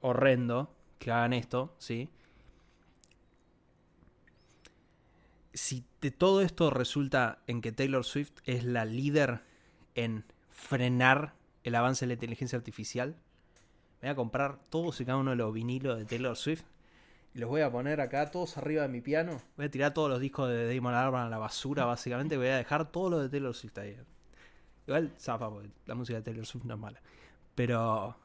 [0.01, 2.09] horrendo que hagan esto, ¿sí?
[5.53, 9.43] Si de todo esto resulta en que Taylor Swift es la líder
[9.95, 13.15] en frenar el avance de la inteligencia artificial,
[14.01, 16.63] voy a comprar todos y cada uno de los vinilos de Taylor Swift
[17.39, 19.41] los voy a poner acá todos arriba de mi piano.
[19.57, 22.37] Voy a tirar todos los discos de Damon Albarn a la basura, básicamente.
[22.37, 23.97] Voy a dejar todo lo de Taylor Swift ahí.
[24.85, 27.01] Igual, zafa, porque la música de Taylor Swift no es mala.
[27.55, 28.15] Pero.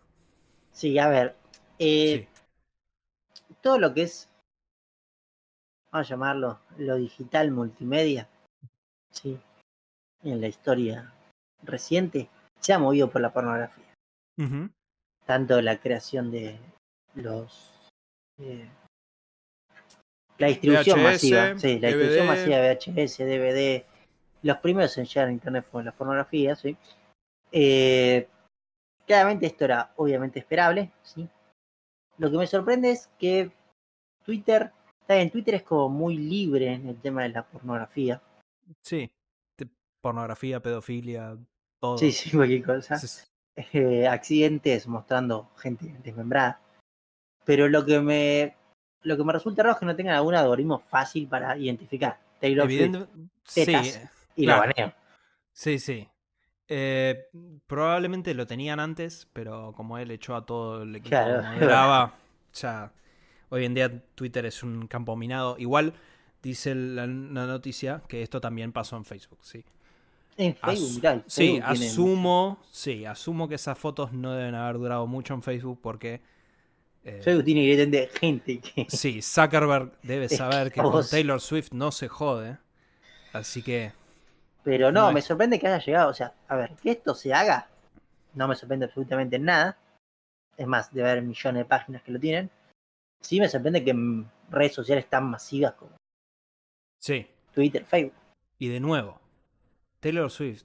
[0.73, 1.37] Sí, a ver.
[1.79, 2.29] Eh,
[3.61, 4.29] todo lo que es.
[5.91, 8.29] Vamos a llamarlo lo digital multimedia.
[9.11, 9.39] Sí.
[10.23, 11.13] En la historia
[11.63, 12.29] reciente
[12.61, 13.85] se ha movido por la pornografía.
[15.27, 16.59] Tanto la creación de
[17.15, 17.91] los.
[18.39, 18.69] Eh,
[20.39, 23.85] la distribución masiva, sí, la distribución masiva de VHS, DVD,
[24.43, 26.77] los primeros en llegar a internet fueron las pornografías, ¿sí?
[27.53, 28.29] Eh,
[29.07, 31.29] claramente esto era obviamente esperable, ¿sí?
[32.19, 33.51] Lo que me sorprende es que
[34.25, 38.21] Twitter, está bien, Twitter es como muy libre en el tema de la pornografía.
[38.83, 39.11] Sí,
[40.01, 41.37] pornografía, pedofilia,
[41.81, 41.99] todo.
[41.99, 43.01] Sí, sí, cualquier cosa.
[43.57, 46.61] Eh, accidentes mostrando gente desmembrada.
[47.45, 48.57] Pero lo que me
[49.05, 52.19] lo que me resulta raro es que no tengan algún algoritmo fácil para identificar.
[52.41, 53.07] Taylor Swift,
[53.45, 53.77] sí,
[54.37, 54.93] y lo baneo.
[55.53, 56.09] Sí, sí.
[56.67, 57.27] Eh,
[57.67, 61.43] probablemente lo tenían antes, pero como él echó a todo el equipo claro.
[61.43, 62.15] moderaba,
[62.55, 62.93] ya
[63.51, 65.57] hoy en día Twitter es un campo minado.
[65.59, 65.93] Igual
[66.43, 69.65] dice la, noticia que esto también pasó en Facebook, sí.
[70.37, 75.43] En Facebook, Sí, asumo, sí, asumo que esas fotos no deben haber durado mucho en
[75.43, 76.21] Facebook porque
[77.05, 78.87] eh, Facebook tiene de gente que.
[78.89, 82.59] Sí, Zuckerberg debe saber que con Taylor Swift no se jode.
[83.33, 83.93] Así que
[84.65, 86.11] pero no, me sorprende que haya llegado.
[86.11, 87.69] O sea, a ver, que esto se haga,
[88.33, 89.79] no me sorprende absolutamente nada.
[90.57, 92.51] Es más, debe haber millones de páginas que lo tienen.
[93.21, 95.97] Sí me sorprende que en redes sociales tan masivas como
[96.99, 97.27] sí.
[97.53, 98.15] Twitter, Facebook.
[98.59, 99.21] Y de nuevo,
[100.01, 100.65] Taylor Swift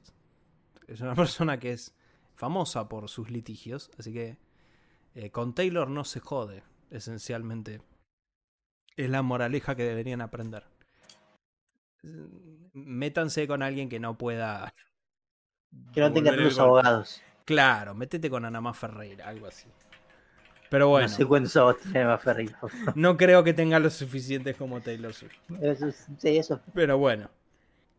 [0.88, 1.94] es una persona que es
[2.36, 4.38] famosa por sus litigios, así que
[5.26, 7.82] eh, con Taylor no se jode, esencialmente.
[8.96, 10.66] Es la moraleja que deberían aprender
[12.74, 14.74] métanse con alguien que no pueda.
[15.94, 17.22] Que no tenga los abogados.
[17.46, 19.68] Claro, métete con Anamá Ferreira, algo así.
[20.70, 21.08] Pero bueno.
[21.08, 22.60] No sé cuántos abogados tiene Anamá Ferreira.
[22.96, 25.38] no creo que tenga los suficientes como Taylor Swift.
[25.62, 26.62] Eso, sí, eso.
[26.74, 27.30] Pero bueno.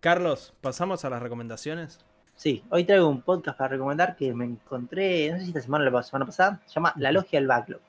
[0.01, 1.99] Carlos, ¿pasamos a las recomendaciones?
[2.41, 5.87] Sí, hoy traigo un podcast para recomendar que me encontré, no sé si esta semana
[5.87, 7.83] o la semana pasada, se llama La Logia del Backlog.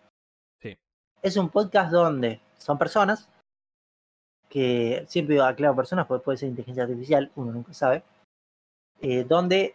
[0.61, 0.78] Sí.
[1.22, 3.30] Es un podcast donde son personas
[4.49, 8.03] que siempre aclaro personas, porque puede ser inteligencia artificial, uno nunca sabe,
[8.99, 9.73] eh, donde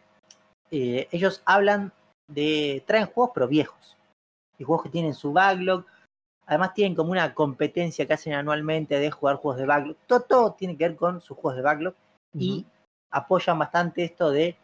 [0.71, 1.91] eh, ellos hablan
[2.29, 3.97] de, traen juegos pero viejos,
[4.59, 5.87] y juegos que tienen su backlog,
[6.45, 10.77] además tienen como una competencia que hacen anualmente de jugar juegos de backlog, todo, tiene
[10.77, 11.95] que ver con sus juegos de backlog,
[12.35, 12.67] y
[13.11, 14.59] apoyan bastante esto de,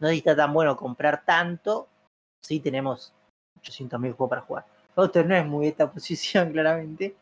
[0.00, 1.88] no necesita tan bueno comprar tanto,
[2.40, 3.12] si tenemos
[3.62, 4.66] 800.000 juegos para jugar.
[4.94, 7.16] Otro no es muy esta posición, claramente.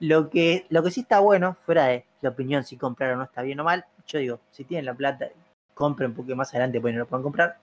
[0.00, 3.24] Lo que, lo que sí está bueno, fuera de la opinión si comprar o no
[3.24, 5.28] está bien o mal, yo digo, si tienen la plata,
[5.74, 7.58] compren porque más adelante pueden, no lo pueden comprar.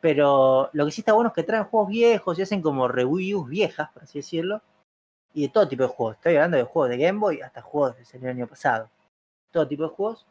[0.00, 3.48] Pero lo que sí está bueno es que traen juegos viejos y hacen como reviews
[3.48, 4.62] viejas, por así decirlo.
[5.34, 6.16] Y de todo tipo de juegos.
[6.16, 8.90] Estoy hablando de juegos de Game Boy hasta juegos del año pasado.
[9.50, 10.26] Todo tipo de juegos.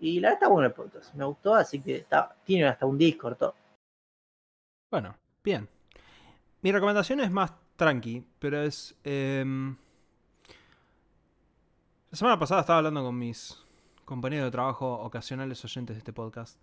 [0.00, 1.14] Y la verdad está bueno el podcast.
[1.14, 2.06] Me gustó, así que
[2.44, 3.54] tiene hasta un Discord, todo.
[4.90, 5.14] Bueno,
[5.44, 5.68] bien.
[6.62, 8.96] Mi recomendación es más tranqui, pero es...
[9.04, 9.76] Em,
[12.10, 13.62] la semana pasada estaba hablando con mis
[14.04, 16.58] compañeros de trabajo ocasionales oyentes de este podcast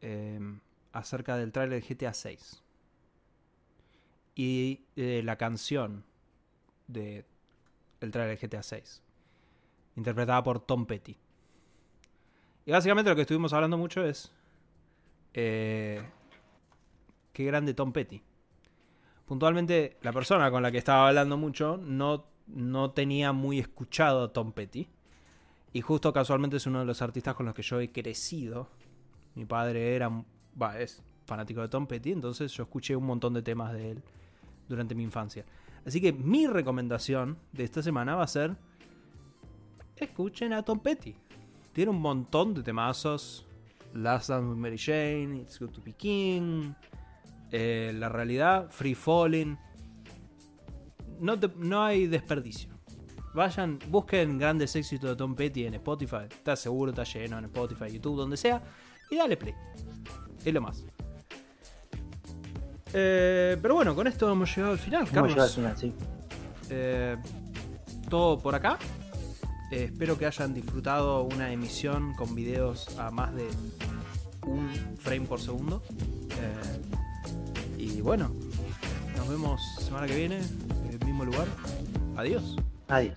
[0.00, 0.58] em,
[0.92, 2.62] acerca del trailer de GTA 6
[4.34, 6.04] y la canción
[6.88, 7.24] de
[8.00, 9.02] el trailer de GTA 6.
[9.96, 11.21] interpretada por Tom Petty.
[12.64, 14.32] Y básicamente lo que estuvimos hablando mucho es.
[15.34, 16.02] Eh,
[17.32, 18.22] qué grande Tom Petty.
[19.26, 24.32] Puntualmente, la persona con la que estaba hablando mucho no, no tenía muy escuchado a
[24.32, 24.88] Tom Petty.
[25.72, 28.68] Y justo casualmente es uno de los artistas con los que yo he crecido.
[29.34, 30.10] Mi padre era.
[30.78, 34.02] Es fanático de Tom Petty, entonces yo escuché un montón de temas de él
[34.68, 35.46] durante mi infancia.
[35.86, 38.56] Así que mi recomendación de esta semana va a ser.
[39.96, 41.16] Escuchen a Tom Petty.
[41.72, 43.46] Tiene un montón de temazos.
[43.94, 46.72] Last Dance with Mary Jane, It's Good to Be King.
[47.54, 49.58] eh, la realidad, Free Falling.
[51.20, 52.70] No, te- no hay desperdicio.
[53.34, 56.24] Vayan, busquen grandes éxitos de Tom Petty en Spotify.
[56.30, 58.62] Está seguro, está lleno en Spotify, YouTube, donde sea.
[59.10, 59.54] Y dale play.
[60.44, 60.82] Es lo más.
[62.94, 65.30] Eh, pero bueno, con esto hemos llegado al final, Hemos Carlos.
[65.30, 65.92] llegado al final, sí.
[66.70, 67.16] Eh,
[68.08, 68.78] todo por acá.
[69.72, 73.48] Eh, espero que hayan disfrutado una emisión con videos a más de
[74.46, 75.82] un frame por segundo.
[75.88, 78.30] Eh, y bueno,
[79.16, 80.40] nos vemos semana que viene,
[80.84, 81.46] en el mismo lugar.
[82.16, 82.54] Adiós.
[82.88, 83.16] Adiós.